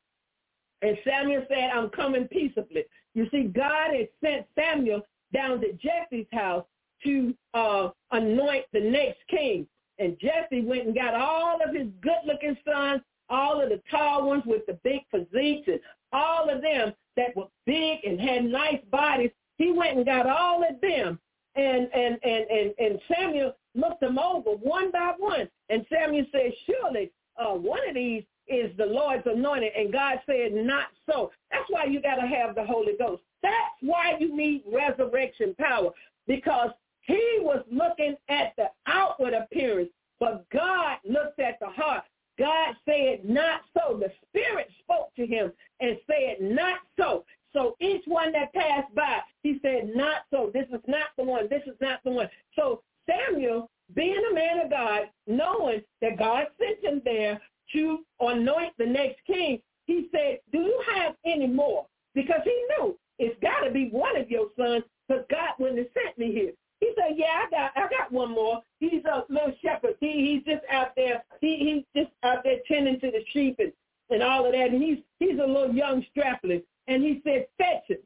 And 0.81 0.97
Samuel 1.05 1.45
said, 1.47 1.69
I'm 1.73 1.89
coming 1.89 2.27
peaceably. 2.27 2.83
You 3.13 3.27
see, 3.31 3.43
God 3.43 3.95
had 3.95 4.09
sent 4.21 4.45
Samuel 4.55 5.01
down 5.33 5.61
to 5.61 5.71
Jesse's 5.73 6.27
house 6.33 6.65
to 7.03 7.33
uh, 7.53 7.89
anoint 8.11 8.65
the 8.73 8.81
next 8.81 9.19
king. 9.29 9.67
And 10.03 10.19
Jesse 10.19 10.61
went 10.61 10.85
and 10.85 10.95
got 10.95 11.13
all 11.13 11.59
of 11.65 11.73
his 11.73 11.87
good-looking 12.01 12.57
sons, 12.67 13.01
all 13.29 13.61
of 13.61 13.69
the 13.69 13.81
tall 13.89 14.27
ones 14.27 14.43
with 14.45 14.65
the 14.65 14.77
big 14.83 15.01
physiques, 15.09 15.67
and 15.67 15.79
all 16.11 16.49
of 16.49 16.61
them 16.61 16.93
that 17.15 17.35
were 17.35 17.47
big 17.65 17.99
and 18.03 18.19
had 18.19 18.43
nice 18.45 18.81
bodies. 18.91 19.31
He 19.57 19.71
went 19.71 19.97
and 19.97 20.05
got 20.05 20.27
all 20.27 20.63
of 20.63 20.81
them. 20.81 21.19
And 21.55 21.87
and 21.93 22.17
and 22.23 22.45
and, 22.49 22.73
and 22.79 22.99
Samuel 23.15 23.55
looked 23.75 24.01
them 24.01 24.17
over 24.19 24.51
one 24.51 24.91
by 24.91 25.13
one. 25.17 25.47
And 25.69 25.85
Samuel 25.91 26.25
said, 26.31 26.51
surely 26.65 27.11
uh, 27.37 27.53
one 27.53 27.87
of 27.87 27.95
these 27.95 28.23
is 28.47 28.75
the 28.77 28.85
Lord's 28.85 29.23
anointed. 29.25 29.71
And 29.77 29.93
God 29.93 30.19
said, 30.25 30.53
not 30.53 30.87
so. 31.09 31.31
That's 31.51 31.69
why 31.69 31.85
you 31.85 32.01
got 32.01 32.15
to 32.15 32.27
have 32.27 32.55
the 32.55 32.65
Holy 32.65 32.93
Ghost. 32.99 33.21
That's 33.41 33.53
why 33.81 34.13
you 34.19 34.35
need 34.35 34.63
resurrection 34.71 35.55
power 35.59 35.91
because 36.27 36.71
he 37.03 37.39
was 37.41 37.63
looking 37.71 38.15
at 38.29 38.53
the 38.57 38.69
outward 38.87 39.33
appearance, 39.33 39.89
but 40.19 40.45
God 40.51 40.97
looks 41.05 41.37
at 41.39 41.59
the 41.59 41.67
heart. 41.67 42.03
God 42.39 42.75
said, 42.85 43.25
not 43.25 43.61
so. 43.77 43.97
The 43.97 44.11
Spirit 44.27 44.69
spoke 44.79 45.13
to 45.15 45.25
him 45.25 45.51
and 45.79 45.97
said, 46.07 46.37
not 46.41 46.79
so. 46.97 47.25
So 47.53 47.75
each 47.79 48.03
one 48.05 48.31
that 48.31 48.53
passed 48.53 48.93
by, 48.95 49.19
he 49.43 49.59
said, 49.61 49.91
not 49.95 50.23
so. 50.31 50.49
This 50.53 50.65
is 50.73 50.81
not 50.87 51.07
the 51.17 51.23
one. 51.23 51.47
This 51.49 51.61
is 51.67 51.75
not 51.79 51.99
the 52.03 52.11
one. 52.11 52.29
So 52.55 52.81
Samuel, 53.07 53.69
being 53.95 54.23
a 54.31 54.33
man 54.33 54.59
of 54.61 54.71
God, 54.71 55.09
knowing 55.27 55.81
that 56.01 56.17
God 56.17 56.47
sent 56.57 56.83
him 56.83 57.01
there 57.05 57.39
to 57.73 57.99
anoint 58.19 58.73
the 58.77 58.85
next 58.85 59.17
king, 59.27 59.59
he 59.85 60.07
said, 60.11 60.39
do 60.51 60.59
you 60.59 60.83
have 60.95 61.15
any 61.25 61.47
more? 61.47 61.85
Because 62.15 62.41
he 62.43 62.65
knew 62.69 62.97
it's 63.19 63.39
got 63.41 63.59
to 63.59 63.71
be 63.71 63.89
one 63.89 64.17
of 64.17 64.31
your 64.31 64.47
sons 64.57 64.83
because 65.07 65.25
God 65.29 65.49
wouldn't 65.59 65.79
have 65.79 65.87
sent 65.93 66.17
me 66.17 66.31
here. 66.31 66.53
He 66.83 66.91
said, 66.97 67.15
yeah, 67.15 67.45
I 67.45 67.49
got 67.49 67.71
I 67.77 67.87
got 67.87 68.11
one 68.11 68.31
more. 68.31 68.61
He's 68.81 69.05
a 69.05 69.23
little 69.29 69.53
shepherd. 69.63 69.95
He, 70.01 70.33
he's 70.33 70.53
just 70.53 70.65
out 70.69 70.89
there. 70.97 71.23
He, 71.39 71.83
he's 71.93 72.03
just 72.03 72.13
out 72.23 72.43
there 72.43 72.57
tending 72.67 72.99
to 72.99 73.09
the 73.09 73.23
sheep 73.31 73.55
and, 73.59 73.71
and 74.09 74.21
all 74.21 74.45
of 74.45 74.51
that. 74.51 74.71
And 74.71 74.83
he's, 74.83 74.97
he's 75.17 75.39
a 75.39 75.47
little 75.47 75.73
young 75.73 76.05
strapling. 76.11 76.61
And 76.87 77.01
he 77.01 77.21
said, 77.23 77.47
fetch 77.57 77.87
him. 77.87 77.99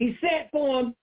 He 0.00 0.18
sent 0.20 0.50
for 0.50 0.80
him. 0.80 0.94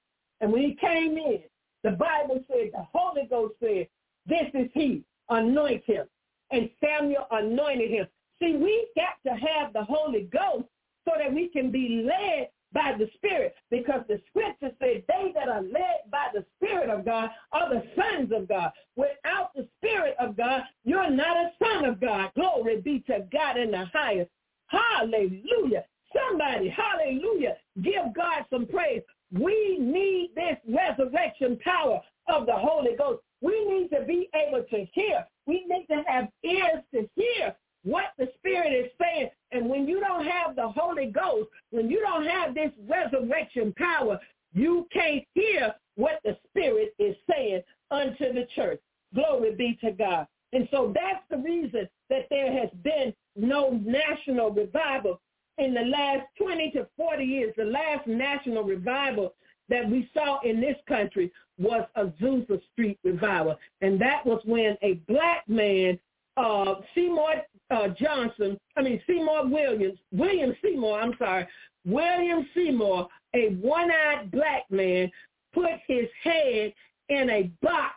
And 0.41 0.51
when 0.51 0.63
he 0.63 0.75
came 0.75 1.17
in, 1.17 1.43
the 1.83 1.91
Bible 1.91 2.43
said, 2.49 2.71
the 2.73 2.85
Holy 2.93 3.25
Ghost 3.29 3.53
said, 3.63 3.87
this 4.25 4.49
is 4.53 4.69
he. 4.73 5.05
Anoint 5.29 5.85
him. 5.85 6.07
And 6.51 6.69
Samuel 6.83 7.25
anointed 7.31 7.89
him. 7.89 8.05
See, 8.41 8.57
we 8.57 8.89
got 8.97 9.15
to 9.31 9.39
have 9.39 9.71
the 9.71 9.83
Holy 9.85 10.23
Ghost 10.23 10.65
so 11.07 11.13
that 11.17 11.33
we 11.33 11.47
can 11.47 11.71
be 11.71 12.03
led 12.05 12.49
by 12.73 12.93
the 12.97 13.09
Spirit 13.15 13.55
because 13.71 14.01
the 14.07 14.21
scripture 14.29 14.71
said 14.79 15.03
they 15.07 15.31
that 15.35 15.49
are 15.49 15.61
led 15.61 16.09
by 16.11 16.27
the 16.33 16.45
Spirit 16.57 16.89
of 16.89 17.05
God 17.05 17.29
are 17.51 17.69
the 17.69 17.83
sons 17.95 18.31
of 18.35 18.47
God. 18.47 18.71
Without 18.95 19.51
the 19.55 19.67
Spirit 19.77 20.15
of 20.19 20.37
God, 20.37 20.61
you're 20.83 21.09
not 21.09 21.37
a 21.37 21.51
son 21.63 21.85
of 21.85 21.99
God. 21.99 22.31
Glory 22.35 22.81
be 22.81 22.99
to 23.07 23.25
God 23.31 23.57
in 23.57 23.71
the 23.71 23.85
highest. 23.93 24.29
Hallelujah. 24.67 25.85
Somebody, 26.13 26.69
hallelujah, 26.69 27.55
give 27.81 28.13
God 28.15 28.45
some 28.49 28.65
praise. 28.65 29.03
We 29.31 29.77
need 29.79 30.31
this 30.35 30.57
resurrection 30.67 31.59
power 31.63 32.01
of 32.27 32.45
the 32.47 32.55
Holy 32.55 32.95
Ghost. 32.97 33.21
We 33.41 33.65
need 33.65 33.89
to 33.89 34.03
be 34.05 34.29
able 34.33 34.63
to 34.63 34.85
hear. 34.93 35.25
We 35.45 35.65
need 35.67 35.85
to 35.89 36.03
have 36.07 36.29
ears 36.43 36.83
to 36.93 37.07
hear 37.15 37.55
what 37.83 38.05
the 38.17 38.29
Spirit 38.37 38.73
is 38.73 38.91
saying. 39.01 39.29
And 39.51 39.69
when 39.69 39.87
you 39.87 39.99
don't 39.99 40.25
have 40.25 40.55
the 40.55 40.69
Holy 40.69 41.07
Ghost, 41.07 41.49
when 41.71 41.89
you 41.89 42.01
don't 42.01 42.25
have 42.25 42.53
this 42.53 42.71
resurrection 42.87 43.73
power, 43.77 44.19
you 44.53 44.87
can't 44.91 45.23
hear 45.33 45.73
what 45.95 46.19
the 46.23 46.37
Spirit 46.49 46.93
is 46.99 47.15
saying 47.29 47.61
unto 47.91 48.33
the 48.33 48.47
church. 48.55 48.79
Glory 49.13 49.55
be 49.55 49.77
to 49.83 49.91
God. 49.91 50.27
And 50.53 50.67
so 50.71 50.93
that's 50.95 51.23
the 51.29 51.37
reason 51.37 51.87
that 52.09 52.27
there 52.29 52.51
has 52.51 52.69
been 52.83 53.13
no 53.35 53.79
national 53.83 54.51
revival 54.51 55.21
in 55.57 55.73
the 55.73 55.81
last 55.81 56.25
20 56.41 56.71
to 56.71 56.87
40 56.97 57.23
years. 57.23 57.53
The 57.57 57.65
last 57.65 58.07
national 58.07 58.63
revival 58.63 59.35
that 59.69 59.87
we 59.87 60.09
saw 60.13 60.39
in 60.41 60.59
this 60.59 60.77
country 60.87 61.31
was 61.59 61.85
Azusa 61.97 62.59
Street 62.71 62.97
revival. 63.03 63.57
And 63.81 64.01
that 64.01 64.25
was 64.25 64.41
when 64.45 64.77
a 64.81 64.93
black 65.07 65.47
man, 65.47 65.99
uh, 66.37 66.75
Seymour 66.95 67.43
uh, 67.71 67.87
Johnson, 67.89 68.57
I 68.75 68.81
mean 68.81 69.01
Seymour 69.07 69.47
Williams, 69.47 69.99
William 70.11 70.55
Seymour, 70.63 70.99
I'm 70.99 71.13
sorry, 71.17 71.47
William 71.85 72.47
Seymour, 72.55 73.07
a 73.35 73.49
one-eyed 73.61 74.31
black 74.31 74.69
man, 74.69 75.11
put 75.53 75.71
his 75.87 76.07
head 76.23 76.73
in 77.09 77.29
a 77.29 77.51
box 77.61 77.95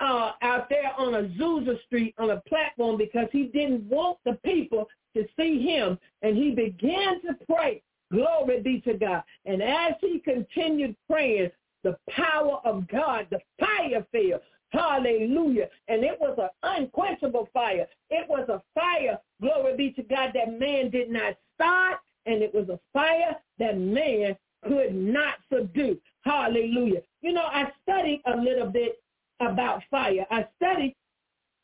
uh, 0.00 0.32
out 0.42 0.68
there 0.68 0.92
on 0.96 1.12
Azusa 1.12 1.80
Street 1.86 2.14
on 2.18 2.30
a 2.30 2.40
platform 2.48 2.96
because 2.96 3.28
he 3.32 3.44
didn't 3.44 3.84
want 3.84 4.18
the 4.24 4.38
people 4.44 4.88
to 5.14 5.24
see 5.38 5.62
him. 5.62 5.98
And 6.22 6.36
he 6.36 6.50
began 6.50 7.20
to 7.22 7.36
pray. 7.46 7.82
Glory 8.12 8.60
be 8.60 8.80
to 8.80 8.94
God. 8.94 9.22
And 9.44 9.62
as 9.62 9.92
he 10.00 10.20
continued 10.20 10.96
praying, 11.08 11.50
the 11.84 11.96
power 12.10 12.60
of 12.64 12.88
God, 12.88 13.26
the 13.30 13.40
fire 13.58 14.04
fell. 14.12 14.40
Hallelujah. 14.72 15.68
And 15.88 16.04
it 16.04 16.18
was 16.20 16.38
an 16.38 16.48
unquenchable 16.62 17.48
fire. 17.52 17.86
It 18.08 18.28
was 18.28 18.48
a 18.48 18.62
fire, 18.74 19.18
glory 19.40 19.76
be 19.76 19.90
to 19.92 20.02
God, 20.02 20.30
that 20.34 20.58
man 20.58 20.90
did 20.90 21.10
not 21.10 21.36
start. 21.54 21.98
And 22.26 22.42
it 22.42 22.54
was 22.54 22.68
a 22.68 22.78
fire 22.92 23.36
that 23.58 23.78
man 23.78 24.36
could 24.64 24.94
not 24.94 25.34
subdue. 25.52 25.98
Hallelujah. 26.22 27.00
You 27.22 27.32
know, 27.32 27.44
I 27.44 27.72
studied 27.82 28.22
a 28.26 28.36
little 28.36 28.68
bit 28.68 29.02
about 29.40 29.82
fire. 29.90 30.26
I 30.30 30.46
studied, 30.56 30.94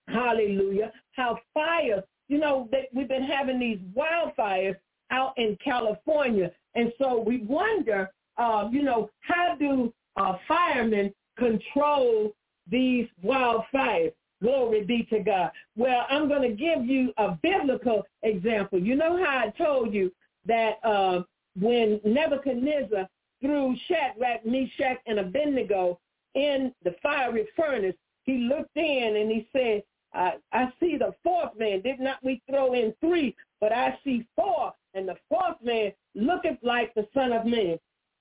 hallelujah, 0.09 0.93
how 1.13 1.39
fire, 1.53 2.03
you 2.29 2.39
know, 2.39 2.69
that 2.73 2.87
we've 2.95 3.09
been 3.09 3.23
having 3.23 3.61
these 3.61 3.79
wildfires 3.95 4.77
out 5.11 5.35
in 5.37 5.57
California. 5.63 6.51
And 6.75 6.93
so 6.99 7.21
we 7.21 7.39
wonder, 7.39 8.11
uh, 8.39 8.69
you 8.73 8.83
know, 8.83 9.11
how 9.21 9.57
do 9.59 9.93
uh, 10.17 10.37
firemen 10.49 11.13
control 11.39 12.33
these 12.71 13.07
wildfires. 13.25 14.13
Glory 14.43 14.85
be 14.85 15.05
to 15.11 15.21
God. 15.21 15.51
Well, 15.77 16.05
I'm 16.11 16.29
going 16.29 16.43
to 16.43 16.55
give 16.55 16.85
you 16.85 17.13
a 17.17 17.39
biblical 17.43 18.03
example. 18.23 18.79
You 18.79 18.95
know 18.95 19.17
how 19.17 19.39
I 19.47 19.51
told 19.57 19.95
you 19.95 20.13
that 20.45 20.75
uh, 20.85 21.23
when 21.59 22.01
Nebuchadnezzar 22.05 23.09
threw 23.41 23.75
Shadrach, 23.89 24.45
Meshach, 24.45 24.99
and 25.07 25.21
Abednego 25.21 25.99
in 26.35 26.73
the 26.85 26.95
fiery 27.03 27.49
furnace, 27.57 27.95
he 28.25 28.39
looked 28.39 28.77
in 28.77 29.17
and 29.17 29.31
he 29.31 29.49
said, 29.53 29.83
I, 30.13 30.35
I 30.53 30.73
see 30.81 30.97
the 30.97 31.15
fourth 31.23 31.57
man. 31.59 31.81
Did 31.81 32.01
not 32.01 32.23
we 32.23 32.43
throw 32.49 32.75
in 32.75 32.95
three, 33.01 33.35
but 33.61 33.73
I 33.73 33.99
see 34.05 34.27
four, 34.35 34.73
and 34.95 35.09
the 35.09 35.17
fourth 35.29 35.57
man 35.63 35.93
looketh 36.15 36.59
like 36.63 36.95
the 36.95 37.07
Son 37.15 37.33
of 37.33 37.47
Man. 37.47 37.79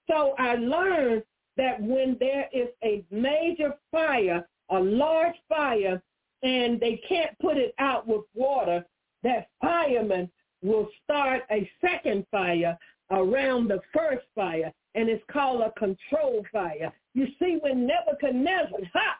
So 0.09 0.35
I 0.37 0.55
learned 0.55 1.23
that 1.57 1.81
when 1.81 2.17
there 2.19 2.47
is 2.53 2.69
a 2.83 3.03
major 3.11 3.75
fire, 3.91 4.47
a 4.69 4.79
large 4.79 5.35
fire, 5.47 6.01
and 6.43 6.79
they 6.79 7.01
can't 7.07 7.37
put 7.39 7.57
it 7.57 7.73
out 7.79 8.07
with 8.07 8.21
water, 8.33 8.85
that 9.23 9.47
fireman 9.61 10.29
will 10.61 10.87
start 11.03 11.43
a 11.51 11.69
second 11.81 12.25
fire 12.31 12.77
around 13.11 13.67
the 13.67 13.79
first 13.93 14.25
fire, 14.33 14.71
and 14.95 15.09
it's 15.09 15.23
called 15.31 15.61
a 15.61 15.71
control 15.79 16.45
fire. 16.51 16.91
You 17.13 17.27
see, 17.39 17.57
when 17.61 17.87
Nebuchadnezzar, 17.87 18.79
ha, 18.93 19.17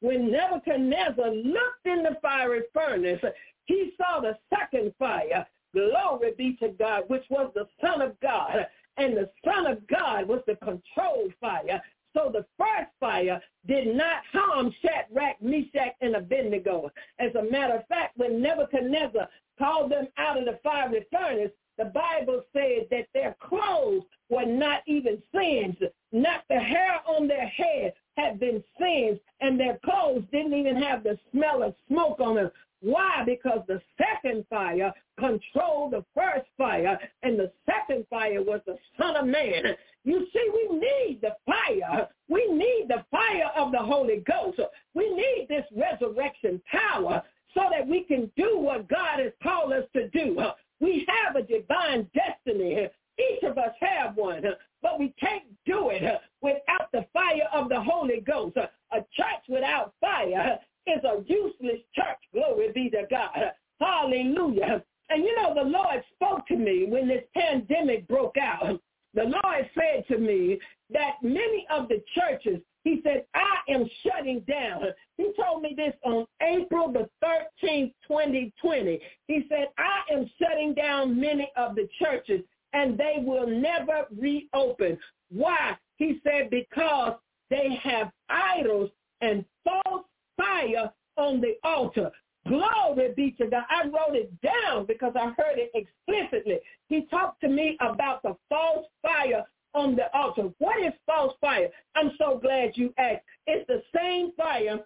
when 0.00 0.30
Nebuchadnezzar 0.30 1.30
looked 1.30 1.86
in 1.86 2.02
the 2.02 2.16
fiery 2.22 2.62
furnace, 2.72 3.20
he 3.64 3.92
saw 3.96 4.20
the 4.20 4.36
second 4.50 4.94
fire, 4.98 5.46
glory 5.74 6.32
be 6.36 6.56
to 6.60 6.68
God, 6.68 7.04
which 7.08 7.24
was 7.30 7.50
the 7.54 7.66
Son 7.80 8.00
of 8.00 8.18
God 8.20 8.66
and 8.98 9.16
the 9.16 9.30
Son 9.44 9.66
of 9.66 9.86
God 9.86 10.28
was 10.28 10.40
the 10.46 10.56
control 10.56 11.30
fire. 11.40 11.80
So 12.14 12.30
the 12.32 12.46
first 12.58 12.90
fire 12.98 13.40
did 13.66 13.94
not 13.94 14.22
harm 14.32 14.74
Shadrach, 14.82 15.40
Meshach, 15.40 15.94
and 16.00 16.16
Abednego. 16.16 16.90
As 17.18 17.34
a 17.34 17.50
matter 17.50 17.74
of 17.74 17.86
fact, 17.86 18.16
when 18.16 18.40
Nebuchadnezzar 18.42 19.28
called 19.58 19.92
them 19.92 20.08
out 20.16 20.38
of 20.38 20.44
the 20.46 20.58
fiery 20.62 21.06
furnace, 21.12 21.52
the 21.76 21.86
Bible 21.86 22.42
said 22.52 22.88
that 22.90 23.06
their 23.14 23.36
clothes 23.40 24.02
were 24.30 24.46
not 24.46 24.82
even 24.86 25.22
singed. 25.32 25.84
Not 26.10 26.42
the 26.48 26.58
hair 26.58 27.00
on 27.06 27.28
their 27.28 27.46
head 27.46 27.94
had 28.16 28.40
been 28.40 28.64
singed, 28.80 29.20
and 29.40 29.58
their 29.60 29.78
clothes 29.84 30.24
didn't 30.32 30.54
even 30.54 30.82
have 30.82 31.04
the 31.04 31.18
smell 31.30 31.62
of 31.62 31.74
smoke 31.88 32.18
on 32.20 32.34
them. 32.34 32.50
Why? 32.80 33.22
Because 33.26 33.60
the 33.66 33.80
second 33.96 34.44
fire 34.48 34.92
controlled 35.18 35.92
the 35.92 36.04
first 36.14 36.46
fire, 36.56 36.98
and 37.22 37.38
the 37.38 37.50
second 37.66 38.06
fire 38.08 38.42
was 38.42 38.60
the 38.66 38.76
Son 39.00 39.16
of 39.16 39.26
Man. 39.26 39.76
You 40.04 40.26
see, 40.32 40.50
we 40.52 40.78
need 40.78 41.20
the 41.20 41.36
fire. 41.44 42.08
We 42.28 42.46
need 42.52 42.86
the 42.88 43.04
fire 43.10 43.50
of 43.56 43.72
the 43.72 43.78
Holy 43.78 44.22
Ghost. 44.26 44.60
We 44.94 45.10
need 45.10 45.46
this 45.48 45.64
resurrection 45.76 46.62
power 46.70 47.22
so 47.54 47.62
that 47.70 47.86
we 47.86 48.04
can 48.04 48.30
do 48.36 48.58
what 48.58 48.88
God 48.88 49.18
has 49.18 49.32
called 49.42 49.72
us 49.72 49.84
to 49.94 50.08
do. 50.10 50.40
We 50.80 51.06
have 51.08 51.36
a 51.36 51.42
divine 51.42 52.08
destiny. 52.14 52.88
Each 53.18 53.42
of 53.42 53.58
us 53.58 53.74
have 53.80 54.16
one, 54.16 54.44
but 54.80 54.98
we 55.00 55.12
can't 55.18 55.42
do 55.66 55.90
it 55.90 56.20
without 56.40 56.92
the 56.92 57.04
fire 57.12 57.48
of 57.52 57.68
the 57.68 57.80
Holy 57.80 58.20
Ghost. 58.20 58.56
A 58.56 59.00
church 59.12 59.44
without 59.48 59.92
fire 60.00 60.58
is 60.88 61.04
a 61.04 61.22
useless 61.26 61.80
church. 61.94 62.18
Glory 62.32 62.72
be 62.72 62.90
to 62.90 63.02
God. 63.10 63.52
Hallelujah. 63.80 64.82
And 65.10 65.24
you 65.24 65.34
know, 65.36 65.54
the 65.54 65.68
Lord 65.68 66.02
spoke 66.14 66.46
to 66.48 66.56
me 66.56 66.86
when 66.88 67.08
this 67.08 67.24
pandemic 67.34 68.06
broke 68.08 68.36
out. 68.36 68.80
The 69.14 69.24
Lord 69.24 69.70
said 69.74 70.06
to 70.08 70.18
me 70.18 70.58
that 70.92 71.14
many 71.22 71.66
of 71.70 71.88
the 71.88 72.02
churches, 72.14 72.60
he 72.84 73.00
said, 73.02 73.24
I 73.34 73.72
am 73.72 73.88
shutting 74.02 74.40
down. 74.40 74.82
He 75.16 75.32
told 75.40 75.62
me 75.62 75.74
this 75.76 75.94
on 76.04 76.26
April 76.42 76.92
the 76.92 77.08
13th, 77.24 77.92
2020. 78.06 79.00
He 79.26 79.46
said, 79.48 79.68
I 79.78 80.12
am 80.12 80.30
shutting 80.40 80.74
down 80.74 81.18
many 81.18 81.50
of 81.56 81.74
the 81.74 81.88
churches 82.00 82.42
and 82.72 82.98
they 82.98 83.16
will 83.18 83.46
never 83.46 84.06
reopen. 84.18 84.98
Why? 85.30 85.76
He 85.96 86.20
said, 86.22 86.50
because 86.50 87.14
they 87.50 87.78
have 87.82 88.10
idols 88.28 88.90
and 89.20 89.44
false 89.64 90.04
fire 90.38 90.90
on 91.18 91.42
the 91.42 91.56
altar. 91.62 92.10
Glory 92.46 93.12
be 93.14 93.32
to 93.32 93.46
God. 93.46 93.64
I 93.68 93.84
wrote 93.84 94.16
it 94.16 94.32
down 94.40 94.86
because 94.86 95.12
I 95.14 95.26
heard 95.36 95.58
it 95.58 95.70
explicitly. 95.74 96.58
He 96.88 97.02
talked 97.10 97.42
to 97.42 97.48
me 97.48 97.76
about 97.80 98.22
the 98.22 98.34
false 98.48 98.86
fire 99.02 99.44
on 99.74 99.96
the 99.96 100.14
altar. 100.16 100.48
What 100.58 100.82
is 100.82 100.94
false 101.04 101.34
fire? 101.40 101.68
I'm 101.94 102.12
so 102.18 102.38
glad 102.38 102.72
you 102.74 102.94
asked. 102.96 103.24
It's 103.46 103.66
the 103.66 103.82
same 103.94 104.32
fire 104.36 104.78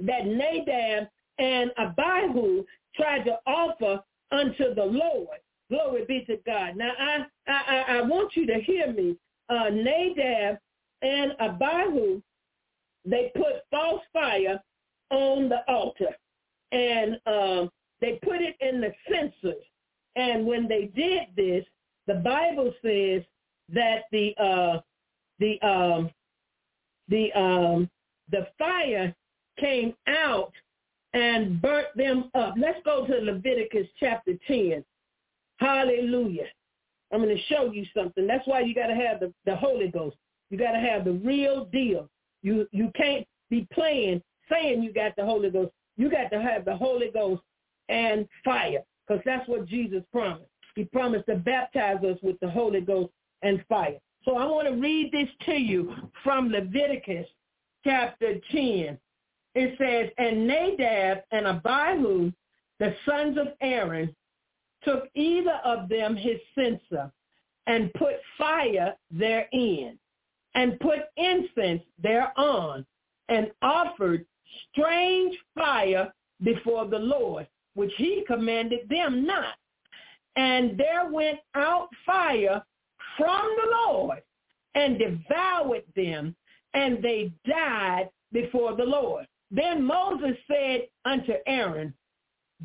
that 0.00 0.26
Nadab 0.26 1.08
and 1.38 1.70
Abihu 1.78 2.64
tried 2.96 3.24
to 3.24 3.38
offer 3.46 4.02
unto 4.32 4.74
the 4.74 4.84
Lord. 4.84 5.38
Glory 5.70 6.04
be 6.06 6.24
to 6.24 6.36
God. 6.44 6.76
Now, 6.76 6.90
I, 6.98 7.24
I, 7.46 7.84
I 7.98 8.02
want 8.02 8.34
you 8.34 8.46
to 8.46 8.60
hear 8.60 8.92
me. 8.92 9.16
Uh, 9.48 9.70
Nadab 9.70 10.58
and 11.02 11.32
Abihu, 11.40 12.20
they 13.04 13.30
put 13.36 13.64
false 13.70 14.02
fire 14.12 14.60
on 15.10 15.48
the 15.48 15.60
altar. 15.68 16.14
And 16.72 17.18
um, 17.26 17.70
they 18.00 18.18
put 18.22 18.40
it 18.40 18.56
in 18.60 18.80
the 18.80 18.92
censers. 19.10 19.64
And 20.16 20.46
when 20.46 20.68
they 20.68 20.90
did 20.94 21.28
this, 21.36 21.64
the 22.06 22.14
Bible 22.14 22.72
says 22.82 23.22
that 23.72 24.04
the 24.10 24.34
uh, 24.38 24.80
the 25.38 25.60
um, 25.62 26.10
the 27.08 27.32
um, 27.32 27.90
the 28.30 28.46
fire 28.58 29.14
came 29.58 29.94
out 30.08 30.52
and 31.12 31.60
burnt 31.60 31.88
them 31.96 32.30
up. 32.34 32.54
Let's 32.56 32.78
go 32.84 33.06
to 33.06 33.14
Leviticus 33.18 33.86
chapter 33.98 34.32
10. 34.46 34.84
Hallelujah. 35.58 36.46
I'm 37.12 37.22
going 37.22 37.36
to 37.36 37.42
show 37.54 37.72
you 37.72 37.84
something. 37.94 38.26
That's 38.26 38.46
why 38.46 38.60
you 38.60 38.74
got 38.74 38.86
to 38.86 38.94
have 38.94 39.20
the, 39.20 39.32
the 39.44 39.56
Holy 39.56 39.88
Ghost. 39.88 40.16
You 40.50 40.58
got 40.58 40.72
to 40.72 40.78
have 40.78 41.04
the 41.04 41.12
real 41.12 41.66
deal. 41.66 42.08
You 42.42 42.66
you 42.72 42.90
can't 42.96 43.26
be 43.50 43.66
playing 43.72 44.22
saying 44.50 44.82
you 44.82 44.92
got 44.92 45.16
the 45.16 45.24
Holy 45.24 45.50
Ghost. 45.50 45.72
You 45.96 46.10
got 46.10 46.30
to 46.30 46.40
have 46.40 46.64
the 46.64 46.76
Holy 46.76 47.10
Ghost 47.12 47.42
and 47.88 48.26
fire 48.44 48.82
because 49.06 49.22
that's 49.24 49.48
what 49.48 49.66
Jesus 49.66 50.02
promised. 50.12 50.50
He 50.74 50.84
promised 50.84 51.26
to 51.26 51.36
baptize 51.36 52.02
us 52.04 52.18
with 52.22 52.38
the 52.40 52.50
Holy 52.50 52.80
Ghost 52.80 53.10
and 53.42 53.64
fire. 53.68 53.98
So 54.24 54.36
I 54.36 54.44
want 54.44 54.68
to 54.68 54.74
read 54.74 55.12
this 55.12 55.28
to 55.46 55.52
you 55.52 55.94
from 56.22 56.50
Leviticus 56.50 57.26
chapter 57.84 58.34
10. 58.52 58.98
It 59.54 59.78
says, 59.78 60.10
And 60.18 60.46
Nadab 60.46 61.22
and 61.32 61.46
Abihu, 61.46 62.32
the 62.78 62.94
sons 63.06 63.38
of 63.38 63.48
Aaron, 63.60 64.14
took 64.84 65.08
either 65.14 65.60
of 65.64 65.88
them 65.88 66.16
his 66.16 66.38
censer 66.54 67.10
and 67.66 67.92
put 67.94 68.14
fire 68.38 68.94
therein 69.10 69.98
and 70.54 70.80
put 70.80 71.00
incense 71.16 71.82
thereon 72.02 72.84
and 73.28 73.50
offered 73.62 74.24
strange 74.70 75.36
fire 75.54 76.12
before 76.42 76.86
the 76.86 76.98
Lord, 76.98 77.46
which 77.74 77.92
he 77.96 78.24
commanded 78.26 78.88
them 78.88 79.26
not. 79.26 79.54
And 80.36 80.78
there 80.78 81.10
went 81.10 81.38
out 81.54 81.88
fire 82.06 82.62
from 83.16 83.56
the 83.62 83.70
Lord 83.70 84.22
and 84.74 84.98
devoured 84.98 85.84
them, 85.96 86.34
and 86.74 87.02
they 87.02 87.32
died 87.46 88.08
before 88.32 88.76
the 88.76 88.84
Lord. 88.84 89.26
Then 89.50 89.84
Moses 89.84 90.36
said 90.46 90.86
unto 91.04 91.32
Aaron, 91.46 91.92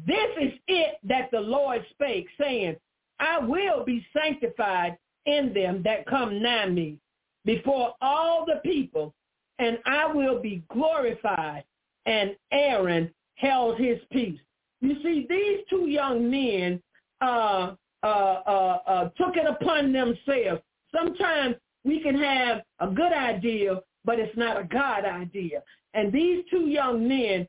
This 0.06 0.30
is 0.40 0.54
it 0.68 0.98
that 1.04 1.30
the 1.32 1.40
Lord 1.40 1.84
spake, 1.92 2.28
saying, 2.40 2.76
I 3.20 3.40
will 3.40 3.84
be 3.84 4.06
sanctified 4.14 4.98
in 5.26 5.54
them 5.54 5.82
that 5.84 6.06
come 6.06 6.42
nigh 6.42 6.68
me 6.68 6.98
before 7.46 7.94
all 8.02 8.46
the 8.46 8.60
people, 8.64 9.14
and 9.60 9.80
I 9.86 10.08
will 10.08 10.42
be 10.42 10.64
glorified. 10.70 11.64
And 12.06 12.36
Aaron 12.52 13.12
held 13.36 13.80
his 13.80 14.00
peace. 14.12 14.40
You 14.82 14.96
see, 15.02 15.26
these 15.30 15.60
two 15.70 15.88
young 15.88 16.30
men 16.30 16.82
uh, 17.22 17.76
uh, 18.04 18.06
uh, 18.06 18.80
uh, 18.88 19.10
took 19.18 19.36
it 19.36 19.48
upon 19.48 19.92
themselves. 19.92 20.62
Sometimes 20.96 21.56
we 21.84 22.02
can 22.02 22.16
have 22.18 22.62
a 22.80 22.88
good 22.88 23.14
idea, 23.14 23.82
but 24.04 24.20
it's 24.20 24.38
not 24.38 24.60
a 24.60 24.64
God 24.64 25.06
idea. 25.06 25.64
And 25.94 26.12
these 26.12 26.44
two 26.52 26.68
young 26.68 27.08
men 27.08 27.48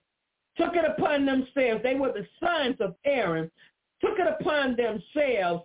took 0.56 0.74
it 0.74 0.84
upon 0.86 1.26
themselves. 1.26 1.82
They 1.82 1.94
were 1.94 2.12
the 2.12 2.26
sons 2.40 2.76
of 2.80 2.94
Aaron, 3.04 3.50
took 4.00 4.18
it 4.18 4.26
upon 4.40 4.76
themselves 4.76 5.64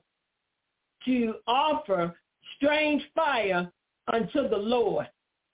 to 1.06 1.36
offer 1.48 2.16
strange 2.58 3.04
fire 3.16 3.72
unto 4.12 4.50
the 4.50 4.58
Lord. 4.58 5.08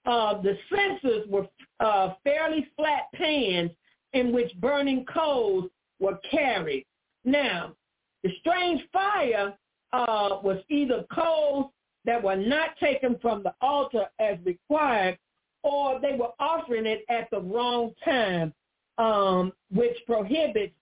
Uh, 0.06 0.42
the 0.42 0.58
censers 0.70 1.28
were 1.30 1.48
uh, 1.80 2.14
fairly 2.24 2.68
flat 2.76 3.04
pans 3.14 3.72
in 4.14 4.32
which 4.32 4.52
burning 4.60 5.06
coals 5.06 5.70
were 6.00 6.20
carried. 6.30 6.86
Now, 7.24 7.74
the 8.24 8.32
strange 8.40 8.82
fire 8.92 9.54
uh, 9.94 10.40
was 10.44 10.62
either 10.70 11.06
coals 11.14 11.72
that 12.06 12.22
were 12.22 12.36
not 12.36 12.78
taken 12.80 13.18
from 13.22 13.44
the 13.44 13.54
altar 13.62 14.06
as 14.20 14.38
required, 14.44 15.18
or 15.64 16.00
they 16.00 16.16
were 16.18 16.32
offering 16.40 16.86
it 16.86 17.04
at 17.10 17.30
the 17.32 17.42
wrong 17.42 17.94
time, 18.04 18.54
um, 18.98 19.52
which 19.72 19.98
prohibits 20.06 20.74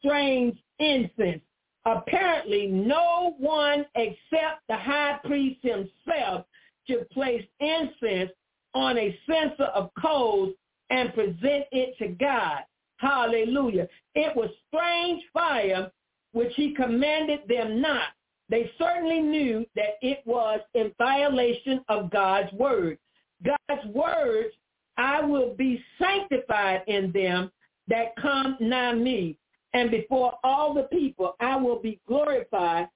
strange 0.00 0.58
incense. 0.78 1.42
Apparently, 1.84 2.66
no 2.66 3.34
one 3.38 3.86
except 3.94 4.66
the 4.68 4.76
high 4.76 5.18
priest 5.24 5.60
himself 5.62 6.46
should 6.86 7.08
place 7.10 7.44
incense 7.60 8.30
on 8.74 8.98
a 8.98 9.18
censer 9.28 9.70
of 9.74 9.90
coals 10.00 10.54
and 10.90 11.14
present 11.14 11.64
it 11.72 11.96
to 11.98 12.08
God. 12.08 12.60
Hallelujah. 12.96 13.88
It 14.14 14.36
was 14.36 14.50
strange 14.68 15.22
fire 15.32 15.90
which 16.32 16.52
he 16.54 16.74
commanded 16.74 17.40
them 17.48 17.80
not. 17.80 18.08
They 18.48 18.70
certainly 18.78 19.20
knew 19.20 19.66
that 19.76 19.96
it 20.02 20.20
was 20.24 20.60
in 20.74 20.92
violation 20.98 21.82
of 21.88 22.10
God's 22.10 22.52
word. 22.52 22.98
God's 23.44 23.86
words, 23.86 24.54
I 24.96 25.20
will 25.22 25.54
be 25.54 25.82
sanctified 25.98 26.82
in 26.86 27.12
them 27.12 27.50
that 27.88 28.14
come 28.16 28.56
nigh 28.60 28.94
me. 28.94 29.38
And 29.74 29.90
before 29.90 30.34
all 30.44 30.74
the 30.74 30.82
people, 30.84 31.34
I 31.40 31.56
will 31.56 31.80
be 31.80 31.98
glorified. 32.06 32.88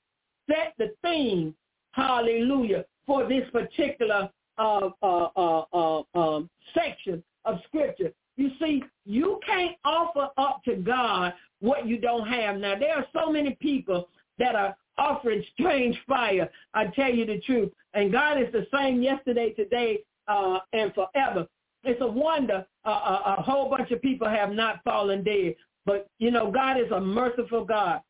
Set 0.48 0.74
the 0.78 0.94
theme, 1.02 1.54
hallelujah, 1.92 2.84
for 3.06 3.26
this 3.26 3.48
particular 3.50 4.30
uh, 4.58 4.90
uh, 5.02 5.28
uh, 5.36 5.64
uh 5.72 6.02
um, 6.14 6.50
section 6.74 7.22
of 7.44 7.58
scripture. 7.66 8.12
You 8.36 8.50
see, 8.60 8.82
you 9.04 9.40
can't 9.46 9.76
offer 9.84 10.28
up 10.36 10.62
to 10.64 10.76
God 10.76 11.32
what 11.60 11.86
you 11.86 11.98
don't 11.98 12.28
have. 12.28 12.56
Now, 12.56 12.78
there 12.78 12.96
are 12.96 13.06
so 13.14 13.30
many 13.30 13.56
people 13.60 14.08
that 14.38 14.54
are 14.54 14.76
offering 14.98 15.42
strange 15.54 15.96
fire. 16.06 16.48
I 16.74 16.86
tell 16.88 17.12
you 17.12 17.24
the 17.24 17.40
truth. 17.40 17.72
And 17.94 18.12
God 18.12 18.40
is 18.40 18.52
the 18.52 18.66
same 18.74 19.02
yesterday, 19.02 19.50
today, 19.50 20.00
uh, 20.28 20.58
and 20.72 20.92
forever. 20.94 21.46
It's 21.84 22.00
a 22.02 22.06
wonder 22.06 22.66
uh, 22.84 22.90
a, 22.90 23.34
a 23.38 23.42
whole 23.42 23.70
bunch 23.70 23.90
of 23.90 24.02
people 24.02 24.28
have 24.28 24.52
not 24.52 24.82
fallen 24.84 25.22
dead. 25.22 25.54
But, 25.86 26.08
you 26.18 26.30
know, 26.30 26.50
God 26.50 26.78
is 26.78 26.90
a 26.90 27.00
merciful 27.00 27.64
God. 27.64 28.00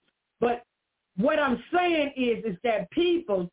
But 0.40 0.64
what 1.16 1.38
I'm 1.38 1.62
saying 1.74 2.12
is, 2.16 2.44
is 2.44 2.56
that 2.64 2.90
people 2.90 3.50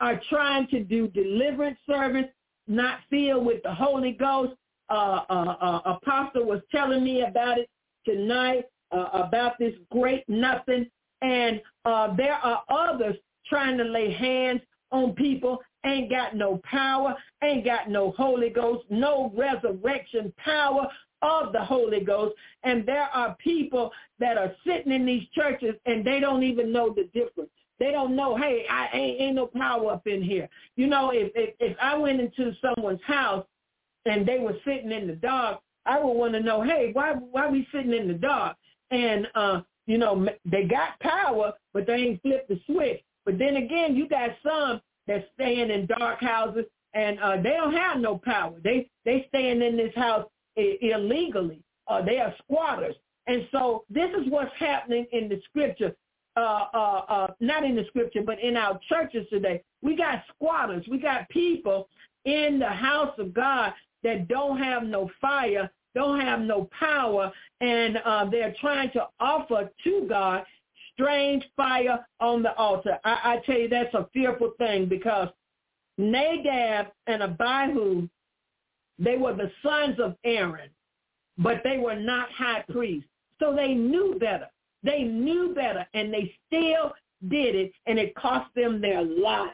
are 0.00 0.20
trying 0.28 0.66
to 0.68 0.82
do 0.82 1.08
deliverance 1.08 1.78
service, 1.86 2.26
not 2.66 3.00
filled 3.10 3.46
with 3.46 3.62
the 3.62 3.74
Holy 3.74 4.12
Ghost. 4.12 4.54
Uh, 4.88 5.20
uh, 5.28 5.56
uh, 5.60 5.80
Apostle 5.96 6.44
was 6.44 6.60
telling 6.70 7.02
me 7.02 7.22
about 7.22 7.58
it 7.58 7.68
tonight 8.04 8.64
uh, 8.92 9.08
about 9.12 9.58
this 9.58 9.74
great 9.90 10.24
nothing. 10.28 10.86
And 11.22 11.60
uh, 11.84 12.14
there 12.16 12.34
are 12.34 12.62
others 12.68 13.16
trying 13.46 13.78
to 13.78 13.84
lay 13.84 14.12
hands 14.12 14.60
on 14.92 15.12
people, 15.14 15.58
ain't 15.84 16.10
got 16.10 16.36
no 16.36 16.60
power, 16.64 17.14
ain't 17.42 17.64
got 17.64 17.90
no 17.90 18.12
Holy 18.16 18.50
Ghost, 18.50 18.84
no 18.90 19.32
resurrection 19.36 20.32
power 20.36 20.86
of 21.22 21.52
the 21.52 21.64
Holy 21.64 22.00
Ghost. 22.00 22.34
And 22.62 22.86
there 22.86 23.08
are 23.12 23.36
people 23.42 23.90
that 24.20 24.36
are 24.38 24.52
sitting 24.66 24.92
in 24.92 25.06
these 25.06 25.26
churches 25.34 25.74
and 25.86 26.04
they 26.04 26.20
don't 26.20 26.42
even 26.42 26.72
know 26.72 26.94
the 26.94 27.04
difference. 27.14 27.50
They 27.78 27.90
don't 27.90 28.16
know, 28.16 28.36
hey, 28.36 28.64
I 28.70 28.88
ain't, 28.96 29.20
ain't 29.20 29.36
no 29.36 29.46
power 29.46 29.92
up 29.92 30.06
in 30.06 30.22
here. 30.22 30.48
You 30.76 30.86
know, 30.86 31.10
if, 31.10 31.30
if 31.34 31.54
if 31.60 31.76
I 31.80 31.96
went 31.96 32.20
into 32.20 32.52
someone's 32.60 33.02
house 33.06 33.46
and 34.06 34.26
they 34.26 34.38
were 34.38 34.56
sitting 34.64 34.92
in 34.92 35.06
the 35.06 35.16
dark, 35.16 35.60
I 35.84 35.98
would 35.98 36.12
want 36.12 36.32
to 36.34 36.40
know, 36.40 36.62
hey, 36.62 36.90
why 36.92 37.12
why 37.12 37.48
we 37.48 37.66
sitting 37.72 37.92
in 37.92 38.08
the 38.08 38.14
dark? 38.14 38.56
and 38.90 39.26
uh, 39.34 39.60
you 39.86 39.98
know 39.98 40.26
they 40.44 40.64
got 40.64 40.98
power, 41.00 41.52
but 41.72 41.86
they 41.86 41.94
ain't 41.94 42.22
flipped 42.22 42.48
the 42.48 42.60
switch. 42.66 43.02
But 43.24 43.38
then 43.38 43.56
again, 43.56 43.96
you 43.96 44.08
got 44.08 44.30
some 44.42 44.80
that 45.06 45.28
staying 45.34 45.70
in 45.70 45.86
dark 45.86 46.20
houses 46.20 46.64
and 46.94 47.18
uh, 47.20 47.36
they 47.36 47.50
don't 47.50 47.74
have 47.74 47.98
no 47.98 48.18
power. 48.18 48.54
They 48.62 48.88
they 49.04 49.26
staying 49.28 49.62
in 49.62 49.76
this 49.76 49.94
house 49.94 50.26
illegally. 50.56 51.60
Uh, 51.88 52.02
they 52.02 52.18
are 52.18 52.34
squatters, 52.42 52.96
and 53.26 53.46
so 53.52 53.84
this 53.90 54.10
is 54.10 54.30
what's 54.30 54.54
happening 54.58 55.06
in 55.12 55.28
the 55.28 55.40
scripture. 55.48 55.94
Uh, 56.36 56.66
uh, 56.74 57.02
uh, 57.08 57.26
not 57.40 57.64
in 57.64 57.74
the 57.74 57.84
scripture, 57.88 58.22
but 58.22 58.38
in 58.40 58.56
our 58.56 58.78
churches 58.90 59.26
today. 59.30 59.62
We 59.80 59.96
got 59.96 60.22
squatters. 60.34 60.84
We 60.86 60.98
got 60.98 61.28
people 61.30 61.88
in 62.26 62.58
the 62.58 62.68
house 62.68 63.14
of 63.18 63.32
God 63.32 63.72
that 64.02 64.28
don't 64.28 64.58
have 64.58 64.82
no 64.82 65.10
fire 65.20 65.70
don't 65.96 66.20
have 66.20 66.40
no 66.40 66.68
power, 66.78 67.32
and 67.62 67.96
uh, 68.04 68.26
they're 68.30 68.54
trying 68.60 68.90
to 68.90 69.08
offer 69.18 69.70
to 69.82 70.06
God 70.06 70.44
strange 70.92 71.42
fire 71.56 72.06
on 72.20 72.42
the 72.42 72.54
altar. 72.56 72.98
I, 73.02 73.18
I 73.24 73.42
tell 73.46 73.58
you, 73.58 73.68
that's 73.68 73.94
a 73.94 74.06
fearful 74.12 74.52
thing 74.58 74.86
because 74.86 75.28
Nadab 75.98 76.88
and 77.06 77.22
Abihu, 77.22 78.08
they 78.98 79.16
were 79.16 79.34
the 79.34 79.50
sons 79.62 79.98
of 79.98 80.16
Aaron, 80.24 80.68
but 81.38 81.62
they 81.64 81.78
were 81.78 81.96
not 81.96 82.30
high 82.30 82.62
priests. 82.70 83.08
So 83.40 83.54
they 83.54 83.72
knew 83.72 84.16
better. 84.20 84.48
They 84.86 85.02
knew 85.02 85.52
better 85.52 85.84
and 85.94 86.14
they 86.14 86.32
still 86.46 86.94
did 87.28 87.56
it 87.56 87.72
and 87.86 87.98
it 87.98 88.14
cost 88.14 88.54
them 88.54 88.80
their 88.80 89.02
lives. 89.02 89.52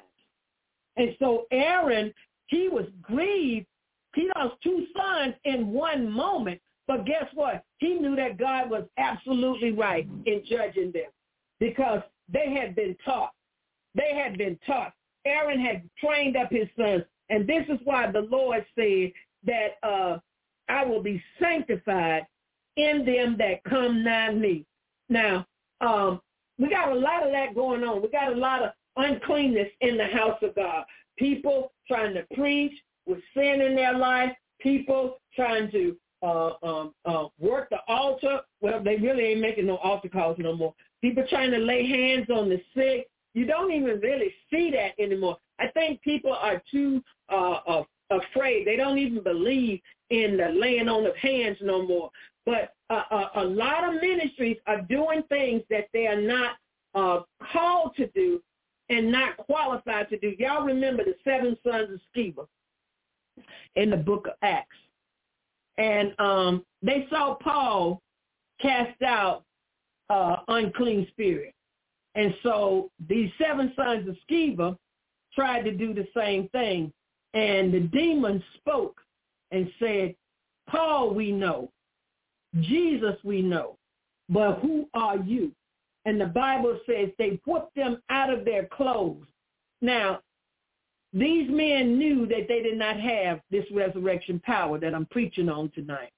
And 0.97 1.17
so 1.19 1.47
Aaron, 1.51 2.13
he 2.49 2.69
was 2.69 2.85
grieved. 3.01 3.67
He 4.15 4.29
lost 4.37 4.57
two 4.63 4.87
sons 4.95 5.35
in 5.45 5.73
one 5.73 6.13
moment. 6.13 6.61
But 6.87 7.07
guess 7.07 7.25
what? 7.33 7.65
He 7.79 7.95
knew 7.95 8.15
that 8.17 8.37
God 8.37 8.69
was 8.69 8.85
absolutely 8.99 9.73
right 9.73 10.07
in 10.27 10.43
judging 10.47 10.93
them 10.93 11.11
because 11.59 12.03
they 12.31 12.53
had 12.53 12.75
been 12.75 12.95
taught. 13.05 13.33
They 13.95 14.15
had 14.15 14.37
been 14.37 14.59
taught. 14.67 14.93
Aaron 15.25 15.61
had 15.61 15.89
trained 15.99 16.37
up 16.37 16.51
his 16.51 16.69
sons. 16.77 17.05
And 17.31 17.47
this 17.47 17.65
is 17.71 17.79
why 17.85 18.11
the 18.11 18.21
Lord 18.21 18.67
said 18.75 19.13
that 19.47 19.79
uh, 19.83 20.19
I 20.69 20.85
will 20.85 21.03
be 21.03 21.23
sanctified 21.41 22.27
in 22.77 23.07
them 23.07 23.37
that 23.39 23.65
come 23.65 24.05
nigh 24.05 24.35
me. 24.35 24.67
Now, 25.13 25.47
um, 25.83 26.21
we 26.59 26.71
got 26.71 26.91
a 26.91 26.95
lot 26.95 27.25
of 27.25 27.33
that 27.33 27.55
going 27.55 27.85
on. 27.85 28.03
We 28.03 28.09
got 28.09 28.33
a 28.33 28.37
lot 28.37 28.63
of 28.63 28.71
uncleanness 28.97 29.69
in 29.81 29.97
the 29.99 30.07
house 30.07 30.39
of 30.43 30.55
God. 30.55 30.85
People 31.19 31.73
trying 31.87 32.15
to 32.15 32.25
preach 32.35 32.73
with 33.07 33.19
sin 33.35 33.61
in 33.61 33.77
their 33.77 33.97
life. 33.97 34.33
People 34.61 35.19
trying 35.37 35.71
to 35.71 35.97
uh, 36.23 36.53
um, 36.63 36.95
uh, 37.05 37.27
work 37.39 37.69
the 37.71 37.79
altar. 37.89 38.41
Well, 38.61 38.83
they 38.83 38.97
really 38.97 39.25
ain't 39.25 39.41
making 39.41 39.67
no 39.67 39.77
altar 39.79 40.09
calls 40.09 40.37
no 40.39 40.57
more. 40.57 40.75
People 41.03 41.25
trying 41.29 41.51
to 41.51 41.59
lay 41.59 41.87
hands 41.87 42.29
on 42.31 42.49
the 42.49 42.63
sick. 42.75 43.09
You 43.35 43.45
don't 43.45 43.73
even 43.73 44.01
really 44.01 44.33
see 44.51 44.71
that 44.71 44.93
anymore. 45.03 45.37
I 45.59 45.69
think 45.69 46.01
people 46.03 46.33
are 46.33 46.63
too 46.71 47.03
uh, 47.31 47.59
uh, 47.67 47.83
afraid. 48.11 48.67
They 48.67 48.77
don't 48.77 48.99
even 48.99 49.23
believe 49.23 49.81
in 50.11 50.37
the 50.37 50.49
laying 50.49 50.89
on 50.89 51.07
of 51.07 51.17
hands 51.17 51.57
no 51.61 51.87
more. 51.87 52.11
But 52.45 52.75
uh, 52.91 53.03
a, 53.11 53.31
a 53.43 53.45
lot 53.45 53.85
of 53.89 54.01
ministries 54.01 54.57
are 54.67 54.81
doing 54.83 55.23
things 55.29 55.63
that 55.71 55.89
they 55.93 56.07
are 56.07 56.21
not 56.21 56.57
uh, 56.95 57.21
called 57.53 57.95
to 57.97 58.07
do 58.09 58.43
and 58.89 59.11
not 59.11 59.37
qualified 59.37 60.09
to 60.11 60.19
do. 60.19 60.35
Y'all 60.39 60.65
remember 60.65 61.05
the 61.05 61.15
seven 61.25 61.57
sons 61.65 61.89
of 61.95 62.01
Sceva 62.15 62.47
in 63.77 63.91
the 63.91 63.97
book 63.97 64.27
of 64.27 64.35
Acts. 64.43 64.77
And 65.79 66.15
um, 66.19 66.65
they 66.83 67.07
saw 67.09 67.35
Paul 67.35 68.03
cast 68.61 69.01
out 69.03 69.45
uh, 70.11 70.37
unclean 70.49 71.07
spirit. 71.11 71.55
And 72.15 72.35
so 72.43 72.91
these 73.09 73.31
seven 73.41 73.73
sons 73.75 74.07
of 74.09 74.17
Sceva 74.31 74.77
tried 75.35 75.63
to 75.63 75.73
do 75.73 75.95
the 75.95 76.07
same 76.15 76.49
thing. 76.51 76.93
And 77.33 77.73
the 77.73 77.81
demon 77.81 78.43
spoke 78.59 79.01
and 79.51 79.71
said, 79.79 80.15
Paul 80.69 81.15
we 81.15 81.33
know, 81.33 81.71
Jesus 82.61 83.17
we 83.25 83.43
know, 83.43 83.77
but 84.29 84.61
who 84.61 84.89
are 84.95 85.17
you? 85.17 85.53
And 86.05 86.21
the 86.21 86.27
Bible 86.27 86.79
says 86.87 87.11
they 87.19 87.41
whipped 87.47 87.75
them 87.75 88.03
out 88.11 88.33
of 88.33 88.45
their 88.45 88.67
clothes. 88.67 89.27
Now, 89.81 90.21
these 91.13 91.49
men 91.51 91.99
knew 91.99 92.27
that 92.27 92.49
they 92.49 92.63
did 92.63 92.79
not 92.79 92.99
have 92.99 93.41
this 93.51 93.65
resurrection 93.73 94.41
power 94.45 94.79
that 94.79 94.95
I'm 94.95 95.07
preaching 95.07 95.49
on 95.49 95.71
tonight. 95.71 96.11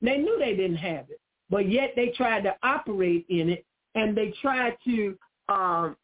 They 0.00 0.18
knew 0.18 0.38
they 0.38 0.54
didn't 0.54 0.76
have 0.76 1.06
it, 1.10 1.20
but 1.50 1.68
yet 1.70 1.92
they 1.96 2.08
tried 2.08 2.44
to 2.44 2.54
operate 2.62 3.26
in 3.28 3.50
it, 3.50 3.64
and 3.94 4.16
they 4.16 4.32
tried 4.40 4.76
to 4.84 5.18
um, 5.48 5.96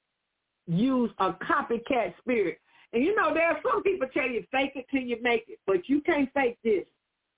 use 0.67 1.11
a 1.19 1.33
copycat 1.35 2.15
spirit. 2.19 2.59
And 2.93 3.03
you 3.03 3.15
know, 3.15 3.33
there 3.33 3.49
are 3.49 3.61
some 3.63 3.83
people 3.83 4.09
tell 4.13 4.29
you 4.29 4.45
fake 4.51 4.73
it 4.75 4.87
till 4.91 5.03
you 5.03 5.19
make 5.23 5.45
it, 5.49 5.59
but 5.67 5.89
you 5.89 6.01
can't 6.03 6.29
fake 6.35 6.59
this. 6.65 6.85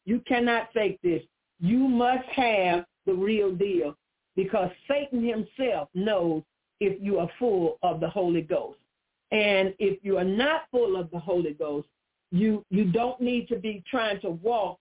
You 0.05 0.21
cannot 0.27 0.69
fake 0.73 0.99
this. 1.03 1.23
You 1.61 1.89
must 1.89 2.27
have 2.29 2.85
the 3.07 3.15
real 3.15 3.53
deal 3.53 3.97
because 4.37 4.71
Satan 4.89 5.25
himself 5.25 5.89
knows 5.95 6.43
if 6.81 7.01
you 7.01 7.19
are 7.19 7.31
full 7.39 7.79
of 7.83 8.01
the 8.01 8.09
Holy 8.09 8.43
Ghost. 8.43 8.79
And 9.31 9.75
if 9.79 9.99
you 10.03 10.19
are 10.19 10.25
not 10.25 10.63
full 10.71 10.97
of 10.97 11.11
the 11.11 11.19
Holy 11.19 11.53
Ghost, 11.53 11.87
you, 12.31 12.65
you 12.71 12.85
don't 12.85 13.21
need 13.21 13.49
to 13.49 13.57
be 13.57 13.83
trying 13.89 14.21
to 14.21 14.31
walk 14.31 14.79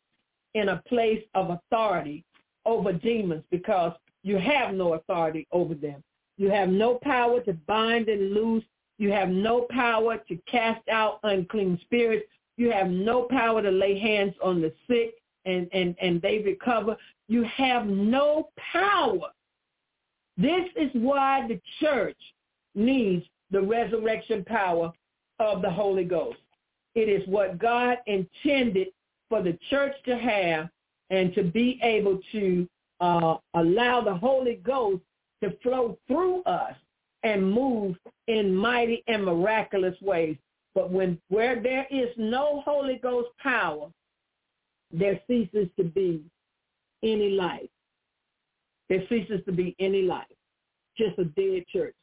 in 0.54 0.70
a 0.70 0.82
place 0.88 1.24
of 1.34 1.50
authority 1.50 2.24
over 2.66 2.94
demons 2.94 3.44
because 3.52 3.94
you 4.24 4.38
have 4.38 4.74
no 4.74 4.94
authority 4.94 5.48
over 5.52 5.74
them. 5.74 6.04
You 6.38 6.50
have 6.50 6.70
no 6.70 6.96
power 6.96 7.42
to 7.42 7.54
bind 7.54 8.10
and 8.10 8.34
loose. 8.34 8.64
You 8.98 9.12
have 9.12 9.30
no 9.30 9.68
power 9.70 10.18
to 10.28 10.38
cast 10.50 10.88
out 10.88 11.20
unclean 11.24 11.80
spirits. 11.84 12.26
You 12.58 12.72
have 12.72 12.90
no 12.90 13.24
power 13.24 13.62
to 13.62 13.72
lay 13.72 14.00
hands 14.00 14.34
on 14.42 14.62
the 14.62 14.74
sick 14.88 15.16
and, 15.46 15.68
and, 15.74 15.96
and 16.02 16.22
they 16.22 16.40
recover. 16.40 16.98
You 17.28 17.44
have 17.44 17.88
no 17.88 18.50
power. 18.58 19.32
This 20.38 20.66
is 20.76 20.90
why 20.94 21.48
the 21.48 21.60
church 21.80 22.18
needs 22.76 23.26
the 23.52 23.62
resurrection 23.62 24.44
power 24.46 24.92
of 25.40 25.62
the 25.62 25.70
Holy 25.70 26.04
Ghost. 26.06 26.40
It 26.96 27.10
is 27.10 27.28
what 27.28 27.60
God 27.60 27.98
intended 28.08 28.88
for 29.30 29.42
the 29.42 29.58
church 29.70 29.94
to 30.06 30.18
have 30.18 30.70
and 31.10 31.34
to 31.36 31.44
be 31.44 31.80
able 31.84 32.20
to 32.32 32.68
uh, 33.00 33.36
allow 33.56 34.02
the 34.02 34.16
Holy 34.16 34.56
Ghost 34.56 35.02
to 35.44 35.52
flow 35.62 35.98
through 36.08 36.44
us 36.44 36.74
and 37.24 37.52
move 37.52 37.96
in 38.28 38.56
mighty 38.56 39.04
and 39.08 39.26
miraculous 39.26 39.96
ways. 40.02 40.38
But 40.76 40.92
when 40.92 41.20
where 41.30 41.62
there 41.62 41.86
is 41.92 42.10
no 42.18 42.62
Holy 42.66 43.00
Ghost 43.02 43.30
power, 43.42 43.90
there 44.94 45.20
ceases 45.28 45.68
to 45.78 45.84
be 45.84 46.24
any 47.02 47.32
life. 47.32 47.70
There 48.90 49.04
ceases 49.10 49.42
to 49.46 49.52
be 49.52 49.76
any 49.80 50.04
life. 50.04 50.26
Just 50.98 51.18
a 51.18 51.26
dead 51.26 51.64
church. 51.68 51.96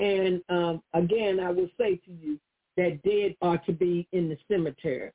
And 0.00 0.42
um, 0.48 0.82
again, 0.92 1.38
I 1.38 1.50
will 1.50 1.68
say 1.78 1.96
to 1.96 2.10
you 2.10 2.38
that 2.76 3.00
dead 3.02 3.36
are 3.40 3.58
to 3.58 3.72
be 3.72 4.08
in 4.12 4.28
the 4.28 4.36
cemetery. 4.50 5.12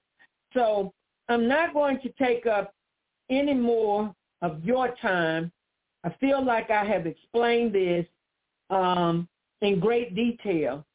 So 0.54 0.94
I'm 1.28 1.48
not 1.48 1.74
going 1.74 2.00
to 2.02 2.10
take 2.14 2.46
up 2.46 2.74
any 3.30 3.54
more 3.54 4.14
of 4.42 4.64
your 4.64 4.96
time. 5.02 5.52
I 6.06 6.16
feel 6.22 6.44
like 6.44 6.70
I 6.72 6.86
have 6.86 7.06
explained 7.06 7.74
this 7.74 8.06
um, 8.70 9.28
in 9.62 9.80
great 9.80 10.16
detail, 10.16 10.86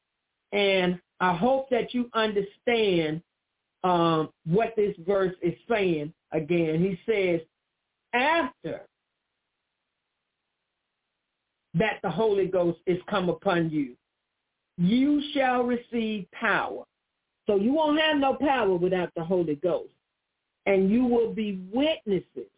and 0.52 0.98
I 1.20 1.36
hope 1.36 1.68
that 1.70 1.92
you 1.92 2.08
understand 2.14 3.20
um, 3.84 4.30
what 4.46 4.74
this 4.76 4.96
verse 5.06 5.34
is 5.42 5.54
saying. 5.68 6.12
Again, 6.32 6.80
he 6.80 6.98
says, 7.10 7.40
after 8.12 8.80
that 11.74 11.98
the 12.02 12.10
Holy 12.10 12.46
Ghost 12.46 12.78
is 12.86 12.98
come 13.08 13.28
upon 13.28 13.70
you. 13.70 13.94
You 14.78 15.22
shall 15.32 15.62
receive 15.62 16.26
power. 16.32 16.84
So 17.46 17.56
you 17.56 17.74
won't 17.74 18.00
have 18.00 18.16
no 18.16 18.34
power 18.34 18.74
without 18.74 19.10
the 19.14 19.22
Holy 19.22 19.56
Ghost. 19.56 19.92
And 20.66 20.90
you 20.90 21.04
will 21.04 21.32
be 21.32 21.60
witnesses 21.72 22.50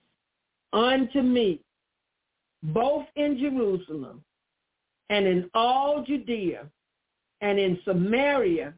unto 0.73 1.23
me, 1.23 1.61
both 2.63 3.05
in 3.17 3.37
Jerusalem 3.39 4.23
and 5.11 5.27
in 5.27 5.51
all 5.55 6.05
Judea 6.07 6.67
and 7.41 7.59
in 7.59 7.79
Samaria 7.85 8.75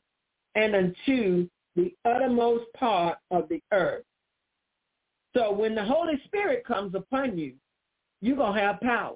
and 0.54 0.74
unto 0.74 1.48
the 1.78 1.94
uttermost 2.04 2.64
part 2.76 3.18
of 3.30 3.48
the 3.48 3.62
earth. 3.72 4.02
So 5.36 5.52
when 5.52 5.76
the 5.76 5.84
Holy 5.84 6.20
Spirit 6.24 6.66
comes 6.66 6.92
upon 6.96 7.38
you, 7.38 7.54
you're 8.20 8.36
going 8.36 8.56
to 8.56 8.60
have 8.60 8.80
power. 8.80 9.14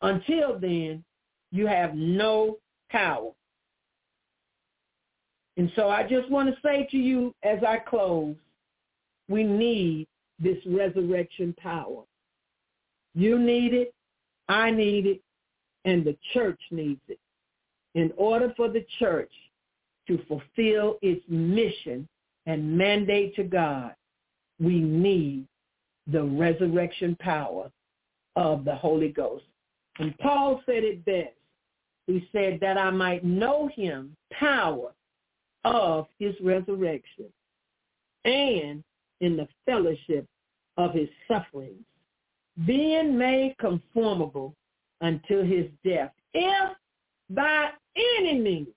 Until 0.00 0.58
then, 0.58 1.04
you 1.52 1.68
have 1.68 1.94
no 1.94 2.58
power. 2.90 3.30
And 5.56 5.70
so 5.76 5.88
I 5.88 6.02
just 6.02 6.28
want 6.30 6.48
to 6.48 6.60
say 6.62 6.88
to 6.90 6.96
you 6.96 7.32
as 7.44 7.58
I 7.62 7.78
close, 7.78 8.34
we 9.28 9.44
need 9.44 10.08
this 10.40 10.58
resurrection 10.66 11.54
power. 11.62 12.02
You 13.14 13.38
need 13.38 13.72
it, 13.72 13.94
I 14.48 14.72
need 14.72 15.06
it, 15.06 15.20
and 15.84 16.04
the 16.04 16.16
church 16.32 16.60
needs 16.72 17.02
it. 17.08 17.20
In 17.94 18.12
order 18.16 18.52
for 18.56 18.68
the 18.68 18.84
church 18.98 19.30
to 20.12 20.24
fulfill 20.26 20.98
its 21.02 21.22
mission 21.28 22.06
and 22.46 22.76
mandate 22.76 23.34
to 23.36 23.44
God, 23.44 23.94
we 24.60 24.80
need 24.80 25.46
the 26.06 26.22
resurrection 26.22 27.16
power 27.20 27.70
of 28.36 28.64
the 28.64 28.74
Holy 28.74 29.08
Ghost. 29.08 29.44
And 29.98 30.16
Paul 30.18 30.60
said 30.66 30.84
it 30.84 31.04
best. 31.04 31.34
He 32.06 32.28
said 32.32 32.58
that 32.60 32.76
I 32.76 32.90
might 32.90 33.24
know 33.24 33.68
him, 33.74 34.16
power 34.32 34.92
of 35.64 36.08
his 36.18 36.34
resurrection, 36.42 37.26
and 38.24 38.82
in 39.20 39.36
the 39.36 39.46
fellowship 39.64 40.26
of 40.76 40.92
his 40.92 41.08
sufferings, 41.28 41.84
being 42.66 43.16
made 43.16 43.54
conformable 43.58 44.54
until 45.00 45.44
his 45.44 45.66
death, 45.84 46.12
if 46.34 46.76
by 47.30 47.70
any 47.96 48.38
means 48.38 48.68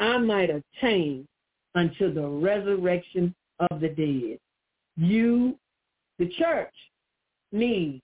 I 0.00 0.18
might 0.18 0.50
attain 0.50 1.26
unto 1.74 2.12
the 2.12 2.26
resurrection 2.26 3.34
of 3.70 3.80
the 3.80 3.88
dead. 3.88 4.38
You, 4.96 5.56
the 6.18 6.28
church, 6.38 6.74
needs 7.52 8.02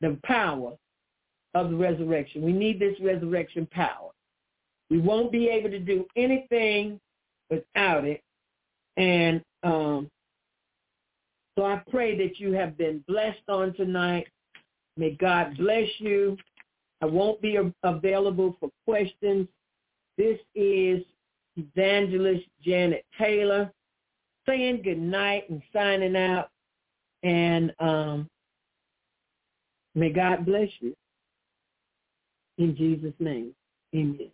the 0.00 0.18
power 0.24 0.72
of 1.54 1.70
the 1.70 1.76
resurrection. 1.76 2.42
We 2.42 2.52
need 2.52 2.78
this 2.78 2.96
resurrection 3.00 3.66
power. 3.70 4.10
We 4.90 4.98
won't 4.98 5.32
be 5.32 5.48
able 5.48 5.70
to 5.70 5.78
do 5.78 6.04
anything 6.16 7.00
without 7.50 8.04
it. 8.04 8.20
And 8.96 9.42
um, 9.62 10.10
so 11.56 11.64
I 11.64 11.80
pray 11.90 12.16
that 12.18 12.38
you 12.38 12.52
have 12.52 12.76
been 12.76 13.04
blessed 13.06 13.48
on 13.48 13.74
tonight. 13.74 14.26
May 14.96 15.12
God 15.12 15.56
bless 15.56 15.88
you. 15.98 16.36
I 17.00 17.06
won't 17.06 17.40
be 17.40 17.58
available 17.82 18.56
for 18.60 18.70
questions. 18.84 19.48
This 20.16 20.38
is 20.54 21.02
Evangelist 21.56 22.44
Janet 22.62 23.04
Taylor 23.18 23.72
saying 24.46 24.82
good 24.82 24.98
night 24.98 25.48
and 25.50 25.62
signing 25.72 26.16
out. 26.16 26.50
And 27.22 27.72
um, 27.78 28.28
may 29.94 30.10
God 30.10 30.44
bless 30.44 30.68
you. 30.80 30.94
In 32.58 32.76
Jesus' 32.76 33.14
name, 33.18 33.54
amen. 33.94 34.30